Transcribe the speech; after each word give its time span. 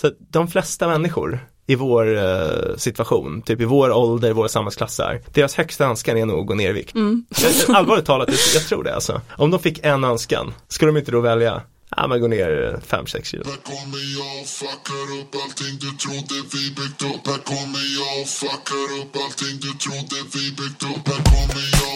Så 0.00 0.10
de 0.30 0.48
flesta 0.48 0.88
människor 0.88 1.46
i 1.66 1.74
vår 1.74 2.16
eh, 2.18 2.76
situation, 2.76 3.42
typ 3.42 3.60
i 3.60 3.64
vår 3.64 3.90
ålder, 3.90 4.32
våra 4.32 4.48
samhällsklasser, 4.48 5.20
deras 5.34 5.54
högsta 5.54 5.84
önskan 5.84 6.16
är 6.18 6.26
nog 6.26 6.40
att 6.40 6.46
gå 6.46 6.54
ner 6.54 6.70
i 6.70 6.72
vikt. 6.72 6.94
Mm. 6.94 7.24
Jag- 7.66 7.76
Allvarligt 7.76 8.06
talat, 8.06 8.28
jag, 8.28 8.38
jag 8.54 8.68
tror 8.68 8.84
det 8.84 8.94
alltså. 8.94 9.20
Om 9.36 9.50
de 9.50 9.60
fick 9.60 9.78
en 9.84 10.04
önskan, 10.04 10.54
skulle 10.68 10.88
de 10.92 10.98
inte 10.98 11.10
då 11.10 11.20
välja, 11.20 11.62
ja 11.96 12.06
men 12.08 12.20
gå 12.20 12.26
ner 12.28 12.80
5-6 12.88 13.22
kilo. 13.24 13.44
Här 13.46 13.56
kommer 13.72 14.02
jag 14.18 14.40
och 14.42 14.46
fuckar 14.60 15.06
upp 15.20 15.32
allting 15.44 15.74
du 15.84 15.90
trodde 16.04 16.34
vi 16.52 16.62
byggt 16.78 17.02
upp 17.10 17.24
Här 17.32 17.40
kommer 17.52 17.84
jag 17.98 18.12
och 18.22 18.28
fuckar 18.40 18.86
upp 19.00 19.12
allting 19.24 19.54
du 19.64 19.70
trodde 19.84 20.16
vi 20.34 20.44
byggt 20.60 20.82
upp 20.92 21.04
Här 21.12 21.22
kommer 21.32 21.64
jag 21.82 21.89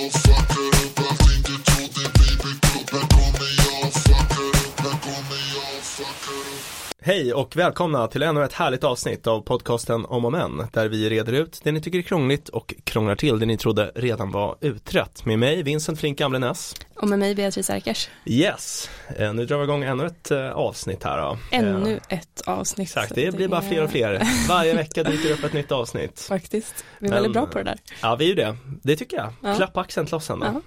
Hej 7.06 7.34
och 7.34 7.56
välkomna 7.56 8.08
till 8.08 8.22
ännu 8.22 8.44
ett 8.44 8.52
härligt 8.52 8.84
avsnitt 8.84 9.26
av 9.26 9.40
podcasten 9.40 10.04
Om 10.04 10.24
och 10.24 10.32
Men 10.32 10.66
där 10.72 10.88
vi 10.88 11.10
reder 11.10 11.32
ut 11.32 11.60
det 11.64 11.72
ni 11.72 11.80
tycker 11.80 11.98
är 11.98 12.02
krångligt 12.02 12.48
och 12.48 12.74
krånglar 12.84 13.14
till 13.16 13.38
det 13.38 13.46
ni 13.46 13.56
trodde 13.56 13.92
redan 13.94 14.30
var 14.30 14.56
utrett. 14.60 15.24
Med 15.24 15.38
mig 15.38 15.62
Vincent 15.62 16.00
Flink 16.00 16.18
Gamlenäs. 16.18 16.74
Och 16.96 17.08
med 17.08 17.18
mig 17.18 17.34
Beatrice 17.34 17.70
Erkers. 17.70 18.08
Yes, 18.26 18.90
eh, 19.16 19.34
nu 19.34 19.46
drar 19.46 19.58
vi 19.58 19.64
igång 19.64 19.82
ännu 19.84 20.06
ett 20.06 20.30
eh, 20.30 20.50
avsnitt 20.50 21.04
här 21.04 21.18
då. 21.22 21.38
Ännu 21.50 22.00
Eh, 22.08 22.18
ett 22.18 22.40
avsnitt. 22.46 22.88
Exakt, 22.88 23.14
det 23.14 23.34
blir 23.36 23.48
bara 23.48 23.62
fler 23.62 23.84
och 23.84 23.90
fler. 23.90 24.22
Varje 24.48 24.74
vecka 24.74 25.02
dyker 25.02 25.32
upp 25.32 25.44
ett 25.44 25.52
nytt 25.52 25.72
avsnitt. 25.72 26.20
Faktiskt. 26.20 26.84
Vi 26.98 27.06
är 27.06 27.10
Men- 27.10 27.22
väldigt 27.22 27.32
bra 27.32 27.46
på 27.46 27.58
det 27.58 27.64
där. 27.64 27.78
Ja, 28.02 28.16
vi 28.16 28.24
är 28.24 28.28
ju 28.28 28.34
det. 28.34 28.56
Det 28.82 28.96
tycker 28.96 29.16
jag. 29.16 29.32
Ja. 29.42 29.54
Klapp 29.54 29.76
axeln 29.76 30.06
till 30.06 30.14
oss 30.14 30.30
ändå. 30.30 30.60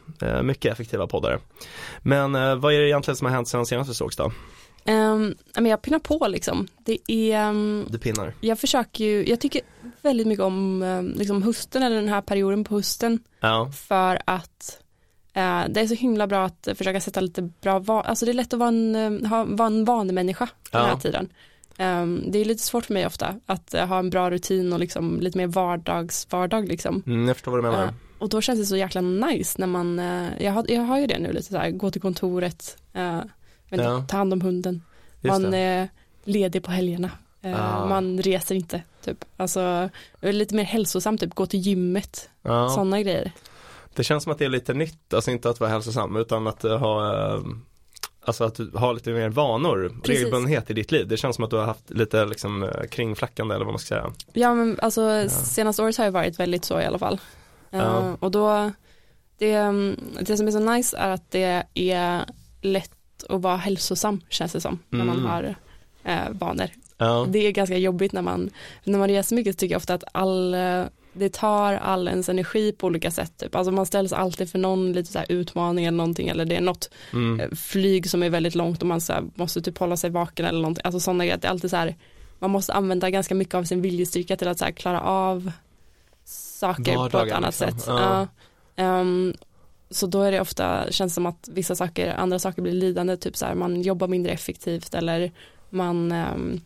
Mycket 0.43 0.73
effektiva 0.73 1.07
poddare. 1.07 1.39
Men 2.01 2.31
vad 2.61 2.73
är 2.73 2.79
det 2.79 2.87
egentligen 2.87 3.15
som 3.15 3.25
har 3.27 3.33
hänt 3.33 3.47
sedan 3.47 3.65
senast 3.65 3.89
vi 3.89 3.93
sågs 3.93 4.15
då? 4.15 4.31
Um, 4.87 5.35
men 5.55 5.65
jag 5.65 5.81
pinnar 5.81 5.99
på 5.99 6.27
liksom. 6.27 6.67
Det 6.85 6.97
är, 7.11 7.37
ehm, 7.37 7.85
Du 7.89 7.97
pinnar. 7.99 8.33
jag 8.41 8.59
försöker 8.59 9.05
ju, 9.05 9.29
jag 9.29 9.39
tycker 9.39 9.61
väldigt 10.01 10.27
mycket 10.27 10.45
om 10.45 10.83
ehm, 10.83 11.13
liksom 11.17 11.43
hösten 11.43 11.83
eller 11.83 11.95
den 11.95 12.07
här 12.09 12.21
perioden 12.21 12.63
på 12.63 12.75
hösten 12.75 13.19
Ja, 13.39 13.71
för 13.87 14.19
att 14.25 14.79
eh, 15.33 15.61
det 15.69 15.81
är 15.81 15.87
så 15.87 15.93
himla 15.93 16.27
bra 16.27 16.45
att 16.45 16.67
försöka 16.75 17.01
sätta 17.01 17.19
lite 17.21 17.41
bra 17.41 18.01
alltså 18.01 18.25
det 18.25 18.31
är 18.31 18.33
lätt 18.33 18.53
att 18.53 18.59
vara 18.59 18.69
en, 18.69 18.95
eh, 19.23 19.29
ha, 19.29 19.45
vara 19.45 19.67
en 19.67 19.85
vanemänniska 19.85 20.49
den 20.71 20.81
här 20.81 20.89
Ja. 20.89 20.99
tiden. 20.99 21.29
Ehm, 21.77 22.23
det 22.27 22.39
är 22.39 22.45
lite 22.45 22.63
svårt 22.63 22.85
för 22.85 22.93
mig 22.93 23.05
ofta 23.05 23.35
att 23.45 23.73
eh, 23.73 23.85
ha 23.87 23.99
en 23.99 24.09
bra 24.09 24.31
rutin 24.31 24.73
och 24.73 24.79
liksom 24.79 25.19
lite 25.21 25.37
mer 25.37 25.47
vardags, 25.47 26.27
vardag 26.31 26.67
liksom. 26.67 27.03
mm, 27.05 27.27
jag 27.27 27.35
förstår 27.35 27.51
vad 27.51 27.59
du 27.63 27.69
menar. 27.69 27.83
Ja, 27.85 27.93
och 28.19 28.29
då 28.29 28.41
känns 28.41 28.59
det 28.59 28.65
så 28.65 28.77
jäkla 28.77 29.01
nice 29.01 29.55
när 29.59 29.67
man, 29.67 29.97
jag 30.39 30.51
har, 30.51 30.65
jag 30.71 30.81
har 30.81 30.99
ju 30.99 31.07
det 31.07 31.19
nu 31.19 31.31
lite 31.33 31.45
så 31.53 31.57
här, 31.57 31.71
gå 31.71 31.91
till 31.91 32.01
kontoret, 32.01 32.77
men 33.69 33.79
Ja. 33.79 34.05
ta 34.09 34.17
hand 34.17 34.33
om 34.33 34.41
hunden, 34.41 34.83
Just 35.21 35.41
man 35.41 35.51
det. 35.51 35.57
är 35.57 35.89
ledig 36.23 36.63
på 36.63 36.71
helgerna, 36.71 37.11
eh, 37.41 37.81
Ah. 37.81 37.85
man 37.85 38.21
reser 38.21 38.55
inte, 38.55 38.81
typ. 39.01 39.25
Alltså, 39.37 39.89
lite 40.21 40.55
mer 40.55 40.63
hälsosamt, 40.63 41.19
typ 41.21 41.35
gå 41.35 41.45
till 41.45 41.59
gymmet, 41.59 42.29
Ja. 42.41 42.69
sådana 42.69 43.01
grejer. 43.01 43.31
Det 43.95 44.03
känns 44.03 44.23
som 44.23 44.31
att 44.31 44.39
det 44.39 44.45
är 44.45 44.49
lite 44.49 44.73
nytt, 44.73 45.13
alltså 45.13 45.31
inte 45.31 45.49
att 45.49 45.59
vara 45.59 45.69
hälsosam 45.69 46.15
utan 46.15 46.47
att 46.47 46.63
eh, 46.63 46.77
ha 46.77 47.13
eh, 47.33 47.41
Alltså 48.21 48.43
att 48.43 48.55
du 48.55 48.71
har 48.75 48.93
lite 48.93 49.09
mer 49.09 49.29
vanor, 49.29 49.89
Precis. 49.89 50.09
regelbundenhet 50.09 50.69
i 50.69 50.73
ditt 50.73 50.91
liv. 50.91 51.07
Det 51.07 51.17
känns 51.17 51.35
som 51.35 51.45
att 51.45 51.49
du 51.51 51.55
har 51.57 51.65
haft 51.65 51.89
lite 51.89 52.25
liksom 52.25 52.71
kringflackande 52.91 53.55
eller 53.55 53.65
vad 53.65 53.73
man 53.73 53.79
ska 53.79 53.87
säga. 53.95 54.11
Ja 54.33 54.53
men 54.53 54.79
alltså 54.81 55.29
senaste 55.29 55.83
året 55.83 55.97
har 55.97 56.05
ju 56.05 56.11
varit 56.11 56.39
väldigt 56.39 56.65
så 56.65 56.81
i 56.81 56.85
alla 56.85 56.99
fall. 56.99 57.19
Ja. 57.69 58.17
och 58.19 58.31
då, 58.31 58.71
det, 59.37 59.53
mm, 59.53 59.99
det 60.21 60.37
som 60.37 60.47
är 60.47 60.51
så 60.51 60.59
nice 60.59 60.97
är 60.97 61.09
att 61.09 61.31
det 61.31 61.63
är 61.73 62.25
lätt 62.61 62.91
att 63.29 63.41
vara 63.41 63.57
hälsosam 63.57 64.21
känns 64.29 64.51
det 64.53 64.61
som, 64.61 64.79
när 64.89 65.05
man 65.05 65.17
Mm. 65.17 65.29
har 65.29 65.55
eh, 66.03 66.29
vanor. 66.31 66.67
Ja, 66.97 67.27
Det 67.29 67.39
är 67.39 67.51
ganska 67.51 67.77
jobbigt 67.77 68.11
när 68.13 68.21
man, 68.21 68.49
när 68.83 68.99
man 68.99 69.07
reser 69.07 69.35
mycket 69.35 69.57
tycker 69.57 69.73
jag 69.73 69.79
ofta 69.79 69.93
att 69.93 70.03
all, 70.11 70.53
eh, 70.53 70.83
det 71.13 71.33
tar 71.33 71.73
all 71.73 72.07
ens 72.07 72.29
energi 72.29 72.71
på 72.71 72.87
olika 72.87 73.11
sätt. 73.11 73.37
Typ. 73.37 73.55
Alltså 73.55 73.71
man 73.71 73.85
ställs 73.85 74.13
alltid 74.13 74.49
för 74.51 74.59
någon 74.59 74.93
lite 74.93 75.11
så 75.11 75.19
här 75.19 75.31
utmaning 75.31 75.85
eller 75.85 75.97
någonting 75.97 76.27
eller 76.27 76.45
det 76.45 76.55
är 76.55 76.61
något 76.61 76.89
mm. 77.13 77.39
eh, 77.39 77.49
flyg 77.55 78.09
som 78.09 78.23
är 78.23 78.29
väldigt 78.29 78.55
långt 78.55 78.81
och 78.81 78.87
man 78.87 79.01
så 79.01 79.13
måste 79.35 79.61
typ 79.61 79.77
hålla 79.77 79.97
sig 79.97 80.09
vaken 80.09 80.45
eller 80.45 80.59
någonting. 80.61 80.81
Alltså 80.85 80.99
sådana 80.99 81.23
grejer, 81.25 81.37
det 81.37 81.47
är 81.47 81.51
alltid 81.51 81.69
så 81.69 81.75
här, 81.77 81.95
man 82.39 82.49
måste 82.51 82.73
använda 82.73 83.09
ganska 83.09 83.35
mycket 83.35 83.55
av 83.55 83.63
sin 83.63 83.81
viljestyrka 83.81 84.37
till 84.37 84.47
att 84.47 84.59
så 84.59 84.65
klara 84.65 85.01
av 85.01 85.51
saker 86.25 86.95
på 86.95 87.05
ett 87.05 87.13
Vardagen, 87.13 87.33
annat 87.35 87.59
liksom. 87.59 87.79
sätt. 87.79 87.87
Ja. 87.87 88.27
Ja. 88.75 88.83
Ehm, 88.83 89.33
så 89.89 90.07
då 90.07 90.21
är 90.21 90.31
det 90.31 90.41
ofta, 90.41 90.91
känns 90.91 91.13
som 91.13 91.25
att 91.25 91.49
vissa 91.51 91.75
saker, 91.75 92.13
andra 92.13 92.39
saker 92.39 92.61
blir 92.61 92.73
lidande, 92.73 93.17
typ 93.17 93.37
så 93.37 93.45
här, 93.45 93.55
man 93.55 93.81
jobbar 93.81 94.07
mindre 94.07 94.31
effektivt 94.31 94.93
eller 94.93 95.31
man 95.69 96.11
ehm, 96.11 96.61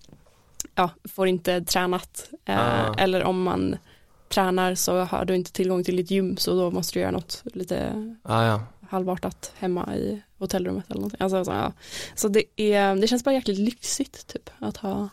ja, 0.75 0.89
får 1.03 1.27
inte 1.27 1.61
tränat. 1.61 2.29
Eh, 2.45 2.59
Ah. 2.59 2.93
Eller 2.97 3.23
om 3.23 3.43
man 3.43 3.77
tränar 4.29 4.75
så 4.75 4.99
har 4.99 5.25
du 5.25 5.35
inte 5.35 5.51
tillgång 5.51 5.83
till 5.83 5.95
ditt 5.95 6.11
gym 6.11 6.37
så 6.37 6.55
då 6.55 6.71
måste 6.71 6.93
du 6.93 6.99
göra 6.99 7.11
något 7.11 7.43
lite 7.53 7.93
ah, 8.23 8.43
ja. 8.43 8.61
halvartat 8.89 9.51
hemma 9.57 9.95
i 9.95 10.21
hotellrummet 10.37 10.85
eller 10.89 10.99
någonting. 10.99 11.21
Alltså, 11.21 11.45
så, 11.45 11.51
ja. 11.51 11.73
så 12.15 12.27
det, 12.27 12.43
är, 12.55 12.95
det 12.95 13.07
känns 13.07 13.23
bara 13.23 13.33
jäkligt 13.35 13.59
lyxigt 13.59 14.27
typ 14.27 14.49
att 14.59 14.77
ha, 14.77 15.09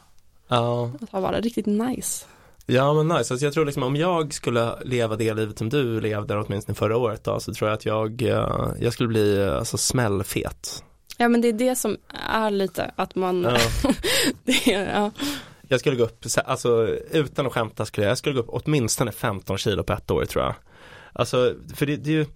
Ja, 0.49 0.91
att 1.01 1.11
ha 1.11 1.21
vara 1.21 1.41
riktigt 1.41 1.67
nice. 1.67 2.27
Ja 2.71 2.95
men 2.95 3.09
nice. 3.09 3.35
Alltså 3.35 3.47
jag 3.47 3.53
tror 3.55 3.65
liksom 3.65 3.83
om 3.83 3.97
jag 3.97 4.35
skulle 4.35 4.75
leva 4.85 5.17
det 5.17 5.35
livet 5.35 5.59
som 5.59 5.69
du 5.69 6.01
levde 6.01 6.37
åtminstone 6.39 6.75
förra 6.77 6.97
året 6.97 7.25
då, 7.25 7.41
så 7.41 7.55
tror 7.55 7.71
jag 7.71 7.77
att 7.77 7.87
jag, 7.87 8.23
eh, 8.23 8.69
jag 8.81 8.93
skulle 8.93 9.09
bli 9.09 9.39
eh, 9.43 9.57
alltså 9.57 9.77
smällfet. 9.79 10.85
Ja 11.17 11.29
men 11.29 11.41
det 11.41 11.49
är 11.49 11.53
det 11.53 11.77
som 11.77 11.97
är 12.33 12.51
lite 12.51 12.91
att 12.97 13.15
man, 13.15 13.43
Ja. 13.43 13.59
det 14.45 14.67
ja. 14.73 15.11
Jag 15.71 15.81
skulle 15.81 15.97
gå 15.97 16.05
upp, 16.05 16.25
så- 16.27 16.41
alltså 16.41 16.87
utan 17.11 17.47
att 17.47 17.53
skämta 17.53 17.85
skulle 17.87 18.05
jag, 18.07 18.11
jag 18.11 18.19
skulle 18.19 18.35
gå 18.35 18.41
upp 18.41 18.49
åtminstone 18.67 19.13
15 19.13 19.59
kilo 19.59 19.83
på 19.85 19.93
ett 19.93 20.11
år 20.11 20.25
tror 20.25 20.45
jag. 20.45 20.55
Alltså, 21.13 21.55
för 21.75 21.87
det, 21.87 21.97
det 21.97 22.11
är 22.11 22.15
ju, 22.15 22.27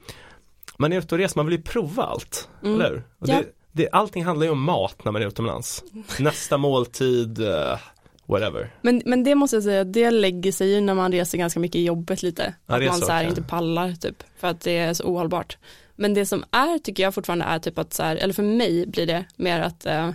man 0.77 0.93
är 0.93 0.99
ute 0.99 1.15
och 1.15 1.19
reser, 1.19 1.39
man 1.39 1.47
vill 1.47 1.57
ju 1.57 1.63
prova 1.63 2.03
allt, 2.03 2.49
Mm. 2.63 2.75
eller 2.75 2.91
hur? 2.91 3.03
Och 3.19 3.29
Ja. 3.29 3.35
det, 3.37 3.45
det, 3.73 3.89
allting 3.93 4.25
handlar 4.25 4.47
ju 4.47 4.53
om 4.53 4.63
mat 4.63 5.05
när 5.05 5.13
man 5.13 5.23
är 5.23 5.27
utomlands. 5.27 5.85
Nästa 6.19 6.57
måltid, 6.57 7.39
eh, 7.49 7.79
whatever. 8.27 8.75
Men, 8.81 9.03
men 9.07 9.25
det 9.25 9.35
måste 9.35 9.57
jag 9.57 9.63
säga, 9.63 9.85
det 9.85 10.11
lägger 10.11 10.53
sig 10.53 10.75
ju 10.75 10.81
när 10.81 10.95
man 10.95 11.13
reser 11.13 11.39
ganska 11.39 11.61
mycket 11.61 11.77
i 11.77 11.85
jobbet 11.85 12.23
lite. 12.23 12.55
Ja, 12.67 12.77
att 12.77 12.85
man 12.85 12.99
så, 13.01 13.07
så 13.07 13.13
här 13.13 13.25
inte 13.25 13.43
pallar 13.43 13.93
typ, 13.93 14.23
för 14.37 14.49
att 14.49 14.61
det 14.61 14.79
är 14.79 14.95
så 14.95 15.05
ohållbart. 15.05 15.59
Men 15.97 16.15
det 16.15 16.27
som 16.27 16.45
är, 16.51 16.79
tycker 16.79 17.03
jag 17.03 17.15
fortfarande 17.15 17.45
är 17.45 17.59
typ 17.59 17.79
att 17.79 17.93
så 17.93 18.03
här, 18.03 18.17
eller 18.17 18.35
för 18.35 18.43
mig 18.43 18.87
blir 18.87 19.07
det 19.07 19.25
mer 19.37 19.61
att 19.61 19.87
eh, 19.87 20.11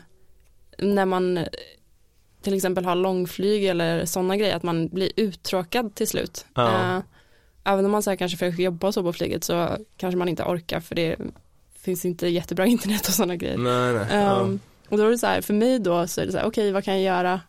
när 0.78 1.06
man 1.06 1.38
eh, 1.38 1.46
till 2.42 2.54
exempel 2.54 2.86
har 2.86 2.96
långflyg 2.96 3.66
eller 3.66 4.06
sådana 4.06 4.38
grejer, 4.38 4.56
att 4.56 4.64
man 4.64 4.88
blir 4.88 5.12
uttråkad 5.16 5.96
till 5.96 6.08
slut. 6.08 6.46
Ja. 6.54 6.96
Eh, 6.96 7.00
även 7.64 7.86
om 7.86 7.92
man 7.92 8.04
så 8.04 8.10
här 8.10 8.18
kanske 8.18 8.38
försöker 8.38 8.64
jobba 8.64 8.92
så 8.92 9.04
på 9.04 9.14
flyget 9.14 9.44
så 9.44 9.78
kanske 9.98 10.18
man 10.18 10.30
inte 10.30 10.44
orkar 10.44 10.80
för 10.80 10.96
det 10.96 11.16
finns 11.80 12.06
inte 12.06 12.28
jättebra 12.28 12.66
internet 12.76 13.08
och 13.08 13.14
sådana 13.14 13.36
grejer. 13.36 13.58
Nej, 13.58 13.94
nej. 13.94 14.24
ja. 14.24 14.40
Um, 14.40 14.60
och 14.90 14.98
då 14.98 15.04
är 15.04 15.10
det 15.10 15.18
så 15.18 15.28
här, 15.28 15.42
för 15.42 15.54
mig 15.54 15.80
då 15.80 16.08
så 16.08 16.22
är 16.22 16.26
det 16.26 16.32
så 16.32 16.38
här, 16.38 16.46
okej 16.46 16.72
vad 16.72 16.84
kan 16.84 16.94
jag 16.94 17.04
göra? 17.04 17.42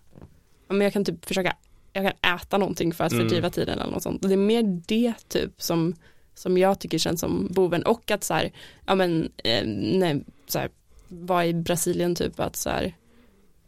Men 0.69 0.81
jag 0.81 0.93
kan 0.93 1.05
typ 1.05 1.25
försöka, 1.25 1.57
jag 1.93 2.05
kan 2.05 2.35
äta 2.37 2.59
någonting 2.59 2.95
för 2.95 3.05
att 3.05 3.13
Mm. 3.13 3.25
fördriva 3.25 3.51
tiden 3.51 3.79
eller 3.79 3.93
något 3.93 4.03
sånt. 4.03 4.23
Och 4.23 4.29
det 4.29 4.35
är 4.35 4.37
mer 4.37 4.83
det 4.87 5.15
typ 5.29 5.63
som, 5.63 5.95
som 6.35 6.59
jag 6.59 6.79
tycker 6.79 6.99
känns 6.99 7.21
som 7.21 7.49
boven 7.51 7.83
och 7.83 8.11
att 8.11 8.25
så 8.25 8.35
här, 8.35 8.53
ja 8.87 8.95
men, 8.95 9.33
eh, 9.37 9.63
nej, 9.67 10.25
så 10.47 10.59
här, 10.59 10.71
vara 11.09 11.47
i 11.47 11.55
Brasilien 11.55 12.15
typ 12.15 12.41
att 12.41 12.57
så 12.57 12.71
här, 12.71 12.95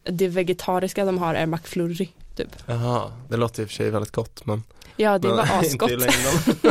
det 0.05 0.29
vegetariska 0.29 1.05
de 1.05 1.19
har 1.19 1.35
är 1.35 1.47
McFlurry 1.47 2.09
typ. 2.37 2.57
Jaha, 2.67 3.13
det 3.29 3.37
låter 3.37 3.63
i 3.63 3.67
och 3.67 3.69
för 3.69 3.75
sig 3.75 3.91
väldigt 3.91 4.13
gott 4.13 4.47
men 4.47 4.63
Ja 5.01 5.19
det 5.19 5.29
men 5.29 5.37
var 5.37 5.45
inte 5.65 5.67
asgott. 5.67 5.91
i 5.91 5.97
längden. 5.97 6.69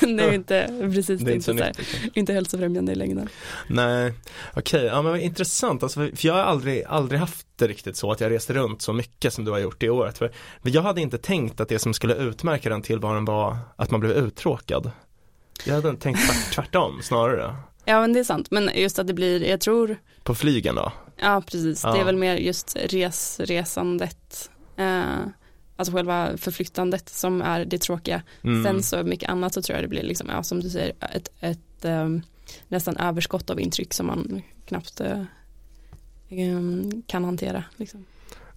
det 0.16 0.24
är 0.24 0.32
inte, 0.32 0.66
precis, 0.94 1.20
det 1.20 1.30
är 1.30 1.34
inte 1.34 1.44
så 1.44 1.58
så 1.58 1.62
här, 1.64 1.68
nytt. 1.70 1.78
liksom. 1.78 2.10
inte 2.14 2.32
hälsofrämjande 2.32 2.92
i 2.92 2.94
längden. 2.94 3.28
Nej, 3.68 4.12
okej, 4.54 4.84
ja 4.84 5.02
men 5.02 5.20
intressant, 5.20 5.82
alltså, 5.82 6.00
för 6.00 6.26
jag 6.26 6.34
har 6.34 6.40
aldrig, 6.40 6.84
aldrig 6.84 7.20
haft 7.20 7.46
det 7.56 7.66
riktigt 7.66 7.96
så 7.96 8.12
att 8.12 8.20
jag 8.20 8.30
reste 8.32 8.52
runt 8.52 8.82
så 8.82 8.92
mycket 8.92 9.32
som 9.32 9.44
du 9.44 9.50
har 9.50 9.58
gjort 9.58 9.82
i 9.82 9.88
året. 9.88 10.18
För, 10.18 10.32
men 10.62 10.72
jag 10.72 10.82
hade 10.82 11.00
inte 11.00 11.18
tänkt 11.18 11.60
att 11.60 11.68
det 11.68 11.78
som 11.78 11.94
skulle 11.94 12.14
utmärka 12.14 12.68
den 12.68 12.82
tillvaron 12.82 13.24
var 13.24 13.56
att 13.76 13.90
man 13.90 14.00
blev 14.00 14.12
uttråkad. 14.12 14.90
Jag 15.66 15.74
hade 15.74 15.96
tänkt 15.96 16.26
tvärt, 16.26 16.54
tvärtom 16.54 17.00
snarare. 17.02 17.56
Ja 17.84 18.00
men 18.00 18.12
det 18.12 18.20
är 18.20 18.24
sant, 18.24 18.50
men 18.50 18.70
just 18.74 18.98
att 18.98 19.06
det 19.06 19.14
blir, 19.14 19.44
jag 19.48 19.60
tror 19.60 19.96
På 20.22 20.34
flygen 20.34 20.74
då? 20.74 20.92
Ja, 21.20 21.42
precis. 21.46 21.82
Det 21.82 21.88
Ja. 21.88 21.96
är 21.96 22.04
väl 22.04 22.16
mer 22.16 22.36
just 22.36 22.76
res, 22.76 23.40
resandet, 23.40 24.50
eh, 24.76 25.02
alltså 25.78 25.94
själva 25.94 26.36
förflyttandet 26.36 27.08
som 27.08 27.42
är 27.42 27.64
det 27.64 27.78
tråkiga. 27.78 28.22
Mm. 28.42 28.64
Sen 28.64 28.82
så 28.82 29.02
mycket 29.02 29.30
annat 29.30 29.54
så 29.54 29.62
tror 29.62 29.76
jag 29.76 29.84
det 29.84 29.88
blir 29.88 30.02
liksom, 30.02 30.28
ja, 30.28 30.42
som 30.42 30.60
du 30.60 30.70
säger, 30.70 30.92
ett, 31.00 31.28
ett 31.40 31.84
ehm, 31.84 32.22
nästan 32.68 32.96
överskott 32.96 33.50
av 33.50 33.60
intryck 33.60 33.94
som 33.94 34.06
man 34.06 34.42
knappt 34.66 35.00
ehm, 35.00 37.02
kan 37.06 37.24
hantera. 37.24 37.64
Liksom. 37.76 38.04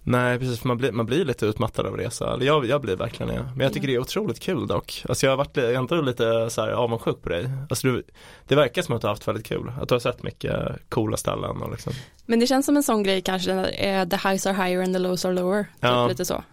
Nej 0.04 0.38
precis, 0.38 0.64
man 0.64 0.78
blir, 0.78 0.92
man 0.92 1.06
blir 1.06 1.24
lite 1.24 1.46
utmattad 1.46 1.86
av 1.86 1.96
resa. 1.96 2.38
Jag, 2.40 2.66
jag 2.66 2.80
blir 2.80 2.96
verkligen 2.96 3.34
det. 3.34 3.48
Men 3.56 3.64
jag 3.64 3.72
tycker 3.72 3.88
det 3.88 3.94
är 3.94 3.98
otroligt 3.98 4.40
kul 4.40 4.66
dock. 4.66 5.04
Alltså 5.08 5.26
jag 5.26 5.32
har 5.32 5.36
varit 5.36 5.56
ändå 5.56 6.00
lite 6.00 6.50
så 6.50 6.60
här 6.60 6.70
avundsjuk 6.70 7.22
på 7.22 7.28
dig. 7.28 7.50
Alltså 7.70 7.86
du, 7.86 8.02
det 8.48 8.54
verkar 8.54 8.82
som 8.82 8.94
att 8.94 9.00
du 9.00 9.06
har 9.06 9.14
haft 9.14 9.28
väldigt 9.28 9.46
kul. 9.46 9.72
Att 9.80 9.88
du 9.88 9.94
har 9.94 10.00
sett 10.00 10.22
mycket 10.22 10.56
coola 10.88 11.16
ställen 11.16 11.62
och 11.62 11.70
liksom. 11.70 11.92
Men 12.26 12.40
det 12.40 12.46
känns 12.46 12.66
som 12.66 12.76
en 12.76 12.82
sån 12.82 13.02
grej 13.02 13.22
kanske, 13.22 13.52
eh, 13.64 14.08
the 14.08 14.28
highs 14.28 14.46
are 14.46 14.54
higher 14.54 14.82
and 14.82 14.94
the 14.94 14.98
lows 14.98 15.24
are 15.24 15.34
lower. 15.34 15.62
Typ 15.62 15.70
Ja. 15.80 16.08
lite 16.08 16.24
så. 16.24 16.44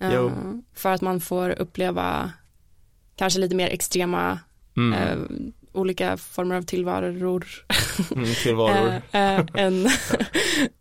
Eh, 0.00 0.14
Jo. 0.14 0.30
för 0.74 0.92
att 0.92 1.00
man 1.00 1.20
får 1.20 1.50
uppleva 1.50 2.32
kanske 3.16 3.40
lite 3.40 3.54
mer 3.54 3.68
extrema 3.68 4.38
Mm. 4.76 4.92
eh, 4.92 5.18
olika 5.72 6.16
former 6.16 6.54
av 6.56 6.62
tillvaror 6.62 7.44
Mm, 8.14 8.24
tillvaror. 8.42 8.88
eh, 9.12 9.38
eh, 9.38 9.46
än, 9.54 9.88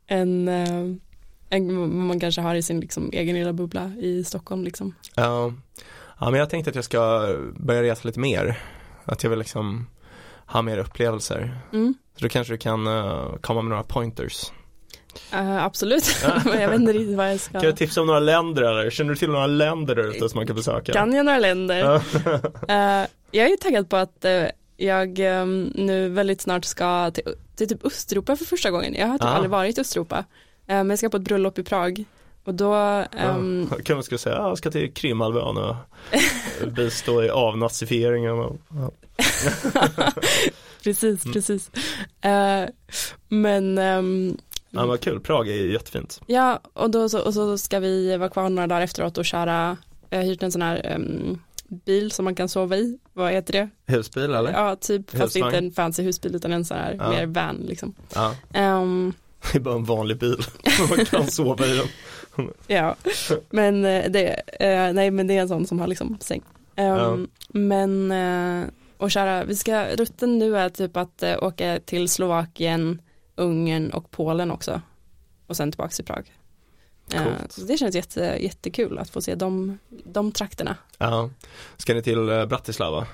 än, 0.07 0.47
eh, 0.47 0.95
än 1.49 1.97
man 2.07 2.19
kanske 2.19 2.41
har 2.41 2.55
i 2.55 2.61
sin 2.61 2.79
liksom, 2.79 3.09
egen 3.13 3.35
lilla 3.35 3.53
bubbla 3.53 3.91
i 3.99 4.23
Stockholm 4.23 4.63
liksom. 4.63 4.95
Ja. 5.15 5.53
ja, 6.19 6.29
men 6.31 6.39
jag 6.39 6.49
tänkte 6.49 6.69
att 6.69 6.75
jag 6.75 6.85
ska 6.85 7.35
börja 7.55 7.83
resa 7.83 8.07
lite 8.07 8.19
mer. 8.19 8.59
Att 9.05 9.23
jag 9.23 9.29
vill 9.29 9.39
liksom 9.39 9.87
ha 10.45 10.61
mer 10.61 10.77
upplevelser. 10.77 11.57
Mm. 11.73 11.93
Så 12.15 12.21
då 12.25 12.29
kanske 12.29 12.53
du 12.53 12.57
kan 12.57 12.87
eh, 12.87 13.35
komma 13.41 13.61
med 13.61 13.69
några 13.69 13.83
pointers. 13.83 14.51
Eh, 15.33 15.63
absolut, 15.65 16.15
men 16.45 16.61
jag 16.61 16.69
vet 16.69 16.79
inte 16.79 16.93
riktigt 16.93 17.17
vad 17.17 17.31
jag 17.31 17.39
ska. 17.39 17.51
Kan 17.59 17.69
du 17.69 17.75
tipsa 17.75 18.01
om 18.01 18.07
några 18.07 18.19
länder 18.19 18.61
eller? 18.63 18.89
Känner 18.89 19.09
du 19.09 19.15
till 19.15 19.29
några 19.29 19.47
länder 19.47 19.95
där 19.95 20.03
ute 20.09 20.29
som 20.29 20.37
man 20.37 20.47
kan 20.47 20.55
besöka? 20.55 20.93
Kan 20.93 21.13
jag 21.13 21.25
några 21.25 21.39
länder? 21.39 21.83
Eh, 22.67 23.07
jag 23.31 23.47
är 23.51 23.57
taggad 23.57 23.89
på 23.89 23.97
att 23.97 24.25
eh, 24.25 24.43
jag 24.77 25.19
eh, 25.19 25.45
nu 25.75 26.09
väldigt 26.09 26.41
snart 26.41 26.65
ska 26.65 27.11
till, 27.11 27.23
till 27.55 27.67
typ 27.67 27.85
Östeuropa 27.85 28.35
för 28.35 28.45
första 28.45 28.71
gången. 28.71 28.93
Jag 28.95 29.07
har 29.07 29.17
typ 29.17 29.25
Ah. 29.25 29.29
aldrig 29.29 29.51
varit 29.51 29.77
i 29.77 29.81
Östeuropa. 29.81 30.17
Eh, 30.17 30.23
men 30.67 30.89
jag 30.89 30.99
ska 30.99 31.09
på 31.09 31.17
ett 31.17 31.23
bröllop 31.23 31.59
i 31.59 31.63
Prag. 31.63 32.03
Och 32.43 32.53
då, 32.55 32.73
ehm, 32.73 33.67
Ja, 33.71 33.77
kan 33.83 33.95
man 33.95 34.03
skulle 34.03 34.17
säga, 34.19 34.35
ja, 34.35 34.47
jag 34.47 34.57
ska 34.57 34.71
till 34.71 34.93
Krimhalvön 34.93 35.57
och 35.57 35.75
bistå 36.71 37.23
i 37.23 37.29
avnazifieringen 37.29 38.39
och, 38.39 38.55
ja. 38.69 38.91
precis, 40.83 41.25
Mm. 41.25 41.33
precis. 41.33 41.71
Eh, 42.21 42.69
men 43.27 43.77
ehm, 43.77 44.37
ja, 44.69 44.85
vad 44.85 44.99
kul, 45.01 45.19
Prag 45.19 45.47
är 45.49 45.53
ju 45.55 45.71
jättefint. 45.73 46.21
ja, 46.27 46.59
och 46.73 46.89
då 46.91 47.09
så, 47.09 47.19
och 47.21 47.33
så 47.33 47.57
ska 47.57 47.79
vi 47.79 48.17
vara 48.17 48.29
kvar 48.29 48.49
några 48.49 48.67
dagar 48.67 48.81
efteråt 48.81 49.17
och 49.17 49.25
köra, 49.25 49.77
jag 50.09 50.17
har 50.17 50.23
hyrt 50.25 50.43
en 50.43 50.51
sån 50.51 50.61
här 50.61 50.81
ehm, 50.85 51.39
bil 51.85 52.11
som 52.11 52.25
man 52.25 52.35
kan 52.35 52.49
sova 52.49 52.77
i, 52.77 52.99
vad 53.13 53.31
heter 53.31 53.53
det? 53.53 53.69
Husbil 53.93 54.23
eller? 54.33 54.51
Ja, 54.51 54.75
typ, 54.75 55.09
fast 55.11 55.23
Husvagn. 55.35 55.45
inte 55.55 55.57
en 55.57 55.71
fancy 55.71 56.03
husbil 56.03 56.35
utan 56.35 56.53
en 56.53 56.65
sån 56.65 56.77
här 56.77 56.95
Ja. 56.99 57.09
mer 57.09 57.25
van 57.25 57.55
liksom. 57.55 57.93
Ja, 58.15 58.35
Ehm, 58.53 59.13
det 59.51 59.57
är 59.57 59.61
bara 59.61 59.75
en 59.75 59.83
vanlig 59.85 60.17
bil. 60.17 60.37
man 60.97 61.05
kan 61.05 61.27
sova 61.27 61.65
i 61.67 61.77
den. 61.77 61.87
Ja, 62.67 62.95
men 63.49 63.85
eh, 63.85 64.11
det, 64.11 64.41
eh, 64.59 64.93
nej 64.93 65.11
men 65.11 65.27
det 65.27 65.37
är 65.37 65.41
en 65.41 65.47
sån 65.47 65.67
som 65.67 65.79
har 65.79 65.87
liksom 65.87 66.17
säng. 66.21 66.41
Ehm, 66.75 66.95
Ja. 66.95 67.17
Men, 67.49 68.11
eh, 68.11 68.67
och 68.97 69.11
köra, 69.11 69.43
vi 69.43 69.55
ska, 69.55 69.85
rutten 69.95 70.39
nu 70.39 70.57
är 70.57 70.69
typ 70.69 70.97
att 70.97 71.23
eh, 71.23 71.43
åka 71.43 71.79
till 71.85 72.09
Slovakien, 72.09 73.01
Ungern 73.39 73.89
och 73.91 74.11
Polen 74.11 74.51
också. 74.51 74.81
Och 75.47 75.57
sen 75.57 75.71
tillbaka 75.71 75.89
till 75.89 76.05
Prag. 76.05 76.33
Eh, 77.13 77.23
Coolt. 77.23 77.51
så 77.51 77.61
det 77.61 77.77
känns 77.77 77.95
jätte, 77.95 78.37
jättekul 78.39 78.97
att 78.97 79.09
få 79.09 79.21
se 79.21 79.35
de, 79.35 79.77
de 80.05 80.31
trakterna. 80.31 80.75
Ja. 80.97 81.29
Ska 81.77 81.93
ni 81.93 82.01
till 82.01 82.29
eh, 82.29 82.45
Bratislava? 82.45 83.07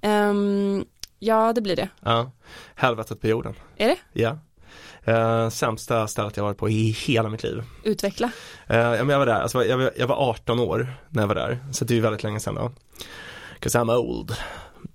Ehm, 0.00 0.84
ja, 1.18 1.52
det 1.52 1.60
blir 1.60 1.76
det. 1.76 1.88
Ja. 2.00 2.30
Helvetet 2.74 3.20
på 3.20 3.26
jorden. 3.26 3.54
Är 3.76 3.88
det? 3.88 3.96
Ja. 4.12 4.38
Uh, 5.08 5.48
sämsta 5.48 6.06
stället 6.06 6.36
jag 6.36 6.44
varit 6.44 6.58
på 6.58 6.68
i 6.68 6.90
hela 6.90 7.28
mitt 7.28 7.42
liv. 7.42 7.62
Utveckla. 7.84 8.30
Men 8.66 9.08
jag 9.08 9.18
var 9.18 9.26
där, 9.26 9.40
alltså, 9.40 9.64
jag, 9.64 9.78
var, 9.78 9.90
jag 9.96 10.06
var 10.06 10.16
18 10.16 10.60
år 10.60 10.94
när 11.08 11.22
jag 11.22 11.28
var 11.28 11.34
där, 11.34 11.58
så 11.72 11.84
det 11.84 11.92
är 11.94 11.96
ju 11.96 12.00
väldigt 12.00 12.22
länge 12.22 12.40
sedan 12.40 12.54
då. 12.54 12.72
'Cause 13.60 13.78
I'm 13.78 13.96
old. 13.96 14.32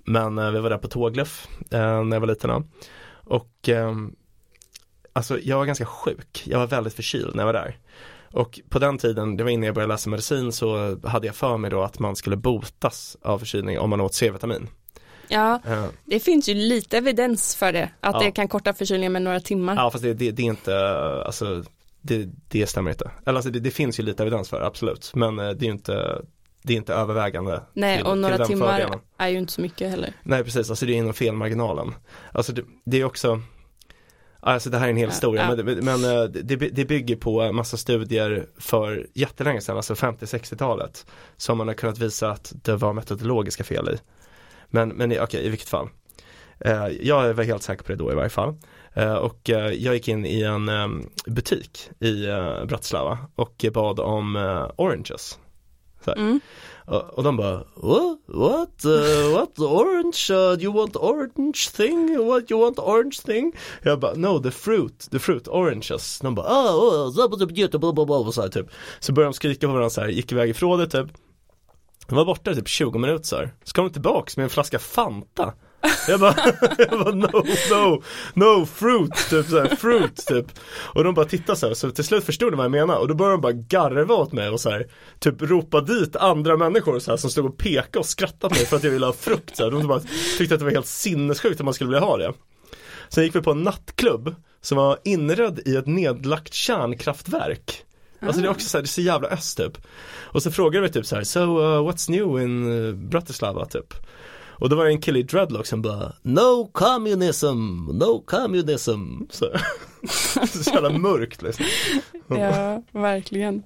Men 0.03 0.37
eh, 0.37 0.51
vi 0.51 0.59
var 0.59 0.69
där 0.69 0.77
på 0.77 0.87
tågluff 0.87 1.47
eh, 1.71 2.03
när 2.03 2.15
jag 2.15 2.19
var 2.21 2.27
liten 2.27 2.49
då. 2.49 2.63
Och 3.25 3.69
ehm, 3.69 4.15
alltså 5.13 5.39
jag 5.39 5.57
var 5.57 5.65
ganska 5.65 5.85
sjuk, 5.85 6.43
jag 6.45 6.59
var 6.59 6.67
väldigt 6.67 6.93
förkyld 6.93 7.35
när 7.35 7.41
jag 7.43 7.45
var 7.45 7.53
där. 7.53 7.77
Och 8.31 8.59
på 8.69 8.79
den 8.79 8.97
tiden, 8.97 9.37
det 9.37 9.43
var 9.43 9.51
innan 9.51 9.63
jag 9.65 9.75
började 9.75 9.93
läsa 9.93 10.09
medicin, 10.09 10.51
så 10.51 10.97
hade 11.07 11.27
jag 11.27 11.35
för 11.35 11.57
mig 11.57 11.71
då 11.71 11.81
att 11.83 11.99
man 11.99 12.15
skulle 12.15 12.35
botas 12.35 13.17
av 13.21 13.39
förkylning 13.39 13.79
om 13.79 13.89
man 13.89 14.01
åt 14.01 14.13
C-vitamin. 14.13 14.67
Ja, 15.27 15.61
Eh, 15.67 15.85
det 16.05 16.19
finns 16.19 16.49
ju 16.49 16.53
lite 16.53 16.97
evidens 16.97 17.55
för 17.55 17.73
det. 17.73 17.89
Att 17.99 18.13
Ja. 18.15 18.19
det 18.19 18.31
kan 18.31 18.47
korta 18.47 18.73
förkylningen 18.73 19.11
med 19.13 19.21
några 19.21 19.39
timmar. 19.39 19.75
Ja 19.75 19.91
fast 19.91 20.03
det, 20.03 20.13
det, 20.13 20.31
det 20.31 20.41
är 20.41 20.45
inte, 20.45 20.89
alltså 21.25 21.63
det, 22.01 22.29
det 22.47 22.67
stämmer 22.67 22.91
inte. 22.91 23.11
Eller 23.25 23.35
alltså 23.37 23.51
det, 23.51 23.59
det 23.59 23.71
finns 23.71 23.99
ju 23.99 24.03
lite 24.03 24.23
evidens 24.23 24.49
för 24.49 24.59
det, 24.59 24.65
absolut. 24.65 25.11
Men 25.15 25.39
eh, 25.39 25.49
det 25.49 25.63
är 25.65 25.67
ju 25.67 25.71
inte, 25.71 26.21
det 26.63 26.73
är 26.73 26.77
inte 26.77 26.93
övervägande. 26.93 27.61
Nej, 27.73 27.97
till- 27.97 28.05
och 28.05 28.17
några 28.17 28.45
timmar 28.45 28.67
fördelen. 28.67 28.99
är 29.17 29.27
ju 29.27 29.37
inte 29.37 29.53
så 29.53 29.61
mycket 29.61 29.89
heller. 29.89 30.13
Nej 30.23 30.43
precis, 30.43 30.69
alltså 30.69 30.85
det 30.85 30.93
är 30.93 30.97
inom 30.97 31.13
felmarginalen. 31.13 31.93
Alltså 32.31 32.51
det, 32.53 32.63
det 32.85 33.01
är 33.01 33.05
också 33.05 33.41
Alltså 34.41 34.69
det 34.69 34.77
här 34.77 34.85
är 34.85 34.89
en 34.89 34.97
hel 34.97 35.03
Ja, 35.07 35.09
historia, 35.11 35.41
ja. 35.49 35.55
men, 35.55 35.65
det- 35.65 35.81
men 35.81 36.03
eh, 36.17 36.23
det, 36.23 36.55
det 36.55 36.85
bygger 36.85 37.15
på 37.15 37.51
massa 37.51 37.77
studier 37.77 38.45
för 38.57 39.07
jättelänge 39.13 39.61
sedan, 39.61 39.77
alltså 39.77 39.93
50-60-talet. 39.93 41.05
Som 41.37 41.57
man 41.57 41.67
har 41.67 41.75
kunnat 41.75 41.97
visa 41.97 42.29
att 42.31 42.53
det 42.63 42.75
var 42.75 42.93
metodologiska 42.93 43.63
fel 43.63 43.89
i. 43.89 43.97
Men, 44.67 44.89
men 44.89 45.19
okej, 45.21 45.45
i 45.45 45.49
vilket 45.49 45.69
fall. 45.69 45.89
Eh, 46.59 46.87
jag 46.87 47.33
var 47.33 47.43
helt 47.43 47.63
säker 47.63 47.83
på 47.83 47.91
det 47.91 47.97
då 47.97 48.11
i 48.11 48.15
varje 48.15 48.29
fall. 48.29 48.55
Eh, 48.93 49.13
och 49.13 49.39
jag 49.49 49.73
gick 49.93 50.07
in 50.07 50.25
i 50.25 50.41
en 50.43 50.69
eh, 50.69 50.87
butik 51.25 51.89
i 51.99 52.25
Bratislava 52.67 53.17
och 53.35 53.65
bad 53.73 53.99
om 53.99 54.35
oranges. 54.77 55.39
Mm. 56.17 56.39
Och, 56.89 57.03
och 57.17 57.23
de 57.23 57.37
bara 57.37 57.63
What? 57.75 58.19
What? 58.25 58.85
Uh, 58.85 59.33
what? 59.33 59.59
Orange? 59.59 60.31
Uh, 60.31 60.63
you 60.63 60.73
want 60.73 60.95
orange 60.95 61.71
thing? 61.71 62.27
What? 62.27 62.51
You 62.51 62.61
want 62.61 62.79
orange 62.79 63.21
thing? 63.25 63.53
Jag 63.83 63.99
bara 63.99 64.13
No, 64.13 64.39
the 64.39 64.51
fruit, 64.51 65.07
the 65.11 65.19
fruit 65.19 65.47
oranges. 65.47 66.19
De 66.19 66.35
bara 66.35 66.47
ah, 66.47 66.73
oh, 66.73 67.07
oh, 67.07 67.13
blah, 67.13 67.27
blah, 67.27 67.47
blah, 67.47 67.79
blah, 67.79 67.93
blah, 67.93 68.05
blah, 68.05 68.27
och 68.27 68.33
så 68.33 68.41
här, 68.41 68.49
typ. 68.49 68.67
Så 68.99 69.13
började 69.13 69.31
de 69.31 69.33
skrika 69.33 69.67
på 69.67 69.73
varandra 69.73 69.89
så 69.89 70.01
här, 70.01 70.07
gick 70.07 70.31
iväg 70.31 70.49
ifrån 70.49 70.79
det 70.79 70.87
typ. 70.87 71.07
De 72.07 72.15
var 72.15 72.25
borta 72.25 72.53
typ 72.53 72.67
20 72.67 72.99
minuter 72.99 73.23
så 73.23 73.35
här. 73.35 73.53
Så 73.63 73.73
kom 73.73 73.85
de 73.85 73.93
tillbaks 73.93 74.37
med 74.37 74.43
en 74.43 74.49
flaska 74.49 74.79
Fanta. 74.79 75.53
Jag 76.07 76.19
bara, 76.19 76.35
jag 76.77 76.99
bara 76.99 77.15
no, 77.15 77.45
no, 77.69 78.03
no 78.33 78.65
fruit, 78.65 79.29
typ 79.29 79.45
så 79.45 79.59
här, 79.59 79.75
fruit 79.75 80.25
typ. 80.27 80.45
Och 80.93 81.03
de 81.03 81.13
bara 81.13 81.25
tittade 81.25 81.57
så 81.59 81.67
här, 81.67 81.73
så 81.73 81.91
till 81.91 82.03
slut 82.03 82.23
förstod 82.23 82.53
de 82.53 82.55
vad 82.55 82.65
jag 82.65 82.71
menade 82.71 82.99
och 82.99 83.07
då 83.07 83.15
började 83.15 83.37
de 83.37 83.41
bara 83.41 83.53
garva 83.53 84.15
åt 84.15 84.31
mig 84.31 84.49
och 84.49 84.59
så 84.59 84.69
här, 84.69 84.87
typ 85.19 85.41
ropa 85.41 85.81
dit 85.81 86.15
andra 86.15 86.57
människor 86.57 86.99
så 86.99 87.11
här, 87.11 87.17
som 87.17 87.29
stod 87.29 87.45
och 87.45 87.57
pekade 87.57 87.99
och 87.99 88.05
skrattade 88.05 88.55
på 88.55 88.59
mig 88.59 88.65
för 88.65 88.77
att 88.77 88.83
jag 88.83 88.91
ville 88.91 89.05
ha 89.05 89.13
frukt 89.13 89.57
så 89.57 89.63
här. 89.63 89.71
De 89.71 89.87
bara 89.87 90.01
tyckte 90.37 90.55
att 90.55 90.59
det 90.59 90.65
var 90.65 90.71
helt 90.71 90.87
sinnessjukt 90.87 91.59
att 91.59 91.65
man 91.65 91.73
skulle 91.73 91.89
vilja 91.89 92.05
ha 92.05 92.17
det. 92.17 92.33
Sen 93.09 93.23
gick 93.23 93.35
vi 93.35 93.41
på 93.41 93.51
en 93.51 93.63
nattklubb 93.63 94.35
som 94.61 94.77
var 94.77 94.97
inredd 95.03 95.59
i 95.65 95.75
ett 95.75 95.87
nedlagt 95.87 96.53
kärnkraftverk. 96.53 97.85
Alltså 98.21 98.41
det 98.41 98.47
är 98.47 98.51
också 98.51 98.69
så 98.69 98.77
här, 98.77 98.81
det 98.81 98.85
är 98.85 98.89
så 98.89 99.01
jävla 99.01 99.27
öst 99.27 99.57
typ. 99.57 99.77
Och 100.17 100.43
så 100.43 100.51
frågade 100.51 100.87
vi 100.87 100.93
typ 100.93 101.05
så 101.05 101.15
här, 101.15 101.23
so 101.23 101.39
uh, 101.39 101.89
what's 101.89 102.11
new 102.11 102.43
in 102.43 102.67
uh, 102.67 102.95
Bratislava 102.95 103.65
typ. 103.65 103.93
Och 104.59 104.69
då 104.69 104.75
var 104.75 104.85
det 104.85 104.91
en 104.91 105.01
kille 105.01 105.19
i 105.19 105.23
dreadlock 105.23 105.65
som 105.65 105.81
bara 105.81 106.13
No 106.21 106.69
communism, 106.71 107.85
no 107.85 108.23
communism. 108.25 109.23
Så, 109.29 109.45
så 110.47 110.71
jävla 110.71 110.89
mörkt 110.89 111.41
liksom. 111.41 111.65
Ja, 112.27 112.83
verkligen. 112.91 113.63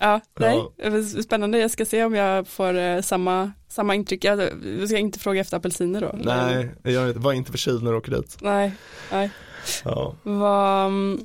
Ja, 0.00 0.20
nej, 0.38 0.56
var 0.90 1.22
spännande. 1.22 1.58
Jag 1.58 1.70
ska 1.70 1.84
se 1.84 2.04
om 2.04 2.14
jag 2.14 2.48
får 2.48 2.74
eh, 2.74 3.00
samma, 3.00 3.52
samma 3.68 3.94
intryck. 3.94 4.24
Jag, 4.24 4.50
ska 4.86 4.98
inte 4.98 5.18
fråga 5.18 5.40
efter 5.40 5.56
apelsiner 5.56 6.00
då. 6.00 6.14
Nej, 6.14 6.70
jag 6.82 7.12
var 7.12 7.32
inte 7.32 7.50
förkyld 7.50 7.82
när 7.82 7.90
du 7.90 7.96
åker 7.96 8.12
dit. 8.12 8.36
Nej, 8.40 8.72
nej. 9.12 9.30
Ja. 9.84 10.14
Vad, 10.22 10.86
mm, 10.86 11.20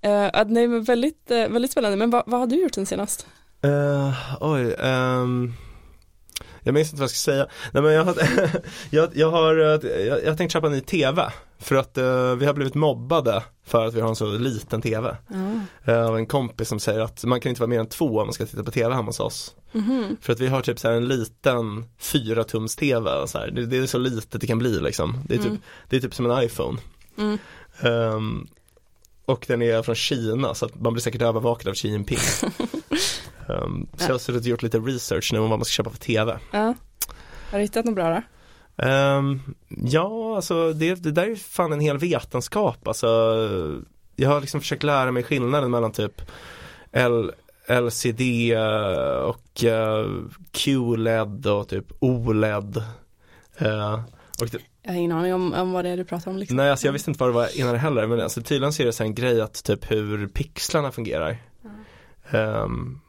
eh, 0.00 0.44
nej 0.46 0.68
men 0.68 0.84
väldigt, 0.84 1.30
eh, 1.30 1.48
väldigt 1.48 1.70
spännande. 1.70 1.96
Men 1.96 2.10
vad, 2.10 2.22
vad 2.26 2.40
har 2.40 2.46
du 2.46 2.62
gjort 2.62 2.74
sen 2.74 2.86
senast? 2.86 3.26
Eh, 3.62 4.14
oj, 4.40 4.74
ehm, 4.78 5.54
jag 6.62 6.74
minns 6.74 6.88
inte 6.88 7.00
vad 7.00 7.04
jag 7.04 7.10
ska 7.10 7.30
säga. 7.32 7.46
Nej 7.72 7.82
men 7.82 7.92
jag 7.92 8.04
har, 8.04 8.14
jag, 8.90 9.10
jag 9.14 9.30
har, 9.30 9.56
eh, 9.58 9.90
jag, 10.06 10.24
jag 10.24 10.36
tänkte 10.36 10.52
köpa 10.52 10.66
en 10.66 10.72
ny 10.72 10.80
TV. 10.80 11.32
För 11.58 11.76
att 11.76 11.98
eh, 11.98 12.34
vi 12.34 12.46
har 12.46 12.52
blivit 12.54 12.74
mobbade 12.74 13.42
för 13.66 13.86
att 13.86 13.94
vi 13.94 14.00
har 14.00 14.08
en 14.08 14.16
så 14.16 14.26
liten 14.26 14.82
TV. 14.82 15.16
Ja. 15.28 15.92
Eh, 15.92 16.06
Av 16.06 16.16
en 16.16 16.26
kompis 16.26 16.68
som 16.68 16.80
säger 16.80 17.00
att 17.00 17.24
man 17.24 17.40
kan 17.40 17.50
inte 17.50 17.60
vara 17.60 17.68
mer 17.68 17.80
än 17.80 17.86
två 17.88 18.18
om 18.20 18.26
man 18.26 18.32
ska 18.32 18.46
titta 18.46 18.64
på 18.64 18.70
TV 18.70 18.94
hemma 18.94 19.06
hos 19.08 19.20
oss. 19.20 19.54
Mhm. 19.72 20.16
För 20.20 20.32
att 20.32 20.40
vi 20.40 20.46
har 20.46 20.60
typ 20.62 20.78
så 20.78 20.88
en 20.90 21.08
liten 21.08 21.84
fyra 21.98 22.44
tums 22.44 22.76
TV. 22.76 23.10
Så 23.26 23.38
här. 23.38 23.50
Det, 23.50 23.66
det 23.66 23.76
är 23.76 23.86
så 23.86 23.98
litet 23.98 24.40
det 24.40 24.46
kan 24.46 24.58
bli 24.58 24.80
liksom. 24.80 25.24
Det 25.28 25.34
är 25.34 25.38
typ, 25.38 25.46
Mm. 25.46 25.60
det 25.88 25.96
är 25.96 26.00
typ 26.00 26.14
som 26.14 26.30
en 26.30 26.42
iPhone. 26.44 26.78
Mm. 27.18 27.38
Ehm, 27.80 28.46
och 29.24 29.44
den 29.48 29.62
är 29.62 29.82
från 29.82 29.94
Kina 29.94 30.54
så 30.54 30.66
att 30.66 30.80
man 30.80 30.92
blir 30.92 31.02
säkert 31.02 31.22
övervakad 31.22 31.68
av 31.68 31.74
Xi 31.74 31.88
Jinping. 31.88 32.18
Ehm, 33.50 33.86
så 33.96 34.04
jag 34.04 34.14
har 34.14 34.18
suttit 34.18 34.40
och 34.40 34.46
gjort 34.46 34.62
lite 34.62 34.78
research 34.78 35.30
nu 35.32 35.38
om 35.38 35.50
vad 35.50 35.58
man 35.58 35.64
ska 35.64 35.72
köpa 35.72 35.90
för 35.90 35.98
TV. 35.98 36.38
Ja. 36.50 36.74
Har 37.50 37.58
du 37.58 37.60
hittat 37.60 37.84
något 37.84 37.94
bra 37.94 38.10
då? 38.10 38.22
Ehm, 38.86 39.40
ja, 39.68 40.36
alltså 40.36 40.72
det, 40.72 40.94
det 40.94 41.10
där 41.10 41.22
är 41.22 41.26
ju 41.26 41.36
fan 41.36 41.72
en 41.72 41.80
hel 41.80 41.98
vetenskap. 41.98 42.88
Alltså, 42.88 43.06
jag 44.16 44.28
har 44.28 44.40
liksom 44.40 44.60
försökt 44.60 44.82
lära 44.82 45.12
mig 45.12 45.22
skillnaden 45.22 45.70
mellan 45.70 45.92
typ 45.92 46.22
L, 46.92 47.32
LCD 47.68 48.20
eh, 48.52 49.22
och 49.22 49.64
eh, 49.64 50.06
QLED 50.50 51.46
och 51.46 51.68
typ 51.68 51.86
OLED. 51.98 52.76
Eh, 53.56 54.00
och 54.40 54.46
det, 54.52 54.58
Jag 54.82 54.92
har 54.92 54.98
ingen 54.98 55.12
aning 55.12 55.34
om, 55.34 55.54
om 55.54 55.72
vad 55.72 55.84
det 55.84 55.88
är 55.88 55.96
du 55.96 56.04
pratar 56.04 56.30
om 56.30 56.36
liksom. 56.36 56.56
nej 56.56 56.70
alltså 56.70 56.86
jag 56.86 56.92
visste 56.92 57.10
inte 57.10 57.20
vad 57.20 57.28
det 57.28 57.34
var 57.34 57.60
innan 57.60 57.76
heller 57.76 58.06
men 58.06 58.20
alltså 58.20 58.42
tydligen 58.42 58.72
så 58.72 58.82
är 58.82 58.86
det 58.86 58.92
så 58.92 59.02
en 59.02 59.14
grej 59.14 59.40
att 59.40 59.64
typ 59.64 59.90
hur 59.90 60.26
pixlarna 60.28 60.92
fungerar. 60.92 61.38
Ehm, 62.30 63.00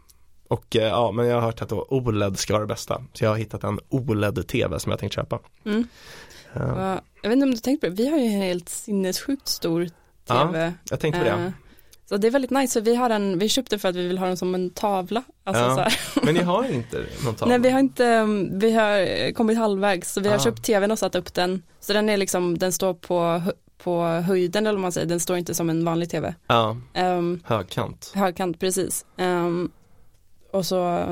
och 0.52 0.76
eh, 0.76 0.82
ja 0.88 1.12
men 1.12 1.26
jag 1.28 1.36
har 1.36 1.42
hört 1.42 1.62
att 1.62 1.72
OLED 1.72 2.40
ska 2.40 2.54
vara 2.54 2.64
det 2.64 2.68
bästa. 2.74 3.02
Så 3.14 3.24
jag 3.24 3.30
har 3.30 3.38
hittat 3.38 3.64
en 3.64 3.80
OLED-TV 3.90 4.80
som 4.80 4.90
jag 4.90 5.00
tänkte 5.00 5.16
köpa. 5.16 5.40
Mm. 5.66 5.88
Och 6.54 6.62
Jag 7.22 7.30
vet 7.30 7.32
inte 7.34 7.44
om 7.44 7.52
du 7.52 7.58
tänkt 7.58 7.82
på 7.82 7.88
det, 7.88 7.94
vi 7.94 8.10
har 8.10 8.18
ju 8.18 8.26
en 8.26 8.42
helt 8.42 8.70
sinnessjukt 8.70 9.48
stor 9.48 9.90
Ja, 10.28 10.48
tv. 10.48 10.74
jag 10.90 11.00
tänkte 11.00 11.20
på 11.20 11.26
det. 11.26 11.32
Eh, 11.32 11.50
Så 12.06 12.18
det 12.18 12.28
är 12.28 12.32
väldigt 12.32 12.52
nice, 12.52 12.74
för 12.80 12.86
vi 12.86 12.96
har 12.96 13.10
den, 13.10 13.40
vi 13.40 13.50
köpte 13.50 13.80
för 13.80 13.90
att 13.90 13.96
vi 13.96 14.08
vill 14.08 14.18
ha 14.18 14.28
den 14.28 14.38
som 14.38 14.56
en 14.56 14.70
tavla. 14.70 15.24
Alltså 15.44 15.64
Ja. 15.64 15.90
så. 16.14 16.20
Men 16.24 16.34
ni 16.34 16.42
har 16.44 16.64
inte 16.74 17.06
någon 17.26 17.36
tavla? 17.36 17.50
Nej 17.58 17.60
vi 17.60 17.70
har 17.70 17.80
inte, 17.80 18.06
um, 18.06 18.60
vi 18.60 18.72
har 18.72 19.32
kommit 19.34 19.58
halvvägs, 19.58 20.14
så 20.14 20.22
vi 20.22 20.30
har 20.30 20.36
Ah. 20.36 20.40
köpt 20.40 20.64
tvn 20.64 20.92
och 20.92 21.00
satt 21.00 21.16
upp 21.16 21.34
den. 21.34 21.64
Så 21.80 21.94
den 21.94 22.10
är 22.10 22.18
liksom, 22.18 22.58
den 22.58 22.72
står 22.72 22.94
på, 22.94 23.42
på 23.84 24.04
höjden 24.04 24.66
eller 24.68 24.74
vad 24.78 24.82
man 24.82 24.92
säger, 24.92 25.08
den 25.08 25.20
står 25.20 25.38
inte 25.38 25.54
som 25.54 25.70
en 25.70 25.86
vanlig 25.86 26.10
tv. 26.10 26.36
Ja, 26.48 26.78
Um, 26.96 27.40
högkant. 27.44 28.12
högkant, 28.16 28.60
precis. 28.60 29.06
Um, 29.18 29.72
och 30.52 30.66
så 30.66 31.08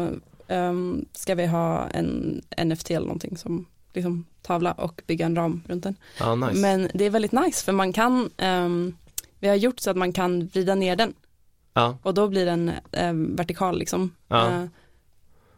um, 0.48 1.05
ska 1.13 1.36
vi 1.36 1.46
ha 1.46 1.88
en 1.88 2.41
NFT 2.65 2.91
eller 2.91 3.05
någonting 3.08 3.38
som 3.38 3.65
liksom 3.93 4.25
tavla 4.41 4.72
och 4.72 5.01
bygga 5.08 5.25
en 5.25 5.36
ram 5.36 5.63
runt 5.67 5.84
den. 5.84 5.96
Ja, 6.19 6.36
nice. 6.36 6.60
Men 6.62 6.89
det 6.93 7.05
är 7.05 7.10
väldigt 7.10 7.31
nice 7.31 7.65
för 7.65 7.72
man 7.72 7.93
kan, 7.93 8.29
ehm, 8.38 8.96
vi 9.39 9.48
har 9.48 9.55
gjort 9.55 9.79
så 9.79 9.89
att 9.91 9.98
man 9.98 10.13
kan 10.13 10.48
vrida 10.48 10.75
ner 10.75 10.96
den 10.96 11.13
Ja, 11.74 11.98
och 12.03 12.13
då 12.13 12.27
blir 12.27 12.46
den 12.46 12.72
ehm, 12.91 13.36
vertikal 13.36 13.79
liksom. 13.79 14.12
Ja. 14.27 14.48
Eh, 14.48 14.65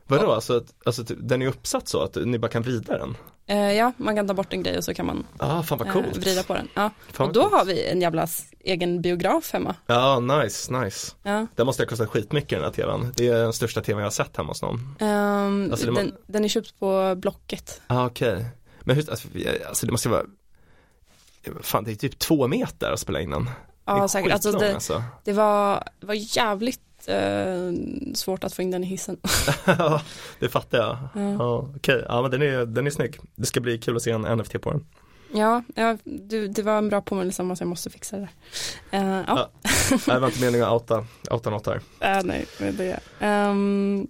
vadå 0.07 0.31
alltså, 0.31 0.63
alltså 0.85 1.03
typ, 1.03 1.17
den 1.21 1.41
är 1.41 1.47
uppsatt 1.47 1.87
så 1.87 1.99
att 2.01 2.15
ni 2.25 2.39
bara 2.39 2.51
kan 2.51 2.61
vrida 2.63 2.97
den? 2.97 3.17
eh, 3.47 3.71
ja, 3.73 3.91
man 3.97 4.15
kan 4.15 4.27
ta 4.27 4.33
bort 4.33 4.53
en 4.53 4.63
grej 4.63 4.77
och 4.77 4.83
så 4.83 4.93
kan 4.93 5.05
man 5.05 5.23
Ja, 5.39 5.63
fan 5.63 5.77
vad 5.77 5.87
eh, 5.87 5.93
coolt. 5.93 6.17
vrida 6.17 6.43
på 6.43 6.53
den. 6.53 6.67
Ja. 6.73 6.89
Och 7.17 7.33
då 7.33 7.41
coolt. 7.41 7.53
har 7.53 7.65
vi 7.65 7.85
en 7.89 8.01
jävla 8.01 8.27
egen 8.63 9.01
biograf 9.01 9.53
hemma. 9.53 9.75
Ja, 9.87 10.19
nice, 10.19 10.73
nice. 10.79 11.15
Ja. 11.23 11.47
Det 11.55 11.63
måste 11.65 11.83
ha 11.83 11.87
kostat 11.87 12.09
skitmycket 12.09 12.49
den 12.49 12.63
här 12.63 12.71
tvn. 12.71 13.13
Det 13.17 13.27
är 13.27 13.33
den 13.35 13.53
största 13.53 13.81
tvn 13.81 13.99
jag 13.99 14.05
har 14.05 14.11
sett 14.11 14.37
hemma 14.37 14.49
hos 14.49 14.61
någon. 14.61 14.95
Ehm, 14.99 15.69
Alltså, 15.71 15.85
det 15.85 15.91
må- 15.91 15.97
den, 15.99 16.15
den 16.27 16.43
är 16.43 16.47
köpt 16.47 16.79
på 16.79 17.15
Blocket. 17.15 17.81
Ja, 17.87 18.05
okej. 18.05 18.45
Men 18.81 18.95
hur, 18.95 19.09
alltså, 19.09 19.27
alltså 19.67 19.85
det 19.85 19.91
måste 19.91 20.09
vara 20.09 20.23
Fan 21.61 21.83
det 21.83 21.91
är 21.91 21.95
typ 21.95 22.19
två 22.19 22.47
meter 22.47 22.91
att 22.91 22.99
spela 22.99 23.21
in 23.21 23.29
den. 23.29 23.49
Ja, 23.85 24.07
säkert. 24.07 24.31
Alltså 24.33 24.51
det, 24.51 24.73
alltså. 24.73 25.03
det, 25.23 25.33
var, 25.33 25.83
det 25.99 26.05
var 26.05 26.37
jävligt 26.37 27.07
eh, 27.07 27.71
svårt 28.15 28.43
att 28.43 28.53
få 28.53 28.61
in 28.61 28.71
den 28.71 28.83
i 28.83 28.87
hissen. 28.87 29.17
Det 30.39 30.49
fattar 30.49 30.77
jag. 30.77 30.97
Ja. 31.15 31.31
Ja, 31.39 31.69
okej, 31.75 32.05
ja 32.07 32.21
men 32.21 32.31
den 32.31 32.41
är, 32.41 32.65
den 32.65 32.87
är 32.87 32.91
snygg. 32.91 33.19
Det 33.35 33.45
ska 33.45 33.59
bli 33.59 33.77
kul 33.77 33.95
att 33.95 34.01
se 34.01 34.11
en 34.11 34.21
NFT 34.37 34.61
på 34.61 34.71
den. 34.71 34.85
Ja, 35.33 35.63
ja 35.75 35.97
du, 36.03 36.47
det 36.47 36.61
var 36.61 36.77
en 36.77 36.89
bra 36.89 37.01
påminnelse 37.01 37.41
om 37.41 37.51
att 37.51 37.59
jag 37.59 37.69
måste 37.69 37.89
fixa 37.89 38.17
det. 38.17 38.29
Eh, 38.91 39.03
ja. 39.03 39.23
Ja. 39.27 39.49
Det 40.05 40.19
var 40.19 40.27
inte 40.27 40.41
meningen 40.41 40.67
att 40.67 40.73
outa, 40.73 41.05
outa 41.31 41.49
något 41.49 41.67
här. 41.67 41.81
Äh, 41.99 42.19
nej, 42.23 42.45
men 42.59 42.77
det 42.77 42.99
Ehm, 43.19 44.07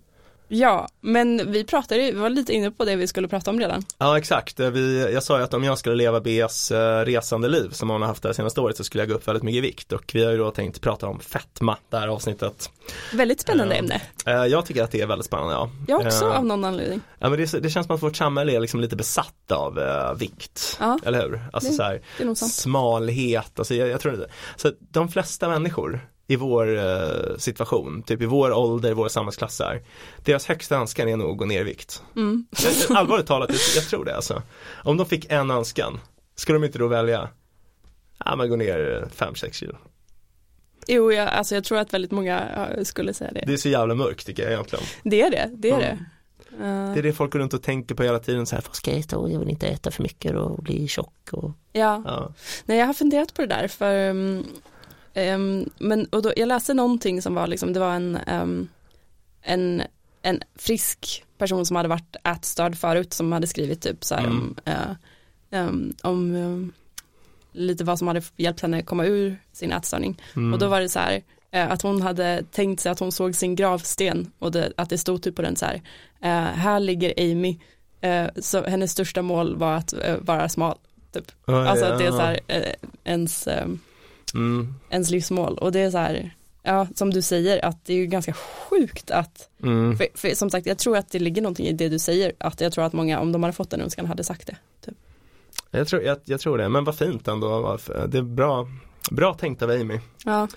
Ja, 0.54 0.88
men 1.02 1.52
vi 1.52 1.64
pratade 1.64 2.02
ju, 2.02 2.12
vi 2.12 2.20
var 2.20 2.30
lite 2.30 2.54
inne 2.54 2.72
på 2.72 2.86
det 2.86 2.96
vi 2.96 3.08
skulle 3.08 3.28
prata 3.28 3.52
om 3.52 3.60
redan. 3.60 3.84
Ja 3.98 4.18
exakt, 4.18 4.60
Eh, 4.60 4.70
vi, 4.70 5.12
jag 5.14 5.24
sa 5.24 5.38
ju 5.38 5.44
att 5.44 5.54
om 5.54 5.64
jag 5.64 5.78
skulle 5.78 5.96
leva 5.96 6.22
Beas 6.22 6.72
eh, 6.72 7.06
resande 7.06 7.48
liv 7.48 7.70
som 7.70 7.90
hon 7.90 8.02
har 8.02 8.08
haft 8.08 8.24
det 8.24 8.34
senaste 8.34 8.62
året 8.62 8.78
så 8.78 8.84
skulle 8.84 9.02
jag 9.02 9.10
gå 9.10 9.16
upp 9.16 9.28
väldigt 9.28 9.44
mycket 9.44 9.58
i 9.58 9.62
vikt 9.62 9.92
och 9.92 10.12
vi 10.14 10.24
har 10.24 10.32
ju 10.32 10.38
då 10.38 10.52
tänkt 10.52 10.82
prata 10.82 11.08
om 11.08 11.20
fetma 11.20 11.78
det 11.90 11.98
här 11.98 12.08
avsnittet. 12.08 12.70
Väldigt 13.14 13.40
spännande 13.42 13.76
Ja. 13.76 13.80
ämne. 13.80 14.02
Eh, 14.26 14.46
jag 14.52 14.66
tycker 14.66 14.84
att 14.84 14.92
det 14.92 15.02
är 15.02 15.08
väldigt 15.08 15.26
spännande 15.26 15.54
ja. 15.54 15.70
Jag 15.88 16.02
också 16.06 16.26
Eh, 16.26 16.38
av 16.38 16.46
någon 16.46 16.66
anledning. 16.66 17.02
Ja 17.20 17.30
men 17.30 17.40
det, 17.40 17.60
det 17.64 17.70
känns 17.70 17.88
som 17.88 17.96
att 17.96 18.04
vårt 18.04 18.16
samhälle 18.16 18.56
är 18.56 18.60
liksom 18.60 18.80
lite 18.80 18.96
besatt 18.96 19.52
av 19.52 19.80
eh, 19.80 20.14
vikt. 20.14 20.78
Ja. 20.80 21.00
Eller 21.06 21.22
hur? 21.22 21.42
Alltså 21.54 21.70
Det- 21.70 21.76
så 21.76 21.84
här, 21.84 22.02
Det 22.18 22.36
smalhet, 22.36 23.60
alltså 23.60 23.76
jag, 23.76 23.90
jag 23.90 24.02
tror 24.02 24.14
inte. 24.14 24.28
Så 24.56 24.72
de 24.80 25.10
flesta 25.10 25.50
människor 25.50 26.00
i 26.32 26.36
vår 26.36 26.78
eh, 26.78 27.38
situation, 27.38 28.04
typ 28.04 28.22
i 28.22 28.26
vår 28.26 28.52
ålder, 28.54 28.94
våra 28.94 29.10
samhällsklasser, 29.10 29.82
deras 30.26 30.46
högsta 30.46 30.76
önskan 30.76 31.08
är 31.10 31.18
nog 31.18 31.32
att 31.32 31.38
gå 31.38 31.46
ner 31.46 31.62
i 31.62 31.64
vikt. 31.64 32.04
Mm. 32.16 32.46
Jag- 32.90 32.98
Allvarligt 32.98 33.28
talat, 33.28 33.50
jag, 33.76 33.84
tror 33.84 34.06
det 34.06 34.16
alltså. 34.16 34.42
Om 34.84 34.98
de 34.98 35.06
fick 35.06 35.26
en 35.32 35.52
önskan, 35.52 36.00
skulle 36.36 36.56
de 36.60 36.64
inte 36.66 36.78
då 36.80 36.88
välja, 36.88 37.30
ja 38.26 38.36
men 38.36 38.50
gå 38.50 38.56
ner 38.56 39.08
5-6 39.16 39.52
kilo. 39.52 39.76
Jo, 40.88 41.12
jag, 41.12 41.28
alltså 41.30 41.56
jag 41.56 41.64
tror 41.64 41.78
att 41.78 41.94
väldigt 41.94 42.12
många 42.12 42.68
skulle 42.84 43.14
säga 43.14 43.32
det. 43.32 43.44
Det 43.48 43.54
är 43.54 43.58
så 43.58 43.70
jävla 43.70 43.96
mörkt 43.96 44.26
tycker 44.26 44.44
jag 44.44 44.52
egentligen. 44.52 44.86
Det 45.04 45.22
är 45.22 45.32
det, 45.32 45.50
det 45.56 45.70
är 45.70 45.74
Mm. 45.76 45.82
det. 45.82 46.06
Eh, 46.66 46.94
Det 46.94 47.00
är 47.00 47.04
det 47.04 47.14
folk 47.14 47.34
går 47.34 47.40
runt 47.40 47.54
och 47.54 47.64
tänker 47.64 47.96
på 47.96 48.04
hela 48.04 48.20
tiden 48.20 48.46
så 48.46 48.56
här, 48.56 48.64
vad 48.68 48.76
ska 48.76 48.92
jag 48.92 49.00
äta 49.00 49.18
och 49.18 49.32
jag 49.32 49.40
vill 49.40 49.50
inte 49.50 49.68
äta 49.68 49.92
för 49.92 50.04
mycket 50.04 50.36
och 50.36 50.64
bli 50.64 50.88
tjock 50.88 51.30
och 51.32 51.52
ja, 51.72 52.04
ja. 52.06 52.34
nej 52.66 52.78
jag 52.80 52.86
har 52.86 52.94
funderat 52.94 53.34
på 53.34 53.42
det 53.42 53.48
där 53.48 53.68
för 53.68 54.10
um, 54.10 54.46
um, 55.16 55.70
men 55.78 56.06
och 56.06 56.22
då, 56.22 56.34
jag 56.36 56.48
läste 56.48 56.74
någonting 56.74 57.22
som 57.22 57.34
var 57.34 57.48
liksom, 57.48 57.74
det 57.74 57.80
var 57.80 57.94
en, 57.94 58.18
um, 58.28 58.70
en, 59.42 59.84
en 60.22 60.42
frisk 60.56 61.24
person 61.38 61.66
som 61.66 61.76
hade 61.76 61.90
varit 61.90 62.16
ätstörd 62.24 62.78
förut 62.78 63.14
som 63.14 63.32
hade 63.32 63.48
skrivit 63.48 63.82
typ 63.82 64.04
så 64.04 64.16
här 64.16 64.24
Mm. 64.24 64.40
om, 64.40 64.56
eh, 64.66 65.66
um, 65.68 65.94
om 66.02 66.74
lite 67.52 67.84
vad 67.84 68.00
som 68.00 68.08
hade 68.08 68.22
hjälpt 68.38 68.62
henne 68.62 68.82
komma 68.82 69.06
ur 69.06 69.38
sin 69.52 69.72
ätstörning. 69.72 70.22
Mm. 70.36 70.54
Och 70.54 70.60
då 70.60 70.68
var 70.68 70.82
det 70.82 70.90
så 70.90 71.00
här 71.00 71.22
eh, 71.52 71.72
att 71.72 71.82
hon 71.82 72.02
hade 72.02 72.44
tänkt 72.52 72.80
sig 72.80 72.92
att 72.92 73.00
hon 73.00 73.12
såg 73.12 73.36
sin 73.36 73.56
gravsten 73.56 74.32
och 74.40 74.52
det, 74.52 74.74
att 74.78 74.90
det 74.90 74.98
stod 74.98 75.22
typ 75.24 75.36
på 75.36 75.42
den 75.42 75.56
så 75.56 75.66
här, 75.66 75.82
eh, 76.22 76.56
här 76.56 76.80
ligger 76.80 77.14
Amy, 77.18 77.60
eh, 78.02 78.28
så 78.40 78.64
hennes 78.64 78.92
största 78.92 79.22
mål 79.22 79.56
var 79.56 79.74
att 79.74 79.94
eh, 79.94 80.16
vara 80.22 80.50
smal. 80.50 80.78
Typ. 81.14 81.32
Ja, 81.46 81.68
Alltså 81.70 81.86
ja, 81.86 81.92
att 81.92 82.00
det 82.00 82.06
är 82.06 82.12
så 82.12 82.22
här 82.22 82.40
eh, 82.48 82.74
ens, 83.04 83.48
eh, 83.48 83.68
Mm. 84.34 84.74
ens 84.90 85.10
livsmål 85.10 85.58
och 85.58 85.72
det 85.72 85.80
är 85.80 85.92
så 85.92 85.98
här, 85.98 86.36
ja 86.64 86.88
som 86.96 87.10
du 87.12 87.22
säger 87.22 87.66
att 87.66 87.86
det 87.86 87.94
är 87.94 87.98
ju 87.98 88.06
ganska 88.06 88.34
sjukt 88.34 89.12
att, 89.12 89.50
Mm. 89.64 89.98
för, 89.98 90.08
för 90.14 90.36
som 90.36 90.50
sagt 90.50 90.66
jag 90.68 90.78
tror 90.78 90.98
att 90.98 91.12
det 91.12 91.20
ligger 91.20 91.42
någonting 91.42 91.68
i 91.68 91.74
det 91.74 91.90
du 91.90 92.00
säger, 92.00 92.32
att 92.38 92.62
jag 92.62 92.74
tror 92.74 92.84
att 92.86 92.94
många 92.94 93.20
om 93.20 93.32
de 93.32 93.44
hade 93.44 93.54
fått 93.54 93.74
en 93.74 93.82
önskan 93.82 94.06
hade 94.06 94.24
sagt 94.24 94.48
det. 94.48 94.56
Jag, 95.72 95.88
tror, 95.88 96.02
jag, 96.02 96.18
jag 96.26 96.40
tror 96.40 96.58
det, 96.58 96.70
men 96.70 96.84
vad 96.84 96.96
fint 96.98 97.28
ändå. 97.28 97.78
Det 98.08 98.18
är 98.18 98.22
bra, 98.22 98.68
bra 99.12 99.34
tänkt 99.34 99.62
av 99.62 99.70
Amy. 99.70 100.00
Ja, 100.26 100.48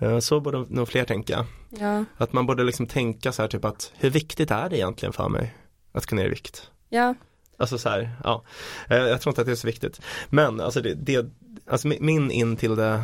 Eh, 0.00 0.18
Så 0.18 0.40
borde 0.40 0.58
nog 0.68 0.88
fler 0.88 1.04
tänka. 1.04 1.46
ja, 1.78 2.04
Att 2.16 2.32
man 2.32 2.46
borde 2.46 2.64
liksom 2.64 2.86
tänka 2.86 3.32
så 3.32 3.42
här 3.42 3.48
typ 3.48 3.64
att 3.64 3.92
hur 3.98 4.10
viktigt 4.10 4.50
är 4.50 4.68
det 4.68 4.76
egentligen 4.76 5.12
för 5.12 5.28
mig 5.28 5.54
att 5.92 6.06
gå 6.06 6.16
ner 6.16 6.26
i 6.26 6.28
vikt? 6.28 6.70
ja, 6.88 7.14
Alltså 7.56 7.78
så 7.78 7.88
här, 7.88 8.10
ja. 8.24 8.44
Eh, 8.90 8.96
Jag 8.96 9.20
tror 9.20 9.30
inte 9.30 9.40
att 9.40 9.46
det 9.46 9.52
är 9.52 9.56
så 9.56 9.66
viktigt. 9.66 10.00
Men 10.30 10.60
alltså 10.60 10.80
det, 10.80 10.94
det 10.94 11.26
alltså 11.70 11.88
mi- 11.88 12.00
min 12.00 12.30
in 12.30 12.56
till 12.56 12.76
det 12.76 13.02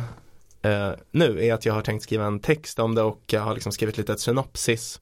eh, 0.61 0.91
nu 1.11 1.45
är 1.45 1.53
att 1.53 1.65
jag 1.65 1.73
har 1.73 1.81
tänkt 1.81 2.03
skriva 2.03 2.25
en 2.25 2.39
text 2.39 2.79
om 2.79 2.95
det 2.95 3.01
och 3.01 3.21
jag 3.27 3.41
har 3.41 3.53
liksom 3.53 3.71
skrivit 3.71 3.97
lite 3.97 4.13
ett 4.13 4.19
synopsis 4.19 5.01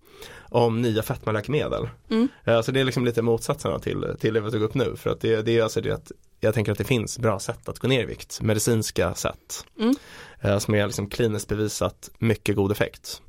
om 0.49 0.81
nya 0.81 1.03
fetmaläkemedel. 1.03 1.89
Mm. 2.09 2.27
Eh, 2.43 2.61
Så 2.61 2.71
det 2.71 2.79
är 2.79 2.83
liksom 2.83 3.05
lite 3.05 3.21
motsatserna 3.21 3.79
till, 3.79 4.05
till 4.19 4.33
det 4.33 4.41
vi 4.41 4.51
tog 4.51 4.61
upp 4.61 4.73
nu. 4.73 4.95
För 4.95 5.09
att 5.09 5.21
det, 5.21 5.41
det 5.41 5.57
är 5.59 5.63
alltså 5.63 5.81
det 5.81 5.91
att 5.91 6.11
jag 6.39 6.53
tänker 6.53 6.71
att 6.71 6.77
det 6.77 6.83
finns 6.83 7.19
bra 7.19 7.39
sätt 7.39 7.69
att 7.69 7.79
gå 7.79 7.87
ner 7.87 8.03
i 8.03 8.05
vikt, 8.05 8.41
medicinska 8.41 9.13
sätt. 9.15 9.65
Mm. 9.79 9.95
Eh, 10.41 10.59
Som 10.59 10.75
är 10.75 10.85
liksom 10.85 11.09
kliniskt 11.09 11.47
bevisat 11.49 12.09
mycket 12.17 12.55
god 12.55 12.71
effekt. 12.71 13.21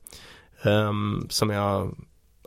Ehm, 0.62 1.26
som 1.30 1.50
jag, 1.50 1.96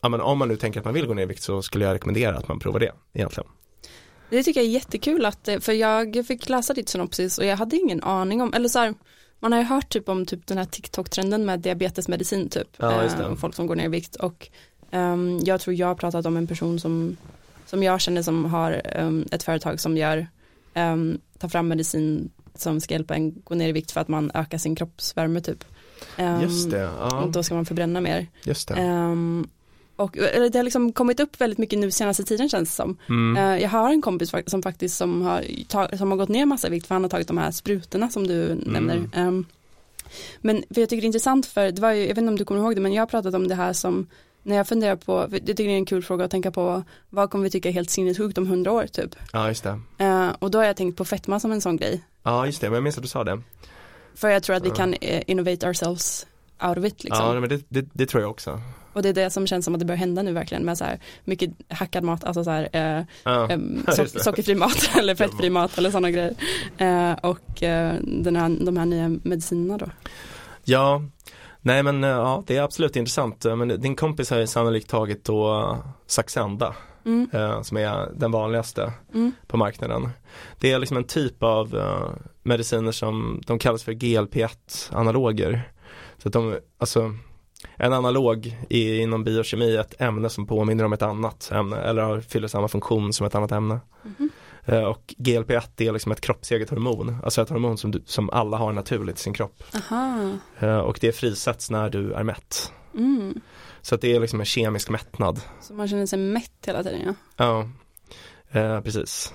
ja 0.01 0.09
men 0.09 0.21
om 0.21 0.37
man 0.37 0.47
nu 0.47 0.55
tänker 0.55 0.79
att 0.79 0.85
man 0.85 0.93
vill 0.93 1.07
gå 1.07 1.13
ner 1.13 1.23
i 1.23 1.25
vikt 1.25 1.43
så 1.43 1.61
skulle 1.61 1.85
jag 1.85 1.93
rekommendera 1.93 2.35
att 2.37 2.47
man 2.47 2.59
provar 2.59 2.79
det 2.79 2.91
egentligen. 3.13 3.49
Det 4.29 4.43
tycker 4.43 4.59
jag 4.59 4.67
är 4.67 4.71
jättekul 4.71 5.25
att, 5.25 5.47
eh, 5.47 5.59
för 5.59 5.73
jag 5.73 6.25
fick 6.27 6.49
läsa 6.49 6.73
ditt 6.73 6.89
synopsis 6.89 7.37
och 7.37 7.45
jag 7.45 7.57
hade 7.57 7.75
ingen 7.75 8.03
aning 8.03 8.41
om, 8.41 8.53
eller 8.53 8.69
så 8.69 8.79
här, 8.79 8.93
man 9.39 9.51
har 9.51 9.59
ju 9.59 9.65
hört 9.65 9.89
typ 9.89 10.09
om 10.09 10.25
typ 10.25 10.47
den 10.47 10.57
här 10.57 10.65
TikTok-trenden 10.65 11.45
med 11.45 11.59
diabetesmedicin 11.59 12.49
typ, 12.49 12.67
Ja, 12.77 13.03
eh, 13.03 13.35
folk 13.35 13.55
som 13.55 13.67
går 13.67 13.75
ner 13.75 13.85
i 13.85 13.87
vikt 13.87 14.15
och 14.15 14.47
ehm, 14.91 15.39
jag 15.43 15.61
tror 15.61 15.73
jag 15.75 15.87
har 15.87 15.95
pratat 15.95 16.25
om 16.25 16.37
en 16.37 16.47
person 16.47 16.79
som, 16.79 17.17
som 17.65 17.83
jag 17.83 18.01
känner 18.01 18.21
som 18.21 18.45
har 18.45 18.81
ehm, 18.85 19.25
ett 19.31 19.43
företag 19.43 19.79
som 19.79 19.97
gör, 19.97 20.27
um, 20.75 21.21
tar 21.39 21.49
fram 21.49 21.67
medicin 21.67 22.29
som 22.55 22.81
ska 22.81 22.93
hjälpa 22.93 23.15
en 23.15 23.41
gå 23.41 23.55
ner 23.55 23.69
i 23.69 23.71
vikt 23.71 23.91
för 23.91 24.01
att 24.01 24.07
man 24.07 24.31
ökar 24.33 24.57
sin 24.57 24.75
kroppsvärme 24.75 25.41
typ. 25.41 25.63
Ehm, 26.17 26.41
Just 26.41 26.71
det, 26.71 26.77
ja, 26.99 27.21
Och 27.23 27.31
då 27.31 27.43
ska 27.43 27.55
man 27.55 27.65
förbränna 27.65 28.01
mer. 28.01 28.27
just 28.43 28.67
det. 28.67 28.73
Ehm, 28.75 29.47
och 29.97 30.17
eller 30.17 30.49
det 30.49 30.59
har 30.59 30.63
liksom 30.63 30.91
kommit 30.91 31.19
upp 31.19 31.41
väldigt 31.41 31.59
mycket 31.59 31.79
nu 31.79 31.91
senaste 31.91 32.23
tiden 32.23 32.49
känns 32.49 32.69
det 32.69 32.75
som. 32.75 32.97
Mm. 33.09 33.37
Eh, 33.37 33.61
Jag 33.63 33.69
har 33.69 33.89
en 33.89 34.01
kompis 34.01 34.31
som 34.47 34.61
faktiskt 34.63 34.97
som 34.97 35.21
har, 35.21 35.95
som 35.97 36.11
har 36.11 36.17
gått 36.17 36.29
ner 36.29 36.45
massa 36.45 36.69
vikt 36.69 36.87
för 36.87 36.95
han 36.95 37.03
har 37.03 37.09
tagit 37.09 37.27
de 37.27 37.37
här 37.37 37.51
sprutorna 37.51 38.09
som 38.09 38.27
du 38.27 38.55
nämner. 38.65 39.09
Ehm, 39.13 39.45
Men 40.41 40.63
för 40.73 40.81
jag 40.81 40.89
tycker 40.89 41.01
det 41.01 41.05
är 41.05 41.07
intressant 41.07 41.45
för 41.45 41.71
det 41.71 41.81
var 41.81 41.91
ju, 41.91 42.01
jag 42.01 42.07
vet 42.07 42.17
inte 42.17 42.29
om 42.29 42.35
du 42.37 42.45
kommer 42.45 42.61
ihåg 42.61 42.75
det 42.75 42.81
men 42.81 42.93
jag 42.93 43.01
har 43.01 43.07
pratat 43.07 43.33
om 43.33 43.47
det 43.47 43.55
här 43.55 43.73
som 43.73 44.07
när 44.43 44.55
jag 44.55 44.67
funderar 44.67 44.95
på, 44.95 45.27
jag 45.31 45.45
tycker 45.45 45.63
det 45.63 45.63
är 45.71 45.77
en 45.77 45.85
kul 45.85 46.03
fråga 46.03 46.25
att 46.25 46.31
tänka 46.31 46.51
på 46.51 46.83
vad 47.09 47.29
kommer 47.31 47.43
vi 47.43 47.49
tycka 47.49 47.69
är 47.69 47.73
helt 47.73 47.89
sinnessjukt 47.89 48.37
om 48.37 48.47
hundra 48.47 48.71
år 48.71 48.87
typ. 48.87 49.15
Ja, 49.33 49.47
just 49.47 49.63
det. 49.63 49.79
Eh, 49.97 50.29
Och 50.39 50.51
då 50.51 50.57
har 50.57 50.65
jag 50.65 50.77
tänkt 50.77 50.97
på 50.97 51.05
fetma 51.05 51.39
som 51.39 51.51
en 51.51 51.61
sån 51.61 51.77
grej. 51.77 52.01
Ja, 52.23 52.45
just 52.45 52.61
det, 52.61 52.67
men 52.69 52.73
jag 52.75 52.83
minns 52.83 52.97
att 52.97 53.03
du 53.03 53.09
sa 53.09 53.23
det. 53.23 53.41
För 54.15 54.29
jag 54.29 54.43
tror 54.43 54.55
att 54.55 54.65
vi 54.65 54.69
kan 54.69 54.93
eh, 54.93 55.23
innovate 55.27 55.67
ourselves 55.67 56.27
out 56.63 56.77
of 56.77 56.85
it 56.85 57.03
liksom. 57.03 57.25
Ja 57.25 57.39
men 57.39 57.49
det, 57.49 57.61
det, 57.69 57.89
det 57.93 58.05
tror 58.05 58.21
jag 58.23 58.31
också. 58.31 58.61
Och 58.93 59.03
det 59.03 59.09
är 59.09 59.13
det 59.13 59.29
som 59.29 59.47
känns 59.47 59.65
som 59.65 59.73
att 59.75 59.79
det 59.79 59.85
börjar 59.85 59.99
hända 59.99 60.21
nu 60.21 60.33
verkligen 60.33 60.63
med 60.63 60.77
så 60.77 60.83
här 60.83 60.99
mycket 61.23 61.49
hackad 61.69 62.03
mat, 62.03 62.23
alltså 62.23 62.43
så 62.43 62.51
här 62.51 62.69
eh, 62.71 63.03
em, 63.51 63.83
Ja, 63.87 63.93
so 63.93 64.05
sockerfri 64.19 64.55
mat 64.55 64.89
eller 64.99 65.15
fettfri 65.15 65.49
mat 65.49 65.77
eller 65.77 65.91
sådana 65.91 66.11
grejer. 66.11 66.33
Eh, 66.77 67.11
och 67.11 67.63
eh, 67.63 67.95
den 68.01 68.35
här, 68.35 68.65
de 68.65 68.77
här 68.77 68.85
nya 68.85 69.09
medicinerna 69.23 69.77
då. 69.77 69.85
Ja, 70.63 71.03
nej 71.61 71.83
men 71.83 72.03
eh, 72.03 72.09
ja 72.09 72.43
det 72.47 72.57
är 72.57 72.61
absolut 72.61 72.95
intressant. 72.95 73.45
Eh, 73.45 73.55
Men 73.55 73.81
din 73.81 73.95
kompis 73.95 74.29
har 74.29 74.37
ju 74.39 74.47
sannolikt 74.47 74.89
tagit 74.89 75.23
då 75.23 75.59
eh, 75.59 75.77
Saxenda 76.07 76.75
Mm, 77.05 77.29
eh, 77.33 77.61
som 77.61 77.77
är 77.77 78.11
den 78.15 78.31
vanligaste 78.31 78.93
mm, 79.13 79.31
på 79.47 79.57
marknaden. 79.57 80.09
Det 80.59 80.71
är 80.71 80.79
liksom 80.79 80.97
en 80.97 81.03
typ 81.03 81.43
av 81.43 81.75
eh, 81.75 82.09
mediciner 82.43 82.91
som 82.91 83.41
de 83.47 83.59
kallas 83.59 83.83
för 83.83 83.91
GLP-1 83.91 84.49
analoger. 84.91 85.71
Så 86.17 86.29
att 86.29 86.33
de, 86.33 86.57
alltså 86.77 87.13
en 87.75 87.93
analog 87.93 88.57
i, 88.69 88.97
inom 88.97 89.23
biokemi 89.23 89.75
är 89.75 89.79
ett 89.81 90.01
ämne 90.01 90.29
som 90.29 90.47
påminner 90.47 90.83
om 90.83 90.93
ett 90.93 91.01
annat 91.01 91.51
ämne 91.53 91.77
eller 91.77 92.01
har- 92.01 92.21
fyller 92.21 92.47
samma 92.47 92.67
funktion 92.67 93.13
som 93.13 93.27
ett 93.27 93.35
annat 93.35 93.51
ämne. 93.51 93.79
mhm, 94.03 94.29
Eh, 94.69 94.83
och 94.83 95.13
GLP-1 95.17 95.81
är 95.81 95.91
liksom 95.91 96.11
ett 96.11 96.21
kroppseget 96.21 96.69
hormon, 96.69 97.17
alltså 97.23 97.41
ett 97.41 97.49
hormon 97.49 97.77
som, 97.77 97.91
du, 97.91 98.01
som 98.05 98.29
alla 98.29 98.57
har 98.57 98.73
naturligt 98.73 99.15
i 99.17 99.19
sin 99.21 99.33
kropp. 99.33 99.63
aha, 99.75 100.31
Eh, 100.59 100.77
och 100.77 100.97
det 101.01 101.11
frisätts 101.11 101.69
när 101.71 101.89
du 101.89 102.13
är 102.13 102.23
mätt. 102.23 102.71
mm. 102.93 103.41
Så 103.81 103.95
att 103.95 104.01
det 104.01 104.15
är 104.15 104.19
liksom 104.19 104.39
en 104.39 104.45
kemisk 104.45 104.89
mättnad. 104.89 105.41
Så 105.61 105.73
man 105.73 105.87
känner 105.87 106.05
sig 106.05 106.19
mätt 106.19 106.51
hela 106.65 106.83
tiden 106.83 107.01
ja. 107.05 107.13
Ja, 108.51 108.59
eh, 108.59 108.81
precis. 108.81 109.33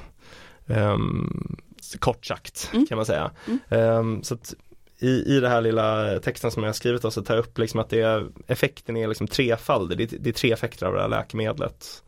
Så 1.81 1.99
kort 1.99 2.27
sagt 2.27 2.71
Mm. 2.73 2.87
kan 2.87 2.97
man 2.97 3.07
säga. 3.07 3.31
Mm. 3.47 3.59
Ehm, 3.69 4.23
så 4.23 4.35
att 4.35 4.55
i, 5.03 5.37
i 5.37 5.41
det 5.41 5.49
här 5.49 5.61
lilla 5.61 6.19
texten 6.21 6.51
som 6.51 6.63
jag 6.63 6.69
har 6.69 6.75
skrivit 6.75 7.03
då, 7.03 7.11
så 7.11 7.23
tar 7.23 7.35
jag 7.35 7.43
upp 7.45 7.59
liksom 7.59 7.81
att 7.81 7.91
det 7.91 8.01
är, 8.01 8.29
effekten 8.47 8.97
är 8.97 9.09
liksom 9.09 9.27
trefaldig. 9.27 9.99
Det, 9.99 10.13
är- 10.13 10.19
det 10.19 10.31
är 10.31 10.33
tre 10.33 10.53
effekter 10.53 10.87
av 10.87 10.95
det 10.95 11.01
här 11.01 11.09
läkemedlet. 11.09 12.03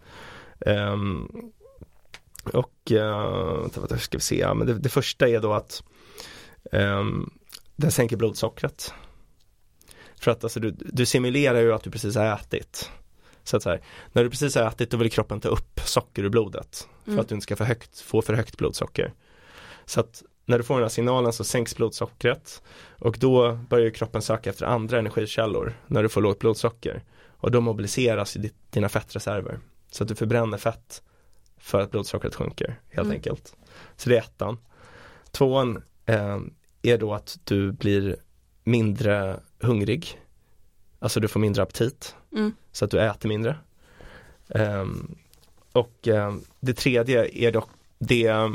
Ehm, 0.66 1.28
och 2.44 2.92
uh, 2.92 3.68
ska 3.98 4.18
vi 4.18 4.20
se, 4.22 4.54
men 4.54 4.66
det, 4.66 4.74
det 4.78 4.88
första 4.88 5.28
är 5.28 5.40
då 5.40 5.52
att 5.52 5.82
um, 6.72 7.30
den 7.76 7.90
sänker 7.92 8.16
blodsockret. 8.16 8.92
För 10.20 10.30
att 10.30 10.44
alltså, 10.44 10.60
du, 10.60 10.70
du 10.78 11.06
simulerar 11.06 11.60
ju 11.60 11.72
att 11.72 11.82
du 11.82 11.90
precis 11.90 12.16
har 12.16 12.24
ätit. 12.34 12.90
Så 13.44 13.56
att 13.56 13.62
så 13.62 13.70
här, 13.70 13.80
när 14.12 14.24
du 14.24 14.30
precis 14.30 14.54
har 14.54 14.62
ätit 14.68 14.90
då 14.90 14.96
vill 14.96 15.10
kroppen 15.12 15.40
ta 15.40 15.48
upp 15.48 15.80
socker 15.84 16.22
ur 16.24 16.28
blodet 16.28 16.88
för 17.04 17.10
Mm. 17.10 17.20
att 17.20 17.28
du 17.28 17.34
inte 17.34 17.42
ska 17.42 17.56
för 17.56 17.64
högt, 17.64 18.00
få 18.00 18.22
för 18.22 18.34
högt 18.34 18.56
blodsocker. 18.58 19.12
Så 19.86 20.00
att 20.00 20.22
när 20.46 20.58
du 20.58 20.64
får 20.64 20.74
den 20.74 20.82
här 20.84 20.88
signalen 20.88 21.32
så 21.32 21.44
sänks 21.44 21.76
blodsockret 21.76 22.62
och 22.98 23.16
då 23.18 23.52
börjar 23.52 23.90
kroppen 23.90 24.22
söka 24.22 24.50
efter 24.50 24.66
andra 24.66 24.98
energikällor 24.98 25.74
när 25.86 26.02
du 26.02 26.08
får 26.08 26.22
lågt 26.22 26.38
blodsocker 26.38 27.02
och 27.28 27.50
då 27.50 27.60
mobiliseras 27.60 28.36
dina 28.70 28.88
fettreserver 28.88 29.58
så 29.90 30.02
att 30.04 30.08
du 30.08 30.14
förbränner 30.14 30.58
fett 30.58 31.02
för 31.58 31.80
att 31.80 31.90
blodsockret 31.90 32.34
sjunker 32.34 32.80
helt 32.88 33.06
Mm. 33.06 33.12
enkelt. 33.16 33.56
Så 33.96 34.08
det 34.08 34.16
är 34.16 34.20
ettan. 34.20 34.58
Tvåan 35.30 35.82
eh, 36.06 36.38
är 36.82 36.98
då 36.98 37.14
att 37.14 37.38
du 37.44 37.72
blir 37.72 38.16
mindre 38.64 39.40
hungrig, 39.60 40.20
alltså 40.98 41.20
du 41.20 41.28
får 41.28 41.40
mindre 41.40 41.62
aptit 41.62 42.16
Mm. 42.32 42.52
så 42.72 42.84
att 42.84 42.90
du 42.90 43.00
äter 43.00 43.28
mindre. 43.28 43.56
Ehm, 44.48 45.14
och 45.72 46.08
ehm, 46.08 46.44
det 46.60 46.74
tredje 46.74 47.28
är 47.46 47.52
dock 47.52 47.68
det 47.98 48.48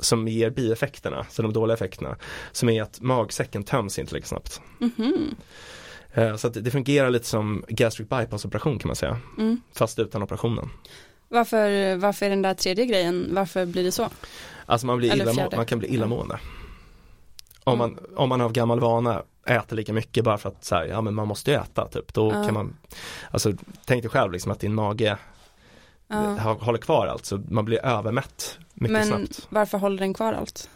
som 0.00 0.28
ger 0.28 0.50
bieffekterna, 0.50 1.26
så 1.30 1.42
de 1.42 1.52
dåliga 1.52 1.74
effekterna, 1.74 2.16
som 2.52 2.68
är 2.68 2.82
att 2.82 3.00
magsäcken 3.00 3.62
töms 3.64 3.98
inte 3.98 4.14
lika 4.14 4.26
snabbt. 4.26 4.60
Mhm. 4.78 5.34
Eh, 6.14 6.36
så 6.36 6.46
att 6.46 6.64
det 6.64 6.70
fungerar 6.70 7.10
lite 7.10 7.26
som 7.26 7.64
gastric 7.68 8.08
bypass 8.08 8.44
operation 8.44 8.78
kan 8.78 8.88
man 8.88 8.96
säga, 8.96 9.18
Mm. 9.38 9.60
fast 9.72 9.98
utan 9.98 10.22
operationen. 10.22 10.70
Varför, 11.28 11.96
varför 11.96 12.26
är 12.26 12.30
den 12.30 12.42
där 12.42 12.54
tredje 12.54 12.86
grejen, 12.86 13.28
varför 13.32 13.66
blir 13.66 13.84
det 13.84 13.92
så? 13.92 14.08
Alltså 14.66 14.86
man, 14.86 14.98
blir 14.98 15.12
Eller 15.12 15.24
illa, 15.24 15.34
fjärde. 15.34 15.56
man 15.56 15.66
kan 15.66 15.78
bli 15.78 15.88
illamående. 15.88 16.38
Om 17.64 17.78
man, 17.78 17.98
om 18.16 18.28
man 18.28 18.40
av 18.40 18.52
gammal 18.52 18.80
vana 18.80 19.22
äter 19.46 19.76
lika 19.76 19.92
mycket 19.92 20.24
bara 20.24 20.38
för 20.38 20.48
att 20.48 20.64
så 20.64 20.74
här, 20.74 20.84
ja 20.86 21.00
men 21.00 21.14
man 21.14 21.28
måste 21.28 21.54
äta 21.54 21.88
typ, 21.88 22.14
då 22.14 22.32
Ja. 22.34 22.44
kan 22.44 22.54
man, 22.54 22.76
alltså 23.30 23.52
tänk 23.84 24.02
dig 24.02 24.10
själv 24.10 24.32
liksom 24.32 24.52
att 24.52 24.60
din 24.60 24.74
mage 24.74 25.16
Ha- 26.10 26.58
håller 26.60 26.78
kvar 26.78 27.06
allt 27.06 27.24
så 27.26 27.36
man 27.48 27.64
blir 27.64 27.84
övermätt 27.86 28.58
mycket 28.74 28.92
Men 28.92 29.06
snabbt. 29.06 29.46
varför 29.50 29.78
håller 29.78 29.98
den 29.98 30.14
kvar 30.14 30.32
allt? 30.32 30.70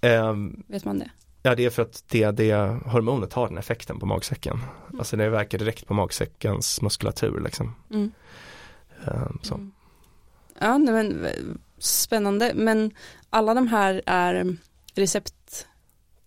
Ehm, 0.00 0.62
Vet 0.66 0.84
man 0.84 0.98
det? 0.98 1.10
ja 1.42 1.54
det 1.54 1.64
är 1.64 1.70
för 1.70 1.82
att 1.82 2.04
det, 2.08 2.30
det 2.30 2.52
hormonet 2.86 3.32
har 3.32 3.48
den 3.48 3.58
effekten 3.58 3.98
på 3.98 4.06
magsäcken. 4.06 4.52
Mm. 4.88 4.98
Alltså 5.00 5.16
det 5.16 5.28
verkar 5.28 5.58
direkt 5.58 5.86
på 5.86 5.94
magsäckens 5.94 6.82
muskulatur 6.82 7.40
liksom. 7.40 7.74
Mm. 7.90 8.12
Ehm, 9.06 9.38
så. 9.42 9.54
Mm. 9.54 9.72
Ja, 10.58 10.78
men 10.78 11.26
spännande. 11.78 12.52
Men 12.54 12.90
alla 13.30 13.54
de 13.54 13.68
här 13.68 14.02
är 14.06 14.56
recept 14.94 15.66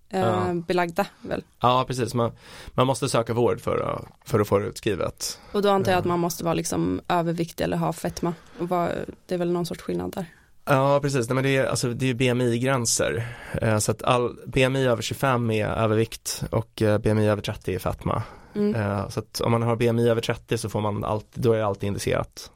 Ja. 0.09 0.53
belagda 0.67 1.05
väl? 1.21 1.43
Ja 1.59 1.83
precis, 1.87 2.13
man, 2.13 2.31
man 2.73 2.87
måste 2.87 3.09
söka 3.09 3.33
vård 3.33 3.61
för 3.61 3.77
att, 3.79 4.29
för 4.29 4.39
att 4.39 4.47
få 4.47 4.59
det 4.59 4.65
utskrivet. 4.67 5.39
Och 5.51 5.61
då 5.61 5.69
antar 5.69 5.91
jag 5.91 5.99
att 5.99 6.05
Ja. 6.05 6.09
man 6.09 6.19
måste 6.19 6.43
vara 6.43 6.53
liksom 6.53 7.01
överviktig 7.07 7.63
eller 7.63 7.77
ha 7.77 7.93
fetma. 7.93 8.33
Och 8.59 8.69
vad, 8.69 8.89
det 9.25 9.35
är 9.35 9.39
väl 9.39 9.51
någon 9.51 9.65
sorts 9.65 9.81
skillnad 9.81 10.11
där. 10.13 10.25
Ja 10.65 10.99
precis, 11.01 11.29
Nej, 11.29 11.35
men 11.35 11.43
det 11.43 11.57
är, 11.57 11.65
alltså, 11.65 11.93
det 11.93 12.09
är 12.09 12.13
BMI-gränser. 12.13 13.27
Eh, 13.61 13.77
så 13.77 13.91
att 13.91 14.03
all, 14.03 14.35
BMI 14.45 14.85
över 14.87 15.01
25 15.01 15.51
är 15.51 15.67
övervikt 15.67 16.43
och 16.51 16.81
eh, 16.81 16.97
BMI 16.97 17.27
över 17.29 17.41
30 17.41 17.75
är 17.75 17.79
fetma. 17.79 18.23
Mm. 18.55 18.75
Eh, 18.75 19.09
Så 19.09 19.19
att 19.19 19.41
om 19.41 19.51
man 19.51 19.61
har 19.61 19.75
BMI 19.75 20.09
över 20.09 20.21
30 20.21 20.57
så 20.57 20.69
får 20.69 20.81
man 20.81 21.03
alltid, 21.03 21.43
då 21.43 21.53
är 21.53 21.57
det 21.57 21.65
alltid 21.65 21.87
indicerat. 21.87 22.51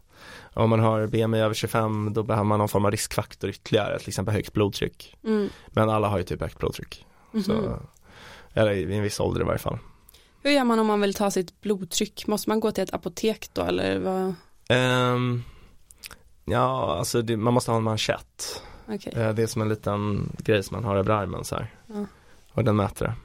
Om 0.54 0.70
man 0.70 0.80
har 0.80 1.08
BMI 1.08 1.40
över 1.42 1.54
25 1.54 2.14
då 2.14 2.24
behöver 2.24 2.44
man 2.44 2.60
någon 2.60 2.70
form 2.70 2.86
av 2.86 2.92
riskfaktor 2.92 3.50
ytterligare, 3.50 4.00
till 4.00 4.08
exempel 4.08 4.34
högt 4.36 4.54
blodtryck. 4.54 5.16
Mm. 5.24 5.50
Men 5.68 5.90
alla 5.90 6.08
har 6.08 6.18
ju 6.18 6.24
typ 6.24 6.42
högt 6.42 6.58
blodtryck. 6.58 7.06
Mhm. 7.32 7.44
Så, 7.44 7.80
eller 8.54 8.72
i 8.72 8.96
en 8.98 9.04
viss 9.04 9.20
ålder 9.20 9.42
i 9.42 9.44
varje 9.44 9.60
fall. 9.60 9.78
Hur 10.44 10.52
gör 10.52 10.64
man 10.64 10.80
om 10.80 10.88
man 10.88 11.02
vill 11.02 11.14
ta 11.14 11.32
sitt 11.32 11.62
blodtryck? 11.62 12.28
Måste 12.28 12.50
man 12.50 12.60
gå 12.60 12.72
till 12.72 12.84
ett 12.84 12.94
apotek 12.94 13.50
då 13.54 13.62
eller 13.62 14.00
vad? 14.00 14.34
Ehm, 14.70 15.44
ja, 16.46 16.96
alltså 16.98 17.22
det, 17.22 17.38
man 17.38 17.54
måste 17.54 17.72
ha 17.72 17.78
en 17.78 17.84
manschett. 17.84 18.64
Okej. 18.88 19.14
Eh, 19.16 19.34
det 19.34 19.44
är 19.44 19.48
som 19.48 19.62
en 19.62 19.70
liten 19.70 20.32
grej 20.38 20.64
som 20.64 20.76
man 20.76 20.84
har 20.84 20.96
över 20.96 21.14
armen 21.14 21.44
så 21.44 21.56
här. 21.56 21.74
Ja. 21.88 22.06
Och 22.54 22.64
den 22.64 22.76
mäter 22.76 23.06
det. 23.06 23.12
Eh, 23.12 23.18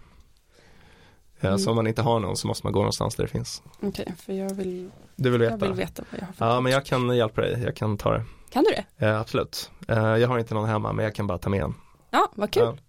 Mm. 1.41 1.59
Så 1.59 1.71
om 1.71 1.77
man 1.77 1.87
inte 1.87 2.03
har 2.03 2.21
någon 2.21 2.37
så 2.37 2.47
måste 2.49 2.67
man 2.67 2.73
gå 2.73 2.79
någonstans 2.79 3.15
där 3.15 3.25
det 3.25 3.31
finns. 3.31 3.63
Okej, 3.83 4.15
för 4.19 4.33
jag 4.33 4.55
vill, 4.55 4.91
Du 5.17 5.31
vill 5.31 5.41
jag 5.41 5.51
veta? 5.51 5.67
vill 5.67 5.75
veta 5.75 6.05
vad 6.11 6.21
jag 6.21 6.27
har 6.27 6.33
för 6.33 6.47
Ja, 6.47 6.61
men 6.61 6.73
jag 6.73 6.87
kan 6.87 7.17
hjälpa 7.17 7.41
dig. 7.41 7.63
Jag 7.65 7.77
kan 7.77 7.99
ta 7.99 8.13
det. 8.13 8.25
Kan 8.51 8.65
du 8.65 8.71
det? 8.71 9.07
Eh, 9.07 9.21
absolut. 9.21 9.71
Jag 9.89 10.29
har 10.29 10.39
inte 10.39 10.55
någon 10.55 10.69
hemma 10.69 10.93
men 10.93 11.05
jag 11.05 11.15
kan 11.15 11.27
bara 11.27 11.39
ta 11.39 11.51
med 11.51 11.63
en. 11.63 11.75
Ja, 12.11 12.29
vad 12.35 12.51
kul. 12.51 12.81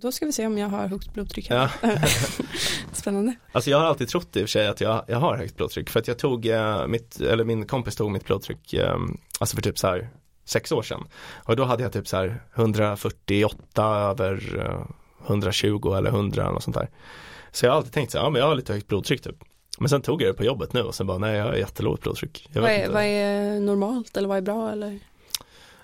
Då 0.00 0.12
ska 0.12 0.26
vi 0.26 0.32
se 0.32 0.46
om 0.46 0.58
jag 0.58 0.68
har 0.68 0.86
högt 0.86 1.12
blodtryck. 1.12 1.46
Ja. 1.50 1.70
Spännande. 2.92 3.34
Alltså 3.52 3.70
jag 3.70 3.78
har 3.78 3.86
alltid 3.86 4.08
trott 4.08 4.36
i 4.36 4.38
och 4.38 4.42
för 4.42 4.48
sig 4.48 4.66
att 4.66 4.80
jag, 4.80 5.04
jag 5.08 5.18
har 5.18 5.36
högt 5.36 5.56
blodtryck 5.56 5.90
för 5.90 6.00
att 6.00 6.08
jag 6.08 6.18
tog 6.18 6.46
eh, 6.46 6.86
mitt, 6.86 7.20
eller 7.20 7.44
min 7.44 7.66
kompis 7.66 7.96
tog 7.96 8.10
mitt 8.10 8.24
blodtryck, 8.24 8.74
eh, 8.74 8.96
alltså 9.40 9.56
för 9.56 9.62
typ 9.62 9.78
så 9.78 9.86
här 9.86 10.08
sex 10.44 10.72
år 10.72 10.82
sedan. 10.82 11.04
Och 11.34 11.56
då 11.56 11.64
hade 11.64 11.82
jag 11.82 11.92
typ 11.92 12.08
så 12.08 12.16
här 12.16 12.42
148 12.54 13.84
över 13.84 14.58
eh, 14.58 15.26
120 15.26 15.94
eller 15.96 16.10
100 16.10 16.42
eller 16.42 16.52
något 16.52 16.62
sånt 16.62 16.76
där. 16.76 16.90
Så 17.50 17.66
jag 17.66 17.70
har 17.70 17.76
alltid 17.76 17.92
tänkt 17.92 18.12
så 18.12 18.18
här, 18.18 18.24
ja 18.24 18.30
men 18.30 18.40
jag 18.40 18.48
har 18.48 18.54
lite 18.54 18.72
högt 18.72 18.86
blodtryck 18.86 19.22
typ. 19.22 19.36
Men 19.78 19.88
sen 19.88 20.02
tog 20.02 20.22
jag 20.22 20.28
det 20.28 20.34
på 20.34 20.44
jobbet 20.44 20.72
nu 20.72 20.82
och 20.82 20.94
sen 20.94 21.06
bara, 21.06 21.18
nej 21.18 21.36
jag 21.36 21.44
har 21.44 21.54
jättelågt 21.54 22.02
blodtryck. 22.02 22.48
Vad 22.54 22.70
är, 22.70 22.90
vad 22.90 23.02
är 23.02 23.60
normalt 23.60 24.16
eller 24.16 24.28
vad 24.28 24.36
är 24.36 24.42
bra 24.42 24.72
eller? 24.72 24.98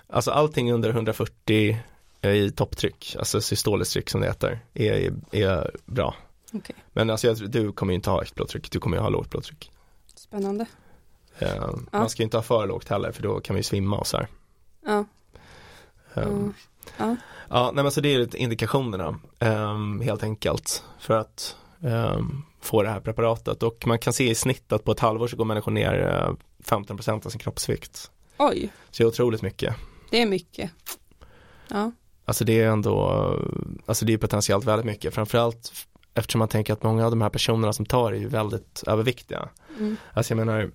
Alltså 0.07 0.31
allting 0.31 0.73
under 0.73 0.89
140 0.89 1.77
i 2.23 2.51
topptryck, 2.51 3.15
alltså 3.19 3.41
systoliskt 3.41 3.93
tryck 3.93 4.09
som 4.09 4.21
det 4.21 4.27
heter, 4.27 4.59
är, 4.73 5.13
är 5.31 5.71
bra. 5.85 6.15
Okej. 6.53 6.75
Men 6.93 7.09
alltså 7.09 7.27
jag, 7.27 7.51
du 7.51 7.71
kommer 7.71 7.93
ju 7.93 7.95
inte 7.95 8.09
ha 8.09 8.17
högt 8.19 8.35
blodtryck, 8.35 8.71
du 8.71 8.79
kommer 8.79 8.97
ju 8.97 9.01
ha 9.03 9.09
lågt 9.09 9.29
blodtryck. 9.29 9.71
Spännande. 10.15 10.65
Eh, 11.39 11.69
Man 11.91 12.09
ska 12.09 12.21
ju 12.21 12.25
inte 12.25 12.37
ha 12.37 12.41
för 12.43 12.67
lågt 12.67 12.89
heller 12.89 13.11
för 13.11 13.23
då 13.23 13.39
kan 13.39 13.57
ju 13.57 13.63
svimma 13.63 13.97
och 13.97 14.07
så 14.07 14.17
här. 14.17 14.27
Ja. 14.85 15.05
Eh, 16.13 16.23
Mm. 16.27 16.53
Ja. 16.97 17.15
Ja, 17.49 17.71
nej 17.73 17.83
men 17.83 17.91
så 17.91 18.01
det 18.01 18.13
är 18.15 18.35
indikationerna 18.35 19.19
eh, 19.39 19.77
helt 20.03 20.23
enkelt 20.23 20.83
för 20.99 21.13
att 21.13 21.55
eh, 21.83 22.19
få 22.61 22.83
det 22.83 22.89
här 22.89 22.99
preparatet 22.99 23.63
och 23.63 23.87
man 23.87 23.99
kan 23.99 24.13
se 24.13 24.29
i 24.29 24.35
snitt 24.35 24.71
att 24.71 24.83
på 24.83 24.91
ett 24.91 24.99
halvår 24.99 25.27
så 25.27 25.35
går 25.37 25.45
människor 25.45 25.71
ner 25.71 26.07
eh, 26.07 26.35
15% 26.65 27.25
av 27.25 27.29
sin 27.29 27.39
kroppsvikt. 27.39 28.11
Oj, 28.37 28.69
Så 28.91 29.03
det 29.03 29.07
är 29.07 29.07
otroligt 29.07 29.41
mycket. 29.41 29.75
det 30.11 30.21
är 30.21 30.25
mycket. 30.25 30.71
Ja. 31.67 31.91
Alltså 32.25 32.45
det 32.45 32.61
är 32.61 32.67
ändå, 32.67 33.09
alltså 33.85 34.05
det 34.05 34.13
är 34.13 34.17
potentiellt 34.17 34.65
väldigt 34.65 34.85
mycket, 34.85 35.13
framförallt 35.13 35.71
eftersom 36.13 36.39
man 36.39 36.47
tänker 36.47 36.73
att 36.73 36.83
många 36.83 37.05
av 37.05 37.11
de 37.11 37.21
här 37.21 37.29
personerna 37.29 37.73
som 37.73 37.85
tar 37.85 38.11
är 38.11 38.17
ju 38.17 38.27
väldigt 38.27 38.83
överviktiga. 38.87 39.49
Mm. 39.79 39.97
Alltså 40.13 40.31
jag 40.31 40.45
menar, 40.45 40.71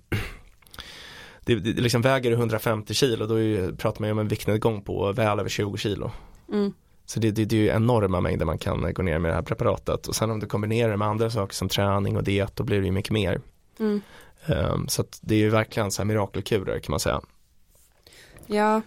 det, 1.45 1.55
det 1.55 1.81
liksom 1.81 2.03
väger 2.03 2.31
du 2.31 2.37
150 2.37 2.95
kilo, 2.95 3.27
då 3.27 3.41
är 3.41 3.73
pratar 3.73 4.01
man 4.01 4.09
ju 4.09 4.13
om 4.13 4.19
en 4.19 4.29
viktnedgång 4.29 4.83
på 4.83 5.13
väl 5.13 5.41
över 5.41 5.49
20 5.49 5.77
kilo. 5.77 6.11
Mm. 6.53 6.73
Så 7.07 7.21
det, 7.21 7.31
det, 7.31 7.45
det 7.45 7.57
är 7.57 7.61
ju 7.61 7.69
enorma 7.69 8.21
mängder 8.21 8.47
man 8.47 8.59
kan 8.59 8.95
gå 8.95 9.03
ner 9.03 9.19
med 9.19 9.31
det 9.31 9.35
här 9.35 9.43
preparatet 9.43 10.07
och 10.07 10.17
sen 10.17 10.31
om 10.31 10.41
du 10.41 10.47
kombinerar 10.47 10.91
det 10.91 10.97
med 10.97 11.09
andra 11.09 11.31
saker 11.31 11.55
som 11.55 11.69
träning 11.69 12.17
och 12.17 12.25
diet 12.25 12.57
då 12.57 12.65
blir 12.65 12.81
det 12.81 12.87
ju 12.87 12.93
mycket 12.93 13.11
mer. 13.11 13.41
Mm. 13.79 14.01
Um, 14.47 14.89
så 14.89 15.05
det 15.21 15.35
är 15.35 15.39
ju 15.39 15.49
verkligen 15.49 15.91
så 15.91 16.03
här 16.03 16.07
mirakelkurer 16.07 16.79
kan 16.79 16.91
man 16.91 17.01
säga. 17.01 17.21
Ja, 18.47 18.83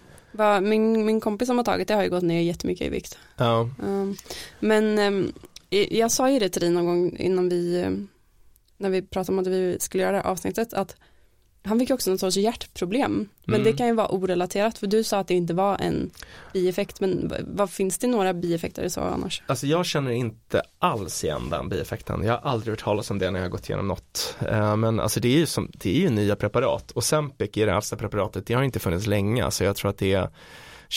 min, 0.60 1.04
min 1.06 1.20
kompis 1.20 1.48
som 1.48 1.56
har 1.56 1.64
tagit 1.64 1.88
det 1.88 1.94
har 1.94 2.02
ju 2.02 2.10
gått 2.10 2.22
ner 2.22 2.40
jättemycket 2.40 2.86
i 2.86 2.90
vikt. 2.90 3.18
Ja, 3.36 3.68
Um, 3.78 4.16
men 4.60 4.98
um, 4.98 5.32
jag 5.70 6.10
sa 6.10 6.30
ju 6.30 6.38
det 6.38 6.48
till 6.48 6.60
dig 6.60 6.70
någon 6.70 6.86
gång 6.86 7.16
innan 7.16 7.48
vi, 7.48 7.84
um, 7.86 8.08
när 8.76 8.90
vi 8.90 9.02
pratade 9.02 9.32
om 9.32 9.38
att 9.38 9.46
vi 9.46 9.76
skulle 9.80 10.02
göra 10.02 10.12
det 10.12 10.22
här 10.22 10.30
avsnittet, 10.30 10.72
att 10.72 10.96
han 11.64 11.78
fick 11.78 11.90
också 11.90 12.10
någon 12.10 12.18
sorts 12.18 12.36
hjärtproblem. 12.36 13.28
Men 13.44 13.54
Mm. 13.54 13.64
det 13.64 13.72
kan 13.78 13.86
ju 13.86 13.94
vara 13.94 14.08
orelaterat, 14.14 14.78
för 14.78 14.86
du 14.86 15.04
sa 15.04 15.18
att 15.18 15.28
det 15.28 15.34
inte 15.34 15.54
var 15.54 15.78
en 15.80 16.10
bieffekt, 16.52 17.00
men 17.00 17.32
vad, 17.46 17.70
finns 17.70 17.98
det 17.98 18.06
några 18.06 18.32
bieffekter 18.34 18.88
så 18.88 19.00
annars? 19.00 19.42
Alltså 19.46 19.66
jag 19.66 19.86
känner 19.86 20.10
inte 20.10 20.62
alls 20.78 21.24
igen 21.24 21.50
den 21.50 21.68
bieffekten. 21.68 22.24
Jag 22.24 22.32
har 22.32 22.50
aldrig 22.50 22.72
hört 22.72 22.84
talas 22.84 23.10
om 23.10 23.18
det 23.18 23.30
när 23.30 23.38
jag 23.38 23.44
har 23.44 23.50
gått 23.50 23.68
igenom 23.68 23.88
något. 23.88 24.36
Eh, 24.48 24.76
Men 24.76 25.00
alltså 25.00 25.20
det 25.20 25.28
är 25.28 25.38
ju 25.38 25.46
som, 25.46 25.70
det 25.74 25.96
är 25.96 26.00
ju 26.00 26.10
nya 26.10 26.36
preparat 26.36 26.90
och 26.90 27.04
Zempic 27.04 27.56
är 27.56 27.66
det 27.66 27.72
äldsta 27.72 27.96
preparatet, 27.96 28.46
det 28.46 28.54
har 28.54 28.62
inte 28.62 28.78
funnits 28.78 29.06
länge. 29.06 29.50
Så 29.50 29.64
jag 29.64 29.76
tror 29.76 29.90
att 29.90 29.98
det 29.98 30.12
är 30.12 30.28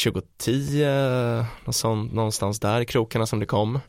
2010, 0.03 0.85
något 1.65 1.75
sånt, 1.75 2.13
någonstans 2.13 2.59
där 2.59 2.81
i 2.81 2.85
krokarna 2.85 3.25
som 3.25 3.39
det 3.39 3.45
kom. 3.45 3.79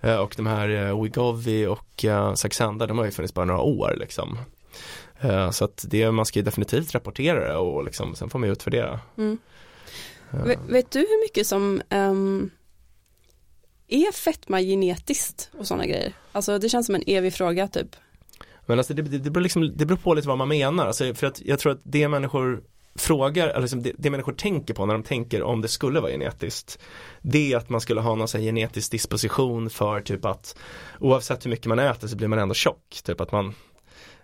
Eh, 0.00 0.16
Och 0.16 0.34
de 0.36 0.46
här 0.46 0.68
eh, 0.68 1.02
Wegovy 1.02 1.66
och 1.66 2.04
Saxenda, 2.34 2.86
de 2.86 2.98
har 2.98 3.04
ju 3.04 3.10
funnits 3.10 3.34
bara 3.34 3.44
några 3.44 3.60
år 3.60 3.96
liksom. 4.00 4.38
Eh, 5.22 5.50
Så 5.50 5.64
att 5.64 5.84
det, 5.88 6.10
man 6.10 6.26
ska 6.26 6.38
ju 6.38 6.44
definitivt 6.44 6.94
rapportera 6.94 7.48
det 7.48 7.56
och 7.56 7.84
liksom, 7.84 8.14
sen 8.14 8.30
får 8.30 8.38
man 8.38 8.48
ju 8.48 8.52
utvärdera. 8.52 9.00
Mm. 9.18 9.38
Eh, 10.32 10.58
Vet, 10.68 10.90
du 10.90 10.98
hur 10.98 11.24
mycket 11.24 11.46
som 11.46 11.82
um, 11.90 12.50
är 13.88 14.12
fetma 14.12 14.60
genetiskt 14.60 15.50
och 15.58 15.66
sådana 15.66 15.86
grejer? 15.86 16.12
Alltså 16.32 16.58
det 16.58 16.68
känns 16.68 16.86
som 16.86 16.94
en 16.94 17.04
evig 17.06 17.34
fråga 17.34 17.68
typ. 17.68 17.96
Men 18.66 18.78
alltså 18.78 18.94
det, 18.94 19.02
det, 19.02 19.18
det, 19.18 19.30
beror 19.30 19.42
liksom, 19.42 19.76
det 19.76 19.86
beror 19.86 19.98
på 19.98 20.14
lite 20.14 20.28
vad 20.28 20.38
man 20.38 20.48
menar. 20.48 20.86
Alltså 20.86 21.14
för 21.14 21.26
att 21.26 21.40
jag 21.40 21.58
tror 21.58 21.72
att 21.72 21.80
det 21.82 22.08
människor 22.08 22.62
frågar, 22.94 23.48
eller 23.48 23.60
liksom 23.60 23.82
det, 23.82 23.92
det 23.98 24.10
människor 24.10 24.32
tänker 24.32 24.74
på 24.74 24.86
när 24.86 24.94
de 24.94 25.02
tänker 25.02 25.42
om 25.42 25.60
det 25.60 25.68
skulle 25.68 26.00
vara 26.00 26.10
genetiskt. 26.10 26.78
Det 27.22 27.52
är 27.52 27.56
att 27.56 27.68
man 27.68 27.80
skulle 27.80 28.00
ha 28.00 28.14
någon 28.14 28.26
genetisk 28.28 28.90
disposition 28.90 29.70
för 29.70 30.00
typ 30.00 30.24
att 30.24 30.56
oavsett 31.00 31.46
hur 31.46 31.50
mycket 31.50 31.66
man 31.66 31.78
äter 31.78 32.08
så 32.08 32.16
blir 32.16 32.28
man 32.28 32.38
ändå 32.38 32.54
tjock. 32.54 33.00
Typ 33.04 33.20
att 33.20 33.32
man 33.32 33.54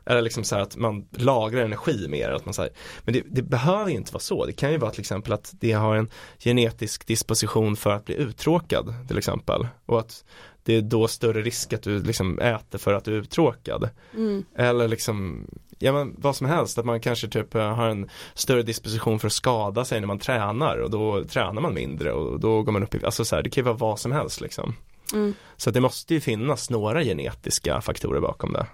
eller 0.09 0.23
liksom 0.23 0.45
så 0.45 0.55
här 0.55 0.63
att 0.63 0.77
man 0.77 1.09
lagrar 1.11 1.65
energi 1.65 2.09
mer. 2.09 2.31
Att 2.31 2.45
man 2.45 2.55
så 2.55 2.63
här, 2.63 2.71
men 3.05 3.15
det, 3.15 3.23
det 3.27 3.43
behöver 3.43 3.91
ju 3.91 3.97
inte 3.97 4.13
vara 4.13 4.21
så. 4.21 4.47
Det 4.47 4.53
kan 4.53 4.73
ju 4.73 4.79
vara 4.79 4.91
till 4.91 5.01
exempel 5.01 5.33
att 5.33 5.55
det 5.61 5.73
har 5.73 5.97
en 5.97 6.11
genetisk 6.39 7.07
disposition 7.07 7.77
för 7.77 7.91
att 7.91 8.05
bli 8.05 8.15
uttråkad 8.15 8.95
till 9.09 9.19
exempel. 9.19 9.69
Och 9.87 10.01
att 10.01 10.25
det 10.63 10.75
är 10.75 10.83
då 10.83 11.09
större 11.09 11.43
risk 11.43 11.73
att 11.73 11.83
du 11.83 12.03
liksom 12.03 12.39
äter 12.39 12.79
för 12.79 12.93
att 12.93 13.05
du 13.05 13.15
är 13.15 13.19
uttråkad. 13.19 13.91
Mm. 14.15 14.45
Eller 14.57 14.89
liksom, 14.89 15.47
ja 15.79 15.93
men 15.93 16.15
vad 16.19 16.37
som 16.37 16.47
helst, 16.47 16.79
att 16.79 16.85
man 16.85 17.01
kanske 17.01 17.29
typ 17.29 17.55
eh, 17.55 17.75
har 17.75 17.89
en 17.89 18.11
större 18.35 18.63
disposition 18.63 19.19
för 19.19 19.27
att 19.27 19.33
skada 19.33 19.85
sig 19.85 20.01
när 20.01 20.07
man 20.07 20.19
tränar 20.19 20.79
och 20.79 20.91
då 20.91 21.25
tränar 21.25 21.63
man 21.63 21.75
mindre 21.75 22.13
och 22.13 22.41
då 22.41 22.63
går 22.63 22.73
man 22.73 22.83
upp 22.83 22.95
i, 22.95 23.05
alltså 23.05 23.25
så 23.25 23.37
här, 23.37 23.43
det 23.43 23.51
kan 23.51 23.63
ju 23.63 23.65
vara 23.65 23.77
vad 23.77 23.99
som 23.99 24.13
helst 24.13 24.41
liksom. 24.41 24.75
Mm. 25.13 25.35
Så 25.57 25.71
det 25.71 25.81
måste 25.81 26.15
ju 26.15 26.21
finnas 26.21 26.71
några 26.71 27.05
genetiska 27.05 27.81
faktorer 27.81 28.21
bakom 28.21 28.53
det. 28.53 28.67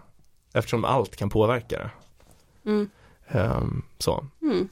Eftersom 0.54 0.84
allt 0.84 1.16
kan 1.16 1.30
påverka 1.30 1.78
det. 1.78 1.90
Mm. 2.70 2.90
Ehm, 3.28 3.82
så. 3.98 4.26
Mm. 4.42 4.68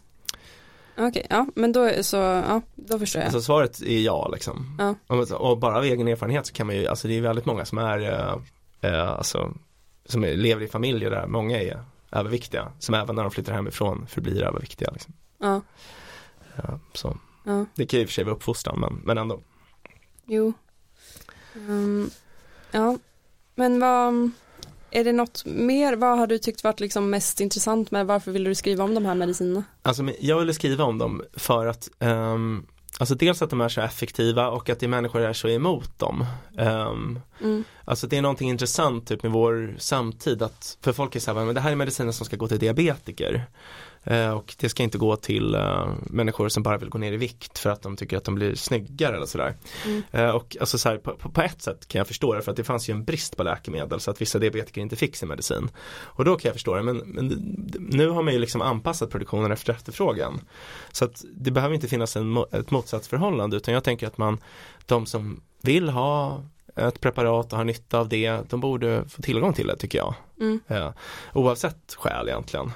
Okej, 0.98 1.26
ja 1.30 1.46
men 1.54 1.72
då, 1.72 1.90
så, 2.02 2.16
ja, 2.16 2.60
då 2.74 2.98
förstår 2.98 3.20
jag. 3.20 3.26
Alltså 3.26 3.42
svaret 3.42 3.82
är 3.82 4.00
ja 4.00 4.28
liksom. 4.28 4.76
Ja. 4.78 4.94
Och, 5.16 5.30
och 5.50 5.58
bara 5.58 5.76
av 5.76 5.84
egen 5.84 6.08
erfarenhet 6.08 6.46
så 6.46 6.52
kan 6.52 6.66
man 6.66 6.76
ju, 6.76 6.86
alltså 6.86 7.08
det 7.08 7.14
är 7.14 7.20
väldigt 7.20 7.46
många 7.46 7.64
som 7.64 7.78
är, 7.78 7.98
eh, 8.00 8.36
eh, 8.92 9.08
alltså, 9.10 9.54
som 10.06 10.24
är, 10.24 10.34
lever 10.34 10.62
i 10.62 10.68
familjer 10.68 11.10
där 11.10 11.26
många 11.26 11.60
är 11.60 11.84
överviktiga. 12.12 12.72
Som 12.78 12.94
även 12.94 13.16
när 13.16 13.22
de 13.22 13.30
flyttar 13.30 13.52
hemifrån 13.52 14.06
förblir 14.06 14.42
överviktiga. 14.42 14.90
Liksom. 14.92 15.12
Ja, 15.38 15.60
Ja, 16.56 16.78
så. 16.92 17.18
ja, 17.44 17.66
Det 17.74 17.86
kan 17.86 17.98
ju 17.98 18.02
i 18.02 18.06
och 18.06 18.08
för 18.08 18.14
sig 18.14 18.24
vara 18.24 18.34
uppfostran 18.34 18.80
men, 18.80 19.00
men 19.04 19.18
ändå. 19.18 19.40
jo. 20.26 20.52
Ehm, 21.54 22.10
ja, 22.70 22.98
men 23.54 23.80
vad, 23.80 24.30
är 24.92 25.04
det 25.04 25.12
något 25.12 25.44
mer, 25.44 25.96
vad 25.96 26.18
har 26.18 26.26
du 26.26 26.38
tyckt 26.38 26.64
varit 26.64 26.80
liksom 26.80 27.10
mest 27.10 27.40
intressant 27.40 27.90
med, 27.90 28.06
varför 28.06 28.30
ville 28.32 28.50
du 28.50 28.54
skriva 28.54 28.84
om 28.84 28.94
de 28.94 29.04
här 29.06 29.14
medicinerna? 29.14 29.64
Alltså 29.82 30.02
jag 30.20 30.38
ville 30.38 30.54
skriva 30.54 30.84
om 30.84 30.98
dem 30.98 31.22
för 31.36 31.66
att 31.66 31.88
ehm, 31.98 32.66
Alltså 32.98 33.14
dels 33.14 33.42
att 33.42 33.50
de 33.50 33.60
är 33.60 33.68
så 33.68 33.80
effektiva 33.80 34.48
och 34.48 34.70
att 34.70 34.80
det 34.80 34.88
människor 34.88 35.20
är 35.20 35.32
så 35.32 35.48
emot 35.48 35.98
dem. 35.98 36.24
Ehm, 36.58 37.20
Mm. 37.40 37.64
Alltså 37.84 38.06
det 38.06 38.16
är 38.16 38.22
någonting 38.22 38.48
intressant 38.48 39.06
typ 39.06 39.22
med 39.22 39.32
vår 39.32 39.74
samtid 39.78 40.42
att 40.42 40.78
för 40.80 40.92
folk 40.92 41.16
är 41.16 41.20
så 41.20 41.34
här, 41.34 41.44
men 41.44 41.54
det 41.54 41.60
här 41.60 41.72
är 41.72 41.76
mediciner 41.76 42.12
som 42.12 42.26
ska 42.26 42.36
gå 42.36 42.48
till 42.48 42.58
diabetiker. 42.58 43.46
Eh, 44.04 44.30
och 44.30 44.54
det 44.58 44.68
ska 44.68 44.82
inte 44.82 44.98
gå 44.98 45.16
till 45.16 45.54
eh, 45.54 45.88
människor 46.00 46.48
som 46.48 46.62
bara 46.62 46.78
vill 46.78 46.88
gå 46.88 46.98
ner 46.98 47.12
i 47.12 47.16
vikt 47.16 47.58
för 47.58 47.70
att 47.70 47.82
de 47.82 47.96
tycker 47.96 48.16
att 48.16 48.24
de 48.24 48.34
blir 48.34 48.54
snyggare 48.54 49.16
eller 49.16 49.26
sådär. 49.26 49.54
Mm. 49.86 50.02
Eh, 50.10 50.30
och 50.30 50.56
alltså 50.60 50.78
så 50.78 50.88
här, 50.88 50.96
på, 50.96 51.16
på, 51.16 51.42
ett 51.42 51.62
sätt 51.62 51.88
kan 51.88 51.98
jag 51.98 52.06
förstå 52.06 52.34
det 52.34 52.42
för 52.42 52.50
att 52.50 52.56
det 52.56 52.64
fanns 52.64 52.88
ju 52.88 52.92
en 52.92 53.04
brist 53.04 53.36
på 53.36 53.42
läkemedel 53.42 54.00
så 54.00 54.10
att 54.10 54.20
vissa 54.20 54.38
diabetiker 54.38 54.80
inte 54.80 54.96
fick 54.96 55.16
sin 55.16 55.28
medicin. 55.28 55.70
Och 56.00 56.24
då 56.24 56.36
kan 56.36 56.48
jag 56.48 56.54
förstå 56.54 56.74
det 56.74 56.82
men, 56.82 56.96
men 56.96 57.26
nu 57.78 58.08
har 58.08 58.22
man 58.22 58.32
ju 58.32 58.38
liksom 58.38 58.62
anpassat 58.62 59.10
produktionen 59.10 59.52
efter 59.52 59.72
efterfrågan. 59.72 60.40
Så 60.92 61.04
att 61.04 61.24
det 61.34 61.50
behöver 61.50 61.74
inte 61.74 61.88
finnas 61.88 62.16
en, 62.16 62.36
ett 62.52 62.70
motsatsförhållande 62.70 63.56
utan 63.56 63.74
jag 63.74 63.84
tänker 63.84 64.06
att 64.06 64.18
man, 64.18 64.38
de 64.86 65.06
som 65.06 65.40
vill 65.62 65.88
ha 65.88 66.42
ett 66.76 67.00
preparat 67.00 67.52
och 67.52 67.58
har 67.58 67.64
nytta 67.64 67.98
av 67.98 68.08
det, 68.08 68.50
de 68.50 68.60
borde 68.60 69.04
få 69.08 69.22
tillgång 69.22 69.52
till 69.52 69.66
det 69.66 69.76
tycker 69.76 69.98
jag. 69.98 70.14
Mm. 70.40 70.60
Eh, 70.68 70.90
oavsett 71.32 71.94
skäl 71.94 72.28
egentligen. 72.28 72.72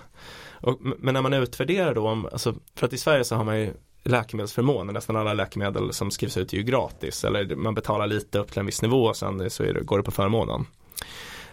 Och, 0.60 0.78
men 0.80 1.14
när 1.14 1.22
man 1.22 1.34
utvärderar 1.34 1.94
då, 1.94 2.08
om, 2.08 2.26
alltså, 2.32 2.54
för 2.74 2.86
att 2.86 2.92
i 2.92 2.98
Sverige 2.98 3.24
så 3.24 3.34
har 3.34 3.44
man 3.44 3.60
ju 3.60 3.74
läkemedelsförmåner, 4.04 4.92
nästan 4.92 5.16
alla 5.16 5.34
läkemedel 5.34 5.92
som 5.92 6.10
skrivs 6.10 6.36
ut 6.36 6.52
är 6.52 6.56
ju 6.56 6.62
gratis 6.62 7.24
eller 7.24 7.56
man 7.56 7.74
betalar 7.74 8.06
lite 8.06 8.38
upp 8.38 8.50
till 8.50 8.60
en 8.60 8.66
viss 8.66 8.82
nivå 8.82 9.04
och 9.04 9.16
sen 9.16 9.50
så 9.50 9.62
det, 9.62 9.84
går 9.84 9.98
det 9.98 10.04
på 10.04 10.10
förmånen. 10.10 10.66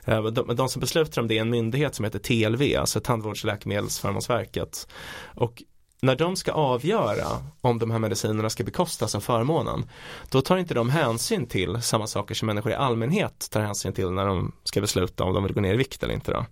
Eh, 0.06 0.22
men 0.22 0.34
De, 0.34 0.56
de 0.56 0.70
som 0.70 0.80
beslutar 0.80 1.22
om 1.22 1.28
det 1.28 1.38
är 1.38 1.42
en 1.42 1.50
myndighet 1.50 1.96
som 1.96 2.06
heter 2.06 2.20
TLV, 2.20 2.80
alltså 2.80 3.00
Tandvårds 3.00 3.44
och 3.44 3.48
läkemedelsförmånsverket. 3.48 4.88
Och 5.36 5.64
när 6.04 6.16
de 6.16 6.36
ska 6.36 6.52
avgöra 6.52 7.26
om 7.62 7.80
de 7.80 7.92
här 7.92 8.00
medicinerna 8.00 8.50
ska 8.50 8.64
bekostas 8.64 9.16
av 9.16 9.20
förmånen, 9.20 9.90
då 10.32 10.42
tar 10.42 10.58
inte 10.58 10.74
de 10.74 10.90
hänsyn 10.90 11.46
till 11.48 11.82
samma 11.82 12.08
saker 12.08 12.36
som 12.36 12.46
människor 12.46 12.72
i 12.72 12.76
allmänhet 12.76 13.48
tar 13.52 13.62
hänsyn 13.62 13.94
till 13.94 14.12
när 14.12 14.26
de 14.26 14.52
ska 14.64 14.82
besluta 14.82 15.24
om 15.24 15.34
de 15.34 15.44
vill 15.44 15.54
gå 15.54 15.62
ner 15.62 15.74
i 15.74 15.78
vikt 15.78 16.04
eller 16.04 16.14
inte 16.14 16.32
då. 16.32 16.46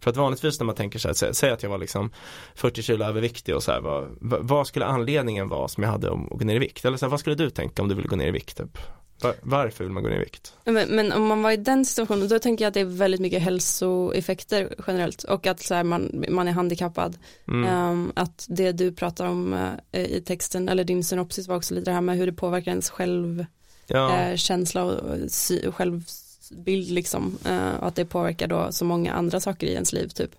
För 0.00 0.10
att 0.10 0.16
vanligtvis 0.16 0.60
när 0.60 0.64
man 0.66 0.74
tänker 0.74 0.98
så 0.98 1.08
här, 1.08 1.32
säg 1.32 1.50
att 1.50 1.62
jag 1.62 1.70
var 1.70 1.78
liksom 1.78 2.10
40 2.54 2.82
kilo 2.82 3.04
överviktig 3.04 3.56
och 3.56 3.62
så 3.62 3.72
här, 3.72 3.80
vad, 3.80 4.08
vad- 4.20 4.48
vad 4.48 4.66
skulle 4.66 4.86
anledningen 4.86 5.48
vara 5.48 5.68
som 5.68 5.82
jag 5.82 5.90
hade 5.90 6.10
om 6.10 6.32
att 6.32 6.38
gå 6.38 6.44
ner 6.44 6.56
i 6.56 6.58
vikt? 6.58 6.84
Eller 6.84 6.96
så 6.96 7.06
här, 7.06 7.10
vad 7.10 7.20
skulle 7.20 7.36
du 7.36 7.50
tänka 7.50 7.82
om 7.82 7.88
du 7.88 7.94
ville 7.94 8.08
gå 8.08 8.16
ner 8.16 8.26
i 8.26 8.30
vikt? 8.30 8.56
Typ? 8.56 8.78
Var, 9.22 9.34
varför 9.42 9.84
vill 9.84 9.92
man 9.92 10.02
gå 10.02 10.08
ner 10.08 10.16
i 10.16 10.24
vikt? 10.24 10.52
Men, 10.64 10.88
men 10.88 11.12
om 11.12 11.26
man 11.26 11.42
var 11.42 11.50
i 11.50 11.56
den 11.56 11.84
situationen, 11.84 12.28
då 12.28 12.38
tänker 12.38 12.64
jag 12.64 12.68
att 12.68 12.74
det 12.74 12.80
är 12.80 12.84
väldigt 12.84 13.20
mycket 13.20 13.42
hälsoeffekter 13.42 14.74
generellt 14.86 15.22
och 15.22 15.46
att 15.46 15.60
så 15.60 15.74
här, 15.74 15.84
man, 15.84 16.24
man 16.28 16.48
är 16.48 16.52
handikappad. 16.52 17.18
Mm. 17.48 17.64
Ehm, 17.68 18.12
att 18.16 18.46
det 18.48 18.72
du 18.72 18.92
pratar 18.92 19.26
om 19.26 19.52
eh, 19.92 20.02
i 20.02 20.22
texten, 20.26 20.68
eller 20.68 20.84
din 20.84 21.04
synopsis 21.04 21.48
var 21.48 21.56
också 21.56 21.74
lite 21.74 21.90
det 21.90 21.94
här 21.94 22.00
med 22.00 22.16
hur 22.16 22.26
det 22.26 22.32
påverkar 22.32 22.70
ens 22.70 22.90
självkänsla 22.90 23.46
Ja, 23.86 24.18
eh, 24.20 24.36
känsla 24.36 24.84
och, 24.84 24.92
och 24.92 25.16
sy- 25.30 25.70
självbild 25.72 26.90
liksom. 26.90 27.38
Eh, 27.44 27.74
och 27.74 27.86
att 27.86 27.94
det 27.96 28.04
påverkar 28.04 28.46
då 28.46 28.72
så 28.72 28.84
många 28.84 29.12
andra 29.12 29.40
saker 29.40 29.66
i 29.66 29.72
ens 29.72 29.92
liv, 29.92 30.08
typ 30.08 30.30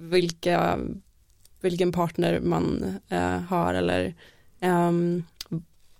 vilka, 0.00 0.78
vilken 1.60 1.92
partner 1.92 2.40
man 2.40 2.98
eh, 3.08 3.38
har 3.40 3.74
eller 3.74 4.14
ehm, 4.60 5.24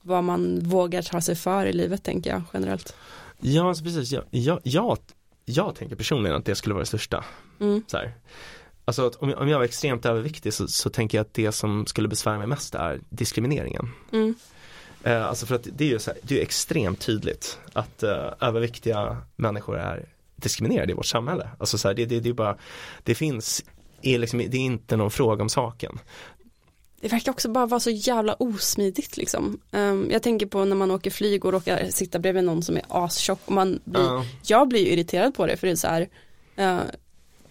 vad 0.02 0.24
man 0.24 0.60
vågar 0.60 1.02
ta 1.02 1.20
sig 1.20 1.34
för 1.34 1.66
i 1.66 1.72
livet 1.72 2.02
tänker 2.02 2.30
jag 2.30 2.42
generellt. 2.52 2.94
ja 3.40 3.68
alltså 3.68 3.84
precis. 3.84 4.12
Jag, 4.12 4.24
jag, 4.30 4.60
jag, 4.62 4.98
jag 5.44 5.74
tänker 5.74 5.96
personligen 5.96 6.36
att 6.36 6.44
det 6.44 6.54
skulle 6.54 6.74
vara 6.74 6.82
det 6.82 6.86
största. 6.86 7.24
Mm. 7.60 7.82
Så 7.86 7.96
här. 7.96 8.14
Alltså 8.84 9.12
om, 9.18 9.30
jag, 9.30 9.40
om 9.40 9.48
jag 9.48 9.58
var 9.58 9.64
extremt 9.64 10.06
överviktig 10.06 10.52
så, 10.52 10.68
så 10.68 10.90
tänker 10.90 11.18
jag 11.18 11.24
att 11.24 11.34
det 11.34 11.52
som 11.52 11.86
skulle 11.86 12.08
besvära 12.08 12.38
mig 12.38 12.46
mest 12.46 12.74
är 12.74 13.00
diskrimineringen. 13.08 13.88
Mm. 14.12 14.34
Eh, 15.02 15.26
alltså 15.26 15.46
för 15.46 15.54
att 15.54 15.66
det 15.72 15.84
är 15.84 15.88
ju 15.88 15.98
så 15.98 16.10
här, 16.10 16.20
det 16.22 16.38
är 16.38 16.42
extremt 16.42 17.00
tydligt 17.00 17.58
att 17.72 18.02
eh, 18.02 18.32
överviktiga 18.40 19.16
människor 19.36 19.78
är 19.78 20.08
diskriminerade 20.36 20.92
i 20.92 20.94
vårt 20.94 21.06
samhälle. 21.06 21.50
Alltså 21.58 21.78
så 21.78 21.88
här, 21.88 21.94
det, 21.94 22.06
det, 22.06 22.20
det 22.20 22.28
är 22.28 22.32
bara, 22.32 22.56
det 23.02 23.14
finns, 23.14 23.64
är 24.02 24.18
liksom, 24.18 24.38
det 24.38 24.56
är 24.56 24.60
inte 24.60 24.96
någon 24.96 25.10
fråga 25.10 25.42
om 25.42 25.48
saken. 25.48 25.98
Det 27.02 27.08
verkar 27.08 27.32
också 27.32 27.48
bara 27.48 27.66
vara 27.66 27.80
så 27.80 27.90
jävla 27.90 28.34
osmidigt 28.34 29.16
liksom. 29.16 29.60
Ehm, 29.72 30.08
jag 30.10 30.22
tänker 30.22 30.46
på 30.46 30.64
när 30.64 30.76
man 30.76 30.90
åker 30.90 31.10
flyg 31.10 31.44
och 31.44 31.52
råkar 31.52 31.90
sitta 31.90 32.18
bredvid 32.18 32.44
någon 32.44 32.62
som 32.62 32.76
är 32.76 32.82
astjock 32.88 33.38
och 33.44 33.52
man 33.52 33.80
blir, 33.84 34.02
Ja. 34.02 34.24
jag 34.46 34.68
blir 34.68 34.86
irriterad 34.86 35.34
på 35.34 35.46
det 35.46 35.56
för 35.56 35.66
det 35.66 35.72
är 35.72 35.76
så 35.76 35.86
här, 35.88 36.08
eh, 36.56 36.78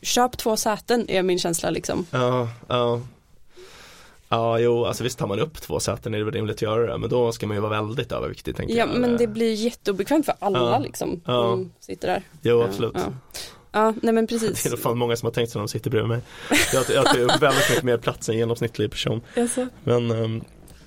köp 0.02 0.38
två 0.38 0.58
säten 0.58 1.10
är 1.10 1.24
min 1.24 1.40
känsla 1.40 1.70
liksom. 1.70 2.06
Ja, 2.12 2.50
ja. 2.68 3.02
Ja, 4.30 4.60
jo, 4.60 4.86
alltså 4.86 5.04
visst 5.04 5.20
tar 5.20 5.28
man 5.28 5.40
upp 5.40 5.62
två 5.62 5.80
säten 5.80 6.14
är 6.14 6.18
det 6.18 6.24
väl 6.26 6.34
rimligt 6.34 6.56
att 6.56 6.62
göra 6.62 6.92
det, 6.92 6.98
men 6.98 7.10
då 7.10 7.32
ska 7.32 7.48
man 7.48 7.58
ju 7.58 7.62
vara 7.62 7.82
väldigt 7.82 8.12
överviktig 8.12 8.56
tänker 8.56 8.74
Ja 8.76 8.80
jag. 8.92 9.00
men 9.00 9.18
det 9.18 9.28
blir 9.28 9.54
jätteobekvämt 9.54 10.26
för 10.26 10.36
alla 10.40 10.60
Ja. 10.60 10.80
liksom. 10.80 11.22
Ja. 11.26 11.44
som 11.44 11.72
sitter 11.80 12.08
där. 12.08 12.24
Jo, 12.42 12.62
absolut. 12.62 12.96
Ja, 13.72 13.94
nej 14.02 14.14
men 14.14 14.26
Det 14.26 14.36
är 14.36 14.40
precis. 14.40 14.70
nog 14.72 14.80
fan 14.80 14.98
många 14.98 15.16
som 15.16 15.26
har 15.26 15.32
tänkt 15.34 15.52
sig 15.52 15.60
när 15.60 15.64
de 15.64 15.68
sitter 15.72 15.90
bredvid 15.90 16.10
mig. 16.10 16.22
Jag, 16.74 16.86
jag 16.90 17.06
tar 17.06 17.40
väldigt 17.40 17.70
mycket 17.70 17.84
mer 17.84 17.98
plats 17.98 18.30
än 18.30 18.38
genomsnittlig 18.38 18.92
person. 18.92 19.22
Alltså. 19.38 19.68
Men 19.84 20.12
ehm, 20.12 20.44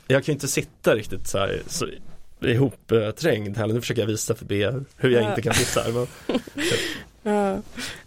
jag 0.07 0.25
kan 0.25 0.33
ju 0.33 0.37
inte 0.37 0.49
sitta 0.49 0.95
riktigt 0.95 1.27
så 1.29 1.39
här 1.39 1.63
så 1.67 1.87
ihopträngd 2.41 3.57
heller. 3.57 3.75
Nu 3.75 3.81
försöker 3.81 4.03
jag 4.03 4.07
visa 4.07 4.35
för 4.35 4.45
B 4.45 4.71
hur 4.97 5.11
jag 5.11 5.23
Ja. 5.23 5.29
inte 5.29 5.43
kan 5.43 5.55
sitta. 5.55 5.83
Men 5.93 6.07
Ja. 7.27 7.53
Uh, 7.53 7.61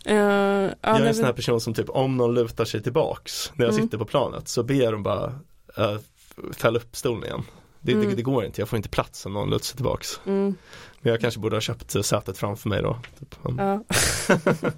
ja, 0.04 0.72
jag 0.82 1.00
är 1.02 1.06
en 1.06 1.16
sån 1.16 1.26
här 1.26 1.34
person 1.34 1.62
som 1.62 1.74
typ 1.74 1.90
om 1.90 2.18
någon 2.18 2.34
lutar 2.36 2.66
sig 2.66 2.84
tillbaks 2.84 3.52
när 3.56 3.66
jag 3.66 3.74
Mm. 3.74 3.86
sitter 3.86 3.98
på 3.98 4.06
planet 4.06 4.48
så 4.48 4.64
ber 4.64 4.92
de 4.92 5.04
bara 5.04 5.28
uh, 5.80 5.98
fälla 6.58 6.80
upp 6.80 6.96
stolen 6.96 7.24
igen. 7.24 7.44
Det, 7.82 7.94
det, 7.94 8.02
Mm. 8.04 8.16
det 8.16 8.22
går 8.22 8.46
inte, 8.46 8.62
jag 8.62 8.70
får 8.70 8.78
inte 8.78 8.90
plats 8.90 9.26
om 9.26 9.34
någon 9.34 9.50
lutar 9.50 9.66
sig 9.66 9.76
tillbaks. 9.76 10.20
mm, 10.26 10.56
Men 11.02 11.12
jag 11.12 11.22
kanske 11.22 11.40
borde 11.40 11.56
ha 11.56 11.62
köpt 11.62 12.06
sätet 12.06 12.38
framför 12.38 12.70
mig 12.70 12.82
då. 12.82 12.98
Typ. 13.20 13.36
Ja. 13.58 13.84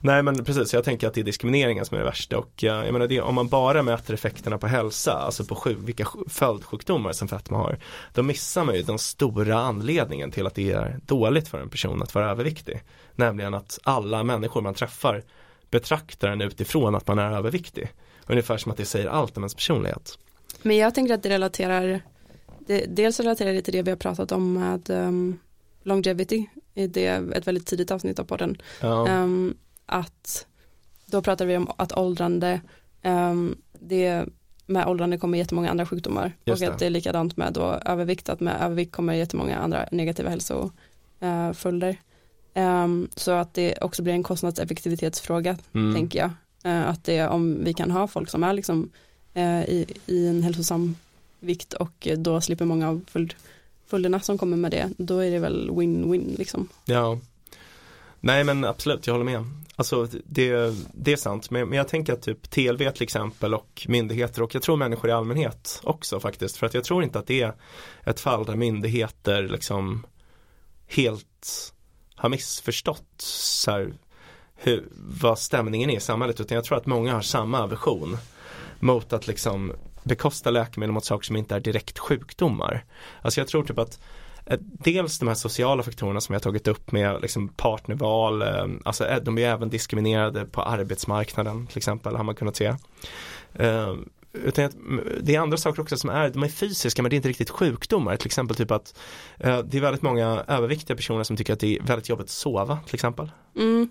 Nej 0.00 0.22
men 0.22 0.44
precis, 0.44 0.74
jag 0.74 0.84
tänker 0.84 1.06
att 1.08 1.14
det 1.14 1.20
är 1.20 1.24
diskrimineringen 1.24 1.84
som 1.84 1.94
är 1.94 1.98
det 1.98 2.06
värsta 2.06 2.38
och 2.38 2.50
jag 2.56 2.92
menar 2.92 3.06
det, 3.06 3.20
om 3.20 3.34
man 3.34 3.48
bara 3.48 3.82
mäter 3.82 4.14
effekterna 4.14 4.58
på 4.58 4.66
hälsa, 4.66 5.12
alltså 5.12 5.44
på 5.44 5.54
sjuk, 5.54 5.78
vilka 5.80 6.04
sj- 6.04 6.28
följdsjukdomar 6.30 7.12
som 7.12 7.28
fetma 7.28 7.58
har, 7.58 7.78
då 8.14 8.22
missar 8.22 8.64
man 8.64 8.74
ju 8.74 8.82
den 8.82 8.98
stora 8.98 9.58
anledningen 9.60 10.30
till 10.30 10.46
att 10.46 10.54
det 10.54 10.72
är 10.72 10.98
dåligt 11.06 11.48
för 11.48 11.58
en 11.60 11.68
person 11.70 12.02
att 12.02 12.14
vara 12.14 12.30
överviktig. 12.30 12.82
Nämligen 13.14 13.54
att 13.54 13.78
alla 13.82 14.22
människor 14.22 14.60
man 14.62 14.74
träffar 14.74 15.22
betraktar 15.70 16.28
en 16.28 16.40
utifrån 16.40 16.94
att 16.94 17.08
man 17.08 17.18
är 17.18 17.30
överviktig. 17.30 17.92
Ungefär 18.26 18.56
som 18.56 18.72
att 18.72 18.78
det 18.78 18.84
säger 18.84 19.06
allt 19.08 19.36
om 19.36 19.42
ens 19.42 19.54
personlighet. 19.54 20.18
Men 20.62 20.76
jag 20.76 20.94
tänker 20.94 21.14
att 21.14 21.22
det 21.22 21.28
relaterar, 21.28 22.00
det, 22.58 22.86
dels 22.88 23.20
relaterar 23.20 23.52
det 23.52 23.62
till 23.62 23.74
det 23.74 23.82
vi 23.82 23.90
har 23.90 23.96
pratat 23.96 24.32
om 24.32 24.52
med 24.52 24.90
um, 24.90 25.38
longevity, 25.82 26.46
i 26.74 26.86
det 26.86 27.06
ett 27.06 27.46
väldigt 27.46 27.66
tidigt 27.66 27.90
avsnitt 27.90 28.18
av 28.18 28.24
podden. 28.24 28.56
Ja, 28.80 29.08
Ehm, 29.08 29.54
att 29.86 30.46
då 31.06 31.22
pratar 31.22 31.46
vi 31.46 31.56
om 31.56 31.70
att 31.76 31.92
åldrande, 31.92 32.60
um, 33.04 33.56
det 33.72 34.24
med 34.66 34.86
åldrande 34.86 35.18
kommer 35.18 35.38
jättemånga 35.38 35.70
andra 35.70 35.86
sjukdomar 35.86 36.32
Just 36.44 36.62
och 36.62 36.68
att 36.68 36.78
det 36.78 36.86
är 36.86 36.90
likadant 36.90 37.36
med 37.36 37.52
då 37.52 37.80
övervikt, 37.84 38.28
att 38.28 38.40
med 38.40 38.56
övervikt 38.60 38.92
kommer 38.92 39.14
jättemånga 39.14 39.58
andra 39.58 39.88
negativa 39.92 40.30
hälsoföljder. 40.30 41.96
Um, 42.54 43.08
så 43.16 43.30
att 43.30 43.54
det 43.54 43.78
också 43.80 44.02
blir 44.02 44.12
en 44.12 44.22
kostnadseffektivitetsfråga 44.22 45.58
mm. 45.74 45.94
tänker 45.94 46.18
jag. 46.18 46.30
Eh, 46.64 46.88
att 46.88 47.04
det 47.04 47.28
om 47.28 47.64
vi 47.64 47.74
kan 47.74 47.90
ha 47.90 48.06
folk 48.06 48.30
som 48.30 48.44
är 48.44 48.52
liksom 48.52 48.82
eh, 48.82 48.88
Eh, 49.34 49.62
i, 49.62 49.86
i 50.06 50.28
en 50.28 50.42
hälsosam 50.42 50.96
vikt 51.40 51.72
och 51.72 52.06
eh, 52.06 52.18
då 52.18 52.40
slipper 52.40 52.64
många 52.64 52.88
av 52.88 53.04
följd, 53.06 53.34
följderna 53.86 54.20
som 54.20 54.38
kommer 54.38 54.56
med 54.56 54.70
det, 54.70 54.90
då 54.96 55.18
är 55.18 55.30
det 55.30 55.38
väl 55.38 55.70
win-win 55.70 56.38
liksom. 56.38 56.68
Ja. 56.84 57.18
Nej 58.20 58.44
men 58.44 58.64
absolut, 58.64 59.06
jag 59.06 59.14
håller 59.14 59.24
med. 59.24 59.44
Alltså 59.76 60.08
det, 60.24 60.74
det 60.92 61.12
är 61.12 61.16
sant, 61.16 61.50
men, 61.50 61.68
men 61.68 61.78
jag 61.78 61.88
tänker 61.88 62.12
att 62.12 62.22
typ 62.22 62.50
TLV 62.50 62.90
till 62.90 63.02
exempel 63.02 63.54
och 63.54 63.86
myndigheter 63.88 64.42
och 64.42 64.54
jag 64.54 64.62
tror 64.62 64.76
människor 64.76 65.10
i 65.10 65.12
allmänhet 65.12 65.80
också 65.82 66.20
faktiskt 66.20 66.56
för 66.56 66.66
att 66.66 66.74
jag 66.74 66.84
tror 66.84 67.02
inte 67.02 67.18
att 67.18 67.26
det 67.26 67.42
är 67.42 67.54
ett 68.04 68.20
fall 68.20 68.44
där 68.44 68.56
myndigheter 68.56 69.42
liksom 69.42 70.06
helt 70.86 71.72
har 72.14 72.28
missförstått 72.28 73.14
så 73.18 73.70
här, 73.70 73.94
hur, 74.54 74.88
vad 74.96 75.38
stämningen 75.38 75.90
är 75.90 75.96
i 75.96 76.00
samhället 76.00 76.40
utan 76.40 76.54
jag 76.54 76.64
tror 76.64 76.78
att 76.78 76.86
många 76.86 77.14
har 77.14 77.22
samma 77.22 77.60
aversion 77.62 78.18
mot 78.82 79.12
att 79.12 79.26
liksom 79.26 79.72
bekosta 80.02 80.50
läkemedel 80.50 80.92
mot 80.92 81.04
saker 81.04 81.26
som 81.26 81.36
inte 81.36 81.54
är 81.54 81.60
direkt 81.60 81.98
sjukdomar. 81.98 82.84
Alltså 83.22 83.40
jag 83.40 83.48
tror 83.48 83.64
typ 83.64 83.78
att 83.78 84.00
eh, 84.46 84.58
Dels 84.60 85.18
de 85.18 85.28
här 85.28 85.34
sociala 85.34 85.82
faktorerna 85.82 86.20
som 86.20 86.32
jag 86.32 86.40
har 86.40 86.42
tagit 86.42 86.68
upp 86.68 86.92
med 86.92 87.22
liksom 87.22 87.48
partnerval, 87.48 88.42
eh, 88.42 88.66
alltså 88.84 89.06
eh, 89.06 89.22
de 89.22 89.38
är 89.38 89.48
även 89.48 89.70
diskriminerade 89.70 90.44
på 90.44 90.62
arbetsmarknaden 90.62 91.66
till 91.66 91.78
exempel 91.78 92.16
har 92.16 92.24
man 92.24 92.34
kunnat 92.34 92.56
se. 92.56 92.74
Utan 94.32 94.70
det 95.20 95.34
är 95.34 95.40
andra 95.40 95.56
saker 95.56 95.82
också 95.82 95.96
som 95.96 96.10
är, 96.10 96.30
de 96.30 96.42
är 96.42 96.48
fysiska 96.48 97.02
men 97.02 97.10
det 97.10 97.14
är 97.14 97.16
inte 97.16 97.28
riktigt 97.28 97.50
sjukdomar, 97.50 98.16
till 98.16 98.26
exempel 98.26 98.56
typ 98.56 98.70
att 98.70 98.98
det 99.38 99.74
är 99.74 99.80
väldigt 99.80 100.02
många 100.02 100.44
överviktiga 100.48 100.96
personer 100.96 101.24
som 101.24 101.36
tycker 101.36 101.52
att 101.52 101.60
det 101.60 101.76
är 101.76 101.82
väldigt 101.82 102.08
jobbigt 102.08 102.24
att 102.24 102.30
sova 102.30 102.78
till 102.86 102.94
exempel. 102.94 103.30
Mm, 103.56 103.90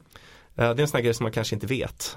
Det 0.56 0.64
är 0.64 0.80
en 0.80 0.88
sån 0.88 0.98
här 0.98 1.04
grej 1.04 1.14
som 1.14 1.24
man 1.24 1.32
kanske 1.32 1.56
inte 1.56 1.68
vet. 1.68 2.16